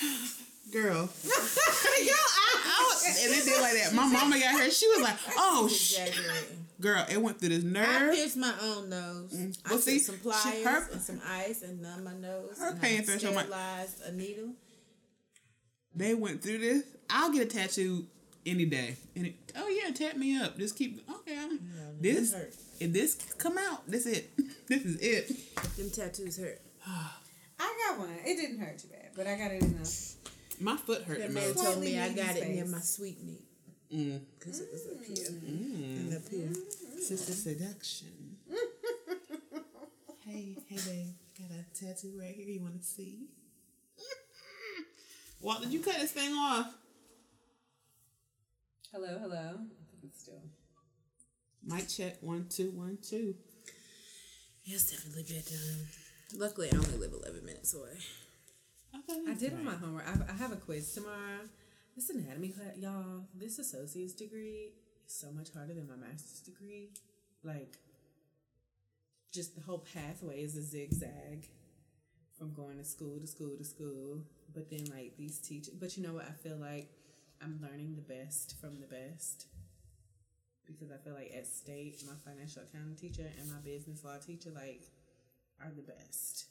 Girl. 0.72 1.08
Yo, 1.24 1.32
I 1.32 2.92
was- 2.94 3.24
and 3.24 3.34
it 3.34 3.44
did 3.44 3.60
like 3.60 3.72
that. 3.74 3.92
My 3.94 4.06
mama 4.06 4.38
got 4.38 4.60
her. 4.60 4.70
She 4.70 4.86
was 4.88 5.00
like, 5.00 5.16
"Oh, 5.36 5.66
sh-. 5.68 5.98
Girl!" 6.80 7.04
It 7.10 7.20
went 7.20 7.40
through 7.40 7.48
this 7.50 7.64
nerve." 7.64 7.88
I 8.12 8.14
pierced 8.14 8.36
my 8.36 8.54
own 8.62 8.88
nose. 8.90 9.32
I 9.34 9.36
Mm. 9.36 9.58
Well, 9.64 9.74
took 9.78 9.82
see, 9.82 9.98
some 9.98 10.14
she- 10.16 10.20
pliers 10.20 10.64
her- 10.64 10.88
and 10.92 11.00
some 11.02 11.20
ice 11.26 11.62
and 11.62 11.80
numb 11.82 12.04
my 12.04 12.12
nose. 12.14 12.58
Her 12.58 12.68
and 12.68 12.80
pain 12.80 13.00
I 13.00 13.04
threshold 13.04 13.34
might- 13.34 13.46
sterilized 13.46 14.02
a 14.04 14.12
needle. 14.12 14.50
They 15.94 16.14
went 16.14 16.42
through 16.42 16.58
this. 16.58 16.84
I'll 17.10 17.32
get 17.32 17.42
a 17.42 17.46
tattoo 17.46 18.06
any 18.46 18.64
day. 18.66 18.96
And 19.16 19.26
it, 19.26 19.34
oh 19.56 19.68
yeah, 19.68 19.90
tap 19.92 20.16
me 20.16 20.36
up. 20.36 20.58
Just 20.58 20.76
keep 20.76 21.00
okay. 21.10 21.36
I'm, 21.38 21.58
this 22.00 22.32
hurt. 22.32 22.54
if 22.80 22.92
this 22.92 23.14
come 23.38 23.58
out, 23.58 23.88
this 23.90 24.06
it. 24.06 24.30
this 24.68 24.84
is 24.84 24.96
it. 25.00 25.76
Them 25.76 25.90
tattoos 25.90 26.38
hurt. 26.38 26.60
I 27.60 27.86
got 27.88 27.98
one. 27.98 28.10
It 28.24 28.36
didn't 28.36 28.60
hurt 28.60 28.78
too 28.78 28.88
bad, 28.88 29.10
but 29.16 29.26
I 29.26 29.36
got 29.36 29.50
it 29.50 29.62
in 29.62 29.72
the. 29.78 30.14
My 30.60 30.76
foot 30.76 31.02
hurt. 31.04 31.18
That 31.18 31.28
the 31.28 31.34
man 31.34 31.54
told 31.54 31.80
me 31.80 31.98
I 31.98 32.12
Slightly 32.12 32.22
got 32.22 32.36
it 32.36 32.48
near 32.48 32.66
my 32.66 32.80
sweet 32.80 33.22
meat 33.24 33.42
Mm. 33.92 34.20
because 34.38 34.60
it 34.60 34.68
was 34.70 34.86
up 34.86 35.02
here 35.02 35.26
and 35.28 36.14
up 36.14 36.28
here. 36.30 36.50
Sister 37.00 37.32
seduction. 37.32 38.36
hey, 40.26 40.56
hey, 40.68 40.76
babe. 40.84 41.14
Got 41.38 41.56
a 41.58 41.64
tattoo 41.74 42.12
right 42.20 42.34
here. 42.34 42.46
You 42.48 42.60
want 42.60 42.78
to 42.82 42.86
see? 42.86 43.28
Walt, 45.40 45.62
did 45.62 45.72
you 45.72 45.80
cut 45.80 45.98
this 46.00 46.12
thing 46.12 46.32
off? 46.32 46.74
Hello, 48.92 49.18
hello. 49.20 49.36
I 49.36 50.00
think 50.00 50.04
it's 50.04 50.22
still. 50.22 50.42
Mic 51.64 51.88
check. 51.88 52.16
One, 52.20 52.46
two, 52.48 52.70
one, 52.70 52.98
two. 53.02 53.34
It's 54.64 54.90
definitely 54.90 55.22
bedtime. 55.22 55.86
Luckily, 56.36 56.68
I 56.72 56.76
only 56.76 56.98
live 56.98 57.12
11 57.12 57.44
minutes 57.44 57.74
away. 57.74 57.98
I, 58.92 59.30
I 59.30 59.34
did 59.34 59.52
right. 59.52 59.58
on 59.58 59.64
my 59.64 59.74
homework. 59.74 60.04
I, 60.06 60.32
I 60.32 60.36
have 60.36 60.52
a 60.52 60.56
quiz 60.56 60.92
tomorrow. 60.92 61.46
This 61.94 62.10
anatomy 62.10 62.48
class, 62.48 62.76
y'all. 62.76 63.24
This 63.34 63.58
associate's 63.58 64.14
degree 64.14 64.72
is 65.06 65.14
so 65.14 65.30
much 65.30 65.52
harder 65.54 65.74
than 65.74 65.88
my 65.88 65.96
master's 65.96 66.40
degree. 66.40 66.90
Like, 67.44 67.76
just 69.32 69.54
the 69.54 69.62
whole 69.62 69.84
pathway 69.94 70.42
is 70.42 70.56
a 70.56 70.62
zigzag 70.62 71.46
from 72.36 72.54
going 72.54 72.78
to 72.78 72.84
school 72.84 73.18
to 73.20 73.26
school 73.26 73.56
to 73.56 73.64
school. 73.64 74.22
But 74.54 74.70
then, 74.70 74.84
like 74.90 75.16
these 75.16 75.38
teachers, 75.38 75.74
but 75.74 75.96
you 75.96 76.02
know 76.02 76.14
what? 76.14 76.26
I 76.26 76.32
feel 76.32 76.56
like 76.56 76.88
I'm 77.42 77.60
learning 77.62 77.94
the 77.94 78.02
best 78.02 78.60
from 78.60 78.80
the 78.80 78.86
best 78.86 79.46
because 80.66 80.90
I 80.90 80.96
feel 80.96 81.14
like 81.14 81.32
at 81.36 81.46
state, 81.46 82.02
my 82.06 82.14
financial 82.30 82.62
accounting 82.62 82.96
teacher 82.96 83.26
and 83.38 83.50
my 83.50 83.58
business 83.64 84.04
law 84.04 84.16
teacher 84.24 84.50
like 84.54 84.82
are 85.60 85.72
the 85.74 85.82
best. 85.82 86.46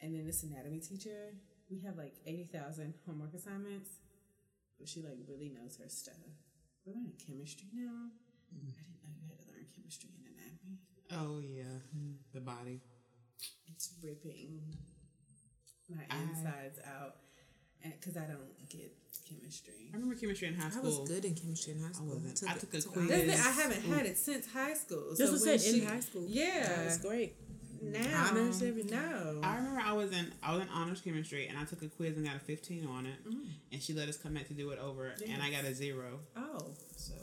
And 0.00 0.14
then 0.14 0.26
this 0.26 0.42
anatomy 0.42 0.80
teacher, 0.80 1.34
we 1.70 1.80
have 1.80 1.96
like 1.96 2.14
80,000 2.26 2.94
homework 3.06 3.34
assignments, 3.34 3.90
but 4.78 4.88
she 4.88 5.00
like 5.00 5.18
really 5.28 5.48
knows 5.50 5.76
her 5.82 5.88
stuff. 5.88 6.14
We're 6.84 6.94
learning 6.94 7.14
chemistry 7.24 7.68
now. 7.74 8.10
Mm. 8.54 8.68
I 8.68 8.82
didn't 8.82 9.02
know 9.02 9.14
you 9.22 9.28
had 9.30 9.38
to 9.38 9.52
learn 9.52 9.66
chemistry 9.74 10.10
and 10.18 10.26
anatomy. 10.34 10.78
Oh 11.10 11.38
yeah, 11.38 11.78
the 12.32 12.40
body. 12.40 12.80
It's 13.66 13.92
ripping 14.02 14.76
my 15.90 16.04
insides 16.16 16.78
out 16.86 16.91
because 17.82 18.16
I 18.16 18.26
don't 18.26 18.68
get 18.68 18.92
chemistry. 19.28 19.88
I 19.92 19.96
remember 19.96 20.14
chemistry 20.14 20.48
in 20.48 20.54
high 20.54 20.70
school. 20.70 20.82
I 20.96 21.00
was 21.00 21.08
good 21.08 21.24
in 21.24 21.34
chemistry 21.34 21.72
in 21.74 21.82
high 21.82 21.92
school. 21.92 22.12
I 22.12 22.14
wasn't. 22.14 22.50
I 22.50 22.54
took 22.58 22.74
a 22.74 22.76
it- 22.78 22.86
quiz. 22.86 23.08
That's 23.08 23.24
Yes. 23.24 23.38
it. 23.40 23.46
I 23.46 23.50
haven't 23.62 23.82
had 23.84 24.06
it 24.06 24.18
since 24.18 24.46
high 24.46 24.74
school. 24.74 25.14
That's 25.16 25.30
what 25.30 25.40
I 25.48 25.50
when 25.52 25.58
said 25.58 25.74
in 25.74 25.86
high 25.86 26.00
school. 26.00 26.24
Yeah. 26.28 26.66
That 26.76 26.84
was 26.86 26.98
great. 26.98 27.34
Now, 27.84 28.28
Honors, 28.30 28.62
everything. 28.62 28.92
No. 28.92 29.40
I 29.42 29.56
remember 29.56 29.80
I 29.84 29.92
was 29.92 30.12
in 30.12 30.32
I 30.40 30.52
was 30.52 30.62
in 30.62 30.68
honors 30.68 31.00
chemistry 31.00 31.48
and 31.48 31.58
I 31.58 31.64
took 31.64 31.82
a 31.82 31.88
quiz 31.88 32.16
and 32.16 32.24
got 32.24 32.36
a 32.36 32.38
fifteen 32.38 32.86
on 32.86 33.06
it, 33.06 33.26
mm. 33.28 33.44
and 33.72 33.82
she 33.82 33.92
let 33.92 34.08
us 34.08 34.16
come 34.16 34.34
back 34.34 34.46
to 34.48 34.54
do 34.54 34.70
it 34.70 34.78
over, 34.78 35.12
and 35.28 35.42
I 35.42 35.50
got 35.50 35.64
a 35.64 35.74
zero. 35.74 36.20
oh, 36.36 36.58
So 36.96 37.14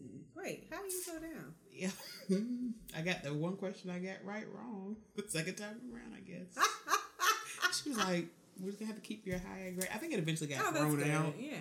mm. 0.00 0.20
wait. 0.36 0.68
How 0.70 0.80
do 0.82 0.86
you 0.88 1.02
go 1.04 1.18
down? 1.18 1.54
yeah, 1.72 1.90
I 2.96 3.02
got 3.02 3.24
the 3.24 3.34
one 3.34 3.56
question 3.56 3.90
I 3.90 3.98
got 3.98 4.24
right 4.24 4.44
wrong 4.54 4.94
the 5.16 5.24
second 5.28 5.56
time 5.56 5.80
around. 5.92 6.14
I 6.16 6.20
guess 6.20 6.64
she 7.82 7.88
was 7.90 7.98
like, 7.98 8.26
"We're 8.60 8.68
just 8.68 8.78
gonna 8.78 8.92
have 8.92 9.00
to 9.00 9.06
keep 9.06 9.26
your 9.26 9.38
higher 9.38 9.70
grade." 9.72 9.88
I 9.92 9.98
think 9.98 10.12
it 10.12 10.18
eventually 10.18 10.48
got 10.48 10.64
Oh, 10.64 10.72
thrown 10.72 11.10
out. 11.10 11.34
Yeah. 11.38 11.56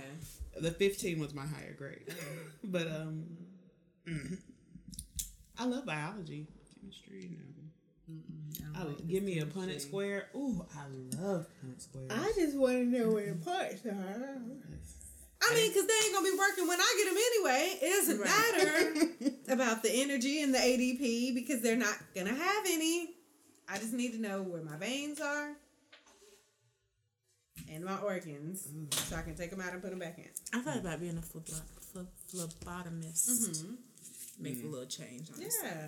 The 0.60 0.72
fifteen 0.72 1.20
was 1.20 1.34
my 1.34 1.46
higher 1.46 1.74
grade, 1.78 2.14
but 2.64 2.88
um, 2.88 3.26
mm. 4.08 4.38
I 5.58 5.66
love 5.66 5.86
biology, 5.86 6.48
chemistry. 6.80 7.38
No. 8.74 8.82
I, 8.82 9.02
give 9.08 9.24
me 9.24 9.40
a 9.40 9.46
Punnett 9.46 9.80
square. 9.80 10.28
Ooh, 10.36 10.66
I 10.76 10.84
love 11.18 11.48
Punnett 11.64 11.82
square. 11.82 12.08
I 12.10 12.32
just 12.36 12.58
want 12.58 12.74
to 12.74 12.86
know 12.86 13.10
where 13.12 13.34
the 13.34 13.46
parts 13.46 13.86
are. 13.86 14.38
I 15.44 15.56
mean, 15.56 15.70
because 15.70 15.88
they 15.88 15.94
ain't 16.06 16.14
gonna 16.14 16.32
be 16.32 16.38
working 16.38 16.68
when 16.68 16.80
I 16.80 16.96
get 16.98 17.06
them 17.10 17.18
anyway. 17.18 17.80
It 17.82 17.90
doesn't 17.90 18.20
matter 18.24 19.54
about 19.54 19.84
the 19.84 19.92
energy 19.92 20.42
and 20.42 20.54
the 20.54 20.60
ADP 20.60 21.34
because 21.36 21.62
they're 21.62 21.78
not 21.78 21.96
gonna 22.16 22.36
have 22.36 22.66
any. 22.68 23.16
I 23.68 23.78
just 23.78 23.94
need 23.94 24.12
to 24.14 24.22
know 24.22 24.42
where 24.42 24.62
my 24.62 24.78
veins 24.78 25.22
are 25.22 25.52
and 27.74 27.84
my 27.86 27.98
organs, 27.98 28.68
so 28.92 29.16
I 29.16 29.22
can 29.22 29.36
take 29.36 29.50
them 29.52 29.62
out 29.62 29.74
and 29.74 29.82
put 29.82 29.90
them 29.92 30.00
back 30.00 30.18
in. 30.18 30.26
I 30.54 30.62
thought 30.62 30.78
about 30.78 31.00
being 31.00 31.18
a 31.18 31.22
phlebo- 31.22 31.62
phl- 31.96 32.08
phlebotomist. 32.34 33.66
Make 34.40 34.64
a 34.64 34.68
little 34.68 34.86
change 34.88 35.30
on 35.34 35.40
this. 35.40 35.56
Yeah, 35.64 35.88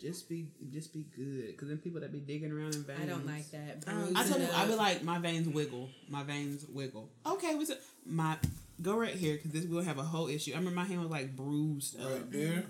Just 0.00 0.28
be, 0.28 0.46
just 0.72 0.92
be 0.92 1.04
good. 1.16 1.48
Because 1.48 1.68
then 1.68 1.78
people 1.78 2.00
that 2.00 2.12
be 2.12 2.20
digging 2.20 2.50
around 2.52 2.74
in 2.74 2.82
veins. 2.84 3.00
I 3.02 3.06
don't 3.06 3.26
like 3.26 3.50
that. 3.50 3.84
Um, 3.86 3.94
I 4.16 4.22
Bruising 4.22 4.32
told 4.32 4.42
you, 4.42 4.48
I 4.54 4.66
be 4.66 4.74
like, 4.74 5.02
my 5.02 5.18
veins 5.18 5.48
wiggle. 5.48 5.88
My 6.08 6.22
veins 6.22 6.64
wiggle. 6.72 7.08
Okay, 7.26 7.54
what's 7.54 7.70
it? 7.70 7.82
My 8.06 8.36
go 8.82 8.96
right 8.96 9.14
here 9.14 9.34
because 9.36 9.52
this 9.52 9.64
will 9.64 9.82
have 9.82 9.98
a 9.98 10.02
whole 10.02 10.28
issue. 10.28 10.52
I 10.52 10.58
remember 10.58 10.76
my 10.80 10.84
hand 10.84 11.00
was 11.00 11.10
like 11.10 11.34
bruised 11.36 11.98
up. 12.00 12.10
Right 12.10 12.30
there. 12.32 12.64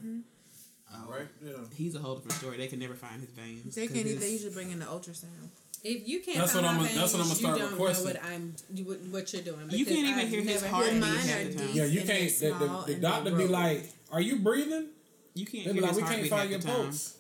Oh. 0.95 1.11
Right 1.11 1.27
there. 1.43 1.55
He's 1.75 1.95
a 1.97 1.99
whole 1.99 2.15
different 2.17 2.35
story. 2.39 2.57
They 2.59 2.69
can 2.69 2.79
never 2.79 2.95
find 2.95 3.21
his 3.21 3.31
veins. 3.31 3.75
They 3.75 3.87
'cause 3.89 3.97
can't. 3.97 4.07
it's- 4.07 4.23
They 4.23 4.31
usually 4.31 4.53
bring 4.55 4.71
in 4.71 4.79
the 4.79 4.87
ultrasound. 4.87 5.49
If 5.85 6.09
you 6.09 6.21
can't, 6.21 6.39
That's 6.39 6.53
find 6.53 6.67
what 6.67 6.75
my 6.75 6.81
I'ma- 6.89 7.01
that's 7.01 7.13
what 7.13 7.23
I'ma 7.23 7.35
start 7.35 7.57
you 7.59 7.63
don't 7.63 7.73
requesting. 7.73 8.07
know 8.07 8.13
what 8.21 8.25
I'm, 8.25 8.55
you, 8.75 8.85
what, 8.85 8.99
what 9.11 9.33
you're 9.33 9.43
doing. 9.43 9.67
You 9.71 9.85
can't 9.85 9.99
even 9.99 10.15
I've 10.21 10.29
hear 10.29 10.43
his 10.43 10.65
heart 10.67 10.85
had 10.87 10.95
beat 10.95 11.01
Mine 11.01 11.17
half 11.19 11.41
are 11.41 11.45
the 11.45 11.55
time. 11.59 11.69
Yeah, 11.73 11.85
you 11.85 12.03
can't. 12.03 12.31
The, 12.39 12.49
the, 12.51 12.85
the 12.87 12.95
doctor 13.01 13.31
be 13.37 13.47
like, 13.47 13.93
"Are 14.11 14.21
you 14.21 14.37
breathing?" 14.41 14.89
You 15.35 15.47
can't 15.47 15.67
They 15.67 15.73
be 15.73 15.79
hear 15.79 15.83
like, 15.83 15.91
his 15.95 16.03
"We 16.03 16.09
can't 16.09 16.29
find 16.29 16.51
your 16.51 16.61
pulse." 16.63 17.17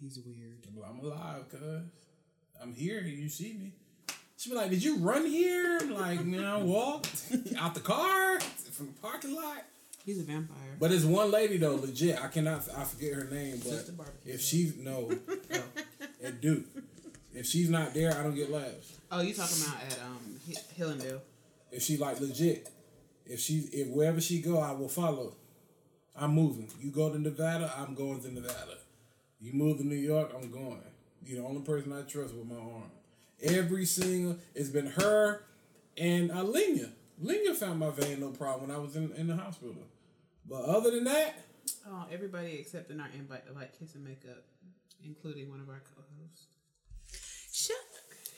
He's 0.00 0.18
weird. 0.24 0.66
I'm 0.68 0.98
I'm 0.98 1.04
alive, 1.04 1.48
cuz. 1.50 1.60
I'm 2.60 2.72
here. 2.74 3.00
You 3.00 3.28
see 3.28 3.54
me. 3.54 3.72
She 4.36 4.50
be 4.50 4.56
like, 4.56 4.70
Did 4.70 4.82
you 4.84 4.98
run 4.98 5.24
here? 5.24 5.78
I'm 5.80 5.94
like, 5.94 6.18
you 6.24 6.40
know, 6.40 6.56
I 6.60 6.62
walked 6.62 7.32
out 7.58 7.74
the 7.74 7.80
car 7.80 8.40
from 8.72 8.86
the 8.88 8.92
parking 9.00 9.34
lot. 9.34 9.62
He's 10.04 10.20
a 10.20 10.24
vampire. 10.24 10.76
But 10.78 10.92
it's 10.92 11.04
one 11.04 11.30
lady 11.30 11.56
though, 11.56 11.76
legit. 11.76 12.22
I 12.22 12.28
cannot 12.28 12.68
I 12.76 12.84
forget 12.84 13.14
her 13.14 13.24
name, 13.24 13.56
but 13.58 13.68
Sister 13.68 13.92
Barbecue 13.92 14.34
if 14.34 14.40
she's 14.42 14.76
no, 14.76 15.10
no 15.50 15.62
at 16.24 16.40
Duke. 16.42 16.66
If 17.34 17.46
she's 17.46 17.68
not 17.68 17.94
there, 17.94 18.16
I 18.16 18.22
don't 18.22 18.34
get 18.34 18.50
laughs. 18.50 18.98
Oh, 19.10 19.20
you 19.20 19.34
talking 19.34 19.56
about 19.62 19.82
at 19.82 19.98
um 20.00 20.40
Hi- 20.46 20.62
Hillendale? 20.78 21.20
If 21.72 21.82
she 21.82 21.96
like 21.96 22.20
legit. 22.20 22.68
If 23.26 23.40
she 23.40 23.68
if 23.72 23.88
wherever 23.88 24.20
she 24.20 24.40
go, 24.40 24.58
I 24.60 24.72
will 24.72 24.88
follow. 24.88 25.34
I'm 26.16 26.32
moving. 26.34 26.70
You 26.80 26.90
go 26.92 27.10
to 27.12 27.18
Nevada, 27.18 27.72
I'm 27.76 27.94
going 27.94 28.20
to 28.22 28.32
Nevada. 28.32 28.78
You 29.40 29.52
move 29.52 29.78
to 29.78 29.84
New 29.86 29.96
York, 29.96 30.30
I'm 30.34 30.50
going. 30.50 30.80
You're 31.24 31.40
the 31.42 31.46
only 31.48 31.62
person 31.62 31.92
I 31.92 32.02
trust 32.02 32.34
with 32.34 32.46
my 32.46 32.56
arm. 32.56 32.90
Every 33.42 33.84
single 33.84 34.36
it's 34.54 34.68
been 34.68 34.86
her 34.86 35.42
and 35.96 36.30
uh, 36.30 36.36
Lenya. 36.44 36.90
Lenya 37.22 37.54
found 37.54 37.78
my 37.80 37.90
vein 37.90 38.20
no 38.20 38.30
problem 38.30 38.68
when 38.68 38.76
I 38.76 38.80
was 38.80 38.94
in, 38.96 39.10
in 39.12 39.26
the 39.26 39.36
hospital. 39.36 39.74
But 40.48 40.62
other 40.64 40.90
than 40.90 41.04
that, 41.04 41.34
Oh, 41.88 42.04
everybody 42.12 42.58
except 42.60 42.90
in 42.90 43.00
our 43.00 43.08
invite 43.14 43.42
like 43.56 43.78
kiss 43.78 43.94
and 43.94 44.04
makeup, 44.04 44.42
including 45.04 45.48
one 45.50 45.60
of 45.60 45.68
our 45.68 45.80
co-hosts. 45.96 46.46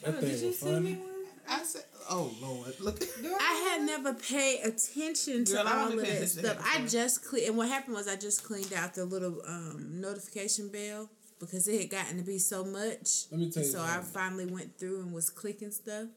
Shut. 0.04 0.12
that 0.14 0.20
thing 0.20 0.30
did 0.30 0.40
you 0.40 0.46
was 0.48 0.58
send 0.58 0.84
me 0.84 0.94
funny. 0.94 1.06
I 1.48 1.62
said, 1.62 1.84
"Oh 2.10 2.34
Lord, 2.42 2.74
look." 2.80 3.00
I 3.40 3.70
had 3.78 3.86
never 3.86 4.14
paid 4.14 4.60
attention 4.64 5.44
to 5.44 5.52
Girl, 5.52 5.66
I 5.68 5.78
all 5.78 5.84
only 5.92 5.98
of 5.98 6.04
paid 6.04 6.10
that 6.10 6.16
attention 6.16 6.42
to 6.42 6.48
stuff. 6.48 6.58
that 6.58 6.66
I 6.66 6.82
before. 6.82 6.88
just 6.88 7.24
cle- 7.24 7.38
and 7.46 7.56
what 7.56 7.68
happened 7.68 7.94
was 7.94 8.08
I 8.08 8.16
just 8.16 8.42
cleaned 8.44 8.72
out 8.72 8.94
the 8.94 9.04
little 9.04 9.40
um, 9.46 10.00
notification 10.00 10.68
bell 10.68 11.08
because 11.38 11.68
it 11.68 11.80
had 11.80 11.90
gotten 11.90 12.16
to 12.18 12.24
be 12.24 12.38
so 12.38 12.64
much. 12.64 13.26
Let 13.30 13.38
me 13.40 13.50
tell 13.50 13.62
you 13.62 13.68
So 13.68 13.80
I 13.80 13.94
something. 13.96 14.10
finally 14.12 14.46
went 14.46 14.76
through 14.78 15.02
and 15.02 15.12
was 15.12 15.30
clicking 15.30 15.70
stuff. 15.70 16.08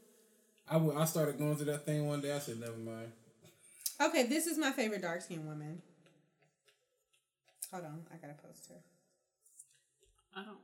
I, 0.68 0.74
w- 0.74 0.98
I 0.98 1.06
started 1.06 1.38
going 1.38 1.56
through 1.58 1.66
that 1.74 1.86
thing 1.86 2.08
one 2.08 2.22
day. 2.22 2.34
I 2.34 2.40
said, 2.40 2.60
never 2.60 2.78
mind. 2.78 3.12
Okay, 4.02 4.24
this 4.28 4.48
is 4.48 4.58
my 4.58 4.72
favorite 4.72 5.02
dark 5.02 5.22
skinned 5.22 5.46
woman. 5.46 5.82
Hold 7.72 7.86
on, 7.86 8.02
I 8.12 8.18
gotta 8.18 8.34
post 8.42 8.70
her. 8.70 8.76
I 10.36 10.44
don't. 10.44 10.58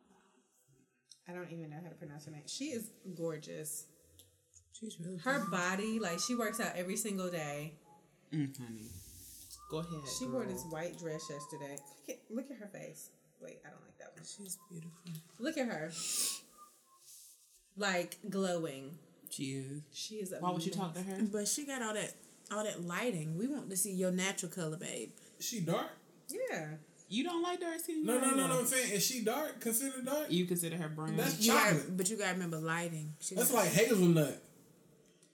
I 1.28 1.34
don't 1.34 1.52
even 1.52 1.70
know 1.70 1.78
how 1.82 1.90
to 1.90 1.96
pronounce 1.96 2.26
her 2.26 2.32
name. 2.32 2.44
She 2.46 2.66
is 2.66 2.92
gorgeous. 3.16 3.86
She's 4.80 5.00
really 5.00 5.18
Her 5.18 5.46
body, 5.50 6.00
like 6.00 6.20
she 6.20 6.36
works 6.36 6.60
out 6.60 6.74
every 6.76 6.98
single 6.98 7.30
day. 7.30 7.74
Mm, 8.34 8.58
honey, 8.58 8.90
go 9.72 9.78
ahead. 9.78 10.10
She 10.20 10.28
wore 10.28 10.46
this 10.46 10.64
white 10.70 10.98
dress 11.00 11.24
yesterday. 11.30 11.78
Look 12.08 12.10
at, 12.10 12.36
look 12.36 12.52
at 12.52 12.58
her 12.58 12.68
face. 12.68 13.10
Wait, 13.42 13.60
I 13.66 13.70
don't 13.70 13.82
like 13.82 13.98
that 14.00 14.12
one. 14.16 14.26
She's 14.26 14.58
beautiful. 14.70 14.92
Look 15.40 15.58
at 15.58 15.68
her. 15.68 15.92
Like 17.78 18.18
glowing. 18.30 18.98
She 19.30 19.44
is. 19.44 19.82
She 19.94 20.16
is. 20.16 20.34
Why 20.40 20.52
would 20.52 20.66
you 20.66 20.72
talk 20.72 20.94
to 20.94 21.02
her? 21.02 21.20
But 21.32 21.48
she 21.48 21.66
got 21.66 21.82
all 21.82 21.94
that 21.94 22.14
all 22.52 22.64
that 22.64 22.84
lighting. 22.84 23.38
We 23.38 23.48
want 23.48 23.70
to 23.70 23.78
see 23.78 23.94
your 23.94 24.12
natural 24.12 24.52
color, 24.52 24.78
babe. 24.78 25.12
She 25.40 25.62
dark? 25.62 25.88
Yeah. 26.30 26.76
You 27.08 27.24
don't 27.24 27.44
like 27.44 27.60
dark 27.62 27.80
skin? 27.80 28.04
No, 28.06 28.20
no, 28.20 28.32
no, 28.32 28.48
no. 28.48 28.60
I'm 28.60 28.66
saying, 28.66 28.92
is 28.92 29.06
she 29.06 29.24
dark? 29.24 29.60
Considered 29.62 30.06
dark? 30.06 30.26
You 30.32 30.46
consider 30.46 30.76
her 30.78 30.90
brown? 30.90 31.16
That's 31.18 31.40
You 31.40 31.52
gotta, 31.54 31.76
chocolate. 31.76 31.98
but 31.98 32.10
you 32.10 32.18
gotta 32.18 32.34
remember 32.34 32.58
lighting. 32.58 33.14
She 33.20 33.36
That's 33.36 33.54
like 33.54 33.70
hazelnut. 33.70 34.42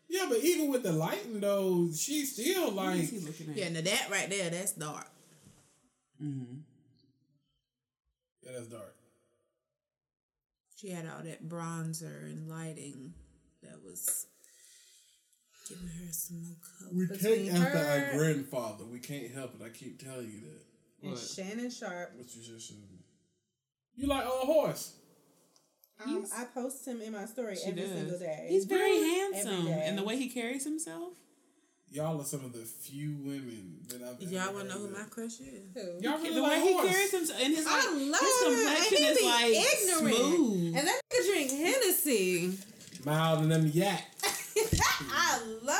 Yeah, 0.10 0.26
but 0.28 0.40
even 0.40 0.70
with 0.70 0.84
the 0.84 0.92
lighting 0.92 1.40
though, 1.40 1.88
she's 1.96 2.34
still 2.34 2.72
like 2.72 3.00
is 3.00 3.10
he 3.12 3.20
looking 3.20 3.50
at? 3.52 3.56
yeah. 3.58 3.70
Now 3.70 3.80
that 3.82 4.08
right 4.12 4.30
there, 4.30 4.50
that's 4.50 4.74
dark. 4.74 5.08
Mm-hmm. 6.22 6.58
Yeah, 8.44 8.52
that's 8.54 8.68
dark. 8.68 8.96
She 10.76 10.90
had 10.90 11.06
all 11.06 11.24
that 11.24 11.48
bronzer 11.48 12.26
and 12.26 12.50
lighting 12.50 13.14
that 13.64 13.82
was 13.86 14.26
giving 15.70 15.88
her 15.88 16.12
some 16.12 16.42
more 16.44 16.56
color. 16.80 16.92
We 16.94 17.06
Between 17.08 17.46
take 17.46 17.54
after 17.62 17.78
her- 17.78 18.12
our 18.12 18.18
grandfather. 18.18 18.84
We 18.84 19.00
can't 19.00 19.32
help 19.32 19.56
it. 19.56 19.64
I 19.66 19.70
keep 19.70 20.04
telling 20.04 20.28
you 20.30 20.42
that. 20.42 20.66
And 21.04 21.12
What? 21.12 21.20
Shannon 21.20 21.70
Sharpe. 21.72 22.12
What 22.18 22.28
you 22.36 22.41
just 22.43 22.68
showed 22.68 22.78
me. 22.78 22.99
You 23.95 24.08
like 24.08 24.26
old 24.26 24.45
horse? 24.45 24.93
Um, 26.04 26.26
I 26.36 26.45
post 26.45 26.88
him 26.88 26.99
in 27.02 27.12
my 27.14 27.26
story 27.26 27.56
She 27.56 27.70
every 27.70 27.82
does. 27.84 27.91
single 27.91 28.18
day. 28.20 28.45
He's 28.49 28.66
very 28.66 28.91
Every 28.97 29.10
handsome, 29.10 29.68
and 29.68 29.97
the 29.97 30.04
way 30.04 30.18
he 30.18 30.30
carries 30.30 30.64
himself. 30.64 31.14
Y'all 31.91 32.20
are 32.22 32.24
some 32.24 32.45
of 32.45 32.54
the 32.54 32.60
few 32.60 33.18
women 33.18 33.80
that 33.89 34.02
I've. 34.02 34.22
Y'all 34.32 34.54
want 34.54 34.70
to 34.70 34.74
know 34.76 34.80
who 34.80 34.88
my 34.93 35.04
crush 35.10 35.39
is? 35.41 35.68
Who? 35.76 35.99
Y'all 35.99 36.18
really 36.20 36.34
the 36.36 36.41
way 36.43 36.49
like 36.49 36.62
he 36.64 36.74
horse? 36.74 36.89
carries 36.89 37.12
himself, 37.12 37.41
and 37.43 37.54
his 37.54 37.66
like 37.66 37.76
I 37.76 37.93
love 37.93 38.22
his 38.22 38.41
him. 38.41 38.56
complexion 38.56 38.97
And 38.97 38.97
he 38.97 39.04
is 39.04 39.18
be 39.20 39.26
like 39.26 39.99
ignorant. 40.08 40.16
smooth. 40.16 40.76
And 40.78 40.88
that 40.88 41.02
nigga 41.14 41.28
drink 41.28 41.52
Hennessy. 41.52 42.58
Mild 43.06 43.39
and 43.41 43.52
them 43.52 43.68
yak. 43.68 44.06
I 45.14 45.41
love. 45.64 45.76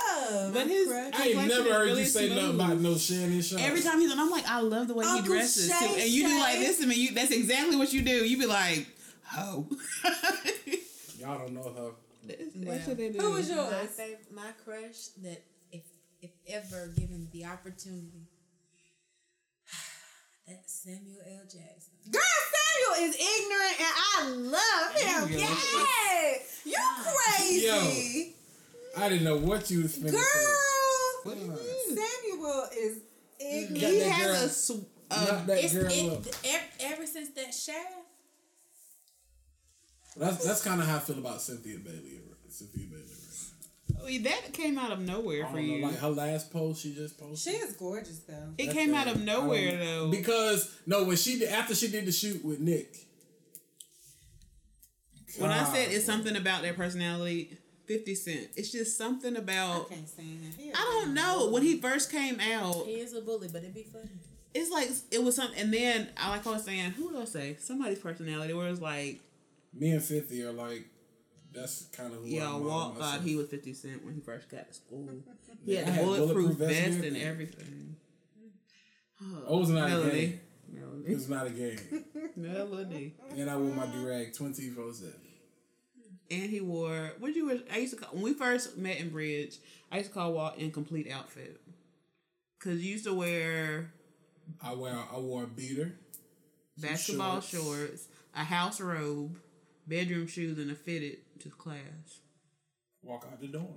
But 0.54 0.68
his. 0.68 0.92
I 0.92 0.98
ain't 0.98 1.14
complexion 1.14 1.48
never 1.48 1.74
heard 1.74 1.86
really 1.86 2.02
you 2.02 2.08
say 2.08 2.30
nothing 2.30 2.50
about 2.56 2.78
no 2.80 2.96
Shannon 2.98 3.42
Sharpe. 3.42 3.62
Every 3.62 3.82
time 3.82 4.00
he's 4.00 4.12
on, 4.12 4.20
I'm 4.20 4.30
like, 4.30 4.48
I 4.48 4.62
love 4.62 4.88
the 4.88 4.94
way 4.94 5.06
he 5.06 5.12
Uncle 5.12 5.26
dresses. 5.34 5.68
too. 5.70 5.86
And 6.00 6.10
you 6.10 6.28
do 6.28 6.40
like 6.40 6.60
this 6.60 6.80
to 6.80 6.88
me. 6.88 6.96
You 6.96 7.12
that's 7.14 7.32
exactly 7.32 7.76
what 7.76 7.92
you 7.94 8.02
do. 8.02 8.26
You 8.26 8.38
be 8.38 8.46
like, 8.46 8.88
ho. 9.26 9.68
Y'all 11.20 11.38
don't 11.40 11.54
know 11.54 11.64
her. 11.64 11.92
that's, 12.28 12.42
Well, 12.56 12.76
that's 12.76 12.88
what 12.88 12.98
they 12.98 13.10
do. 13.10 13.20
Who 13.20 13.32
was 13.32 13.50
My 13.50 13.56
yours? 13.56 13.74
fav- 14.00 14.32
my 14.36 14.52
crush 14.66 15.08
that 15.24 15.44
if 15.72 15.84
if 16.22 16.32
ever 16.48 16.88
given 16.98 17.28
the 17.32 17.46
opportunity, 17.46 18.28
that's 20.48 20.74
Samuel 20.74 21.22
L. 21.28 21.44
Jackson. 21.44 21.94
Girl, 22.10 22.22
Samuel 22.52 23.10
is 23.10 23.16
ignorant 23.16 23.80
and 23.80 23.94
I 24.18 24.30
love 24.58 24.96
him. 24.96 25.30
There 25.30 25.40
you 25.40 25.46
go. 25.46 25.86
Yes. 25.86 26.62
You 26.66 26.78
crazy. 27.04 28.36
I 28.98 29.10
didn't 29.10 29.24
know 29.24 29.38
what 29.38 29.70
you 29.72 29.84
was 29.84 29.98
finna 29.98 30.12
Girl. 30.12 30.22
say. 30.22 30.46
What 31.24 31.36
do 31.36 31.42
you 31.42 31.48
mean? 31.52 31.98
Samuel 31.98 32.68
is 32.78 32.98
ignorant. 33.40 33.78
He 33.78 34.00
that 34.00 34.10
has 34.12 34.28
girl- 34.28 34.46
a 34.46 34.50
sw- 34.50 34.86
Not 35.10 35.30
uh, 35.30 35.46
that 35.46 35.64
It's 35.64 35.74
girl 35.74 35.88
it, 35.92 36.38
ever, 36.46 36.94
ever 36.96 37.06
since 37.08 37.30
that 37.36 37.54
shaft. 37.54 37.96
That's 40.18 40.46
that's 40.46 40.64
kind 40.64 40.82
of 40.82 40.88
how 40.88 40.98
I 40.98 41.00
feel 41.00 41.20
about 41.20 41.42
Cynthia 41.42 41.78
Bailey. 41.80 42.20
Cynthia 42.50 42.86
Bailey. 42.88 43.04
Right 44.04 44.20
I 44.20 44.24
that 44.24 44.54
came 44.54 44.78
out 44.80 44.92
of 44.92 45.00
nowhere. 45.00 45.46
I 45.46 45.50
for 45.52 45.58
don't 45.58 45.68
know, 45.68 45.74
you. 45.76 45.84
like 45.86 46.00
her 46.00 46.10
last 46.10 46.52
post 46.52 46.82
she 46.82 46.94
just 46.94 47.18
posted. 47.20 47.54
She 47.54 47.60
is 47.60 47.74
gorgeous 47.78 48.20
though. 48.20 48.54
it 48.58 48.66
That 48.68 48.74
came 48.76 48.94
out 48.96 49.08
of 49.08 49.22
nowhere 49.22 49.78
though. 49.78 50.10
Because 50.10 50.70
no, 50.86 51.04
when 51.04 51.16
she 51.18 51.40
did 51.40 51.50
after 51.50 51.76
she 51.76 51.88
did 51.88 52.06
the 52.06 52.12
shoot 52.12 52.44
with 52.44 52.60
Nick. 52.60 52.96
when 55.38 55.52
I 55.52 55.64
said 55.64 55.92
it's 55.92 56.06
boy. 56.06 56.12
something 56.14 56.36
about 56.36 56.62
their 56.62 56.74
personality, 56.74 57.58
Fifty 57.98 58.16
Cent. 58.16 58.48
It's 58.56 58.72
just 58.72 58.98
something 58.98 59.36
I 59.36 59.40
about. 59.40 59.90
can't 59.90 60.08
stand 60.08 60.40
it. 60.50 60.56
He 60.62 60.70
is 60.70 60.76
I 60.78 60.82
don't 61.04 61.14
know. 61.14 61.50
When 61.52 61.64
he 61.64 61.78
first 61.80 62.12
came 62.12 62.40
out, 62.40 62.86
He 62.86 62.94
is 62.94 63.14
a 63.14 63.22
bully, 63.22 63.48
but 63.52 63.64
it'd 63.64 63.74
be 63.74 63.84
funny. 63.84 64.10
it's 64.54 64.72
like 64.72 64.90
it 65.12 65.24
was 65.24 65.36
something. 65.36 65.60
And 65.60 65.74
then 65.74 66.10
I 66.18 66.30
like 66.30 66.46
I 66.48 66.52
was 66.52 66.64
saying, 66.64 66.92
who 66.92 67.12
did 67.12 67.22
I 67.22 67.26
say? 67.26 67.58
Somebody's 67.60 68.00
personality 68.00 68.54
where 68.54 68.68
it's 68.70 68.82
like, 68.82 69.20
Me 69.74 69.92
and 69.92 70.04
Fifty 70.04 70.44
are 70.44 70.52
like, 70.52 70.86
that's 71.54 71.86
kind 71.92 72.14
of 72.14 72.20
who. 72.22 72.28
yeah, 72.28 72.48
I 72.48 72.52
model 72.52 72.68
Walt 72.68 72.94
thought 72.98 73.00
myself. 73.00 73.24
he 73.26 73.36
was 73.36 73.48
Fifty 73.48 73.74
Cent 73.74 74.06
when 74.06 74.14
he 74.14 74.22
first 74.22 74.50
got 74.50 74.68
to 74.68 74.74
school. 74.74 75.08
He 75.66 75.74
Yeah, 75.76 75.80
had 75.82 75.88
the 75.88 75.92
I 75.92 75.94
had 75.96 76.06
bulletproof, 76.06 76.34
bulletproof 76.34 76.58
vest 76.58 76.74
vest 76.82 76.96
and 76.98 77.06
and 77.06 77.18
everything. 77.18 77.60
everything. 77.62 77.96
Oh, 79.48 79.56
it 79.56 79.60
was 79.60 79.70
not 79.70 79.86
a 79.88 79.90
Melody. 79.92 80.28
game. 80.28 80.40
It 81.08 81.14
was 81.14 81.30
not 81.30 81.46
a 81.48 81.50
game. 81.52 81.80
Melody. 82.36 83.14
and 83.38 83.50
I 83.50 83.58
wore 83.58 83.74
my 83.76 83.86
durag 83.86 84.36
twenty 84.36 84.70
four 84.70 84.92
seven. 84.94 85.14
And 86.32 86.50
he 86.50 86.62
wore 86.62 87.12
what 87.20 87.28
did 87.28 87.36
you 87.36 87.46
wear? 87.48 87.60
I 87.72 87.80
used 87.80 87.94
to 87.94 88.00
call 88.00 88.14
when 88.14 88.24
we 88.24 88.34
first 88.34 88.78
met 88.78 88.98
in 89.00 89.10
Bridge. 89.10 89.58
I 89.92 89.98
used 89.98 90.10
to 90.10 90.14
call 90.14 90.32
Walt 90.34 90.58
incomplete 90.58 91.12
outfit 91.12 91.60
because 92.58 92.82
you 92.84 92.94
used 92.94 93.04
to 93.06 93.14
wear 93.14 93.92
I 94.64 94.74
wear 94.74 94.96
I 95.14 95.20
wore 95.20 95.44
a 95.44 95.48
beater. 95.48 95.94
basketball 96.78 97.42
shorts. 97.42 97.50
shorts, 97.50 98.08
a 98.34 98.46
house 98.46 98.80
robe, 98.80 99.38
bedroom 99.88 100.26
shoes, 100.28 100.58
and 100.58 100.72
a 100.72 100.76
fitted 100.76 101.18
to 101.42 101.50
class. 101.50 102.20
Walk 103.04 103.28
out 103.30 103.42
the 103.42 103.48
door. 103.48 103.76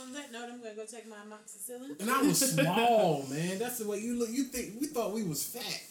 On 0.00 0.12
that 0.12 0.30
note, 0.32 0.48
I'm 0.52 0.62
gonna 0.62 0.74
go 0.74 0.84
take 0.86 1.08
my 1.08 1.16
amoxicillin. 1.16 2.00
And 2.00 2.10
I 2.10 2.22
was 2.22 2.38
small, 2.52 3.26
man. 3.28 3.58
That's 3.58 3.78
the 3.78 3.88
way 3.88 3.98
you 3.98 4.18
look. 4.18 4.28
You 4.30 4.44
think 4.44 4.80
we 4.80 4.86
thought 4.86 5.12
we 5.12 5.22
was 5.22 5.42
fat. 5.42 5.82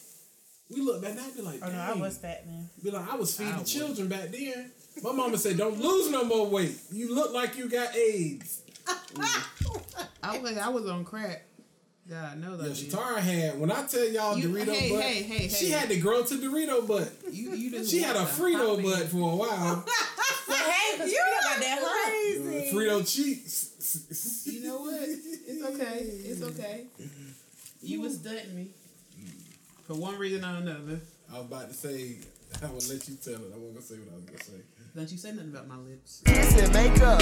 We 0.73 0.81
look 0.81 1.01
back 1.01 1.15
now, 1.15 1.25
be 1.35 1.41
like, 1.41 1.59
Oh 1.61 1.69
no, 1.69 1.79
I 1.79 1.87
"Dang." 1.91 1.99
was 1.99 2.17
fat 2.17 2.45
man. 2.47 2.69
Be 2.83 2.89
like, 2.91 3.11
I 3.11 3.15
was 3.15 3.35
feeding 3.35 3.53
I 3.53 3.59
was. 3.59 3.71
children 3.71 4.07
back 4.07 4.29
then. 4.29 4.71
My 5.03 5.11
mama 5.11 5.37
said, 5.37 5.57
"Don't 5.57 5.79
lose 5.79 6.09
no 6.09 6.23
more 6.23 6.47
weight. 6.47 6.75
You 6.91 7.13
look 7.13 7.33
like 7.33 7.57
you 7.57 7.69
got 7.69 7.95
AIDS." 7.95 8.61
I 10.23 10.39
was 10.39 10.41
like, 10.51 10.57
I 10.57 10.69
was 10.69 10.87
on 10.89 11.03
crack. 11.03 11.43
God, 12.09 12.37
no, 12.39 12.51
Yeah, 12.51 12.57
that 12.57 12.71
Shatara 12.73 13.17
had. 13.17 13.59
When 13.59 13.71
I 13.71 13.83
tell 13.87 14.07
y'all 14.07 14.37
You- 14.37 14.49
Dorito 14.49 14.73
hey, 14.73 14.89
butt, 14.91 15.01
hey, 15.03 15.23
hey, 15.23 15.47
she 15.49 15.65
hey. 15.65 15.71
had 15.71 15.89
to 15.89 15.97
grow 15.99 16.23
to 16.23 16.35
Dorito 16.35 16.87
butt. 16.87 17.11
you, 17.31 17.51
you 17.53 17.71
just 17.71 17.89
She 17.91 17.99
had 17.99 18.15
a 18.15 18.19
walked 18.19 18.31
Frito 18.33 18.69
poppy. 18.75 18.83
butt 18.83 19.03
for 19.09 19.31
a 19.31 19.35
while. 19.35 19.83
Well, 20.47 20.57
hey, 20.69 20.97
cause 20.97 21.11
you 21.11 21.17
got 21.41 21.59
that 21.59 21.79
hot. 21.81 22.11
crazy. 22.11 22.75
Frito 22.75 23.11
cheeks. 23.11 24.45
You 24.45 24.63
know 24.67 24.77
what? 24.81 25.01
It's 25.01 25.63
okay. 25.63 25.99
It's 26.01 26.41
okay. 26.43 26.85
You 27.81 28.01
was 28.01 28.15
stunting 28.19 28.55
me 28.55 28.67
for 29.85 29.93
one 29.93 30.17
reason 30.17 30.43
or 30.43 30.57
another. 30.57 30.99
I 31.31 31.37
was 31.37 31.45
about 31.45 31.67
to 31.69 31.73
say, 31.73 32.15
I 32.63 32.67
will 32.67 32.81
let 32.89 33.07
you 33.07 33.15
tell 33.23 33.35
it. 33.35 33.51
I 33.53 33.57
wasn't 33.57 33.73
gonna 33.73 33.81
say 33.81 33.95
what 33.95 34.13
I 34.13 34.15
was 34.15 34.25
gonna 34.25 34.43
say. 34.43 34.61
Don't 34.95 35.11
you 35.11 35.17
say 35.17 35.31
nothing 35.31 35.51
about 35.51 35.67
my 35.67 35.77
lips. 35.77 36.23
Kiss 36.25 36.61
and 36.61 36.73
make 36.73 37.01
up. 37.01 37.19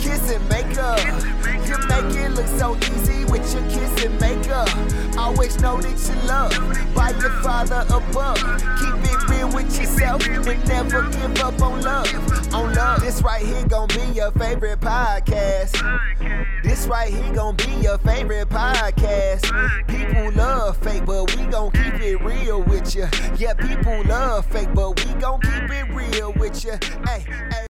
Kiss 0.00 0.32
and 0.32 0.48
make 0.48 0.78
up. 0.78 0.98
You 1.68 1.76
make 1.86 2.16
it 2.16 2.30
look 2.30 2.46
so 2.46 2.76
easy 2.94 3.24
with 3.26 3.44
your 3.52 3.62
kiss 3.68 4.04
and 4.04 4.18
make 4.20 4.48
up. 4.48 4.68
Always 5.18 5.60
know 5.60 5.80
that 5.80 5.98
you 6.08 6.28
love 6.28 6.94
by 6.94 7.10
your 7.20 7.30
father 7.42 7.84
above. 7.88 8.38
Keep 8.80 9.12
it 9.12 9.28
real 9.28 9.52
with 9.52 9.78
yourself 9.78 10.26
and 10.26 10.44
never 10.66 11.02
give 11.10 11.38
up 11.40 11.60
on 11.60 11.82
love. 11.82 12.08
On 12.54 12.74
love. 12.74 13.00
This 13.00 13.20
right 13.22 13.44
here 13.44 13.66
gon' 13.66 13.88
be 13.88 14.02
your 14.14 14.32
favorite 14.32 14.80
podcast. 14.80 15.76
This 16.62 16.86
right 16.86 17.12
here 17.12 17.32
gon' 17.32 17.56
be 17.56 17.70
your 17.82 17.98
favorite 17.98 18.48
podcast. 18.48 19.46
People 19.86 20.32
love 20.32 20.76
fake, 20.78 21.04
but 21.06 21.34
we 21.36 21.44
gon' 21.44 21.70
keep 21.70 21.94
it 21.94 22.20
real 22.22 22.62
with 22.62 22.94
you. 22.94 23.06
Yeah, 23.36 23.54
people 23.54 24.02
love 24.04 24.46
fake, 24.46 24.68
but 24.74 25.04
we 25.04 25.12
gon' 25.14 25.40
keep 25.40 25.70
it 25.70 25.94
real 25.94 26.32
with 26.34 26.64
you. 26.64 26.72
Hey, 27.06 27.24
hey. 27.50 27.67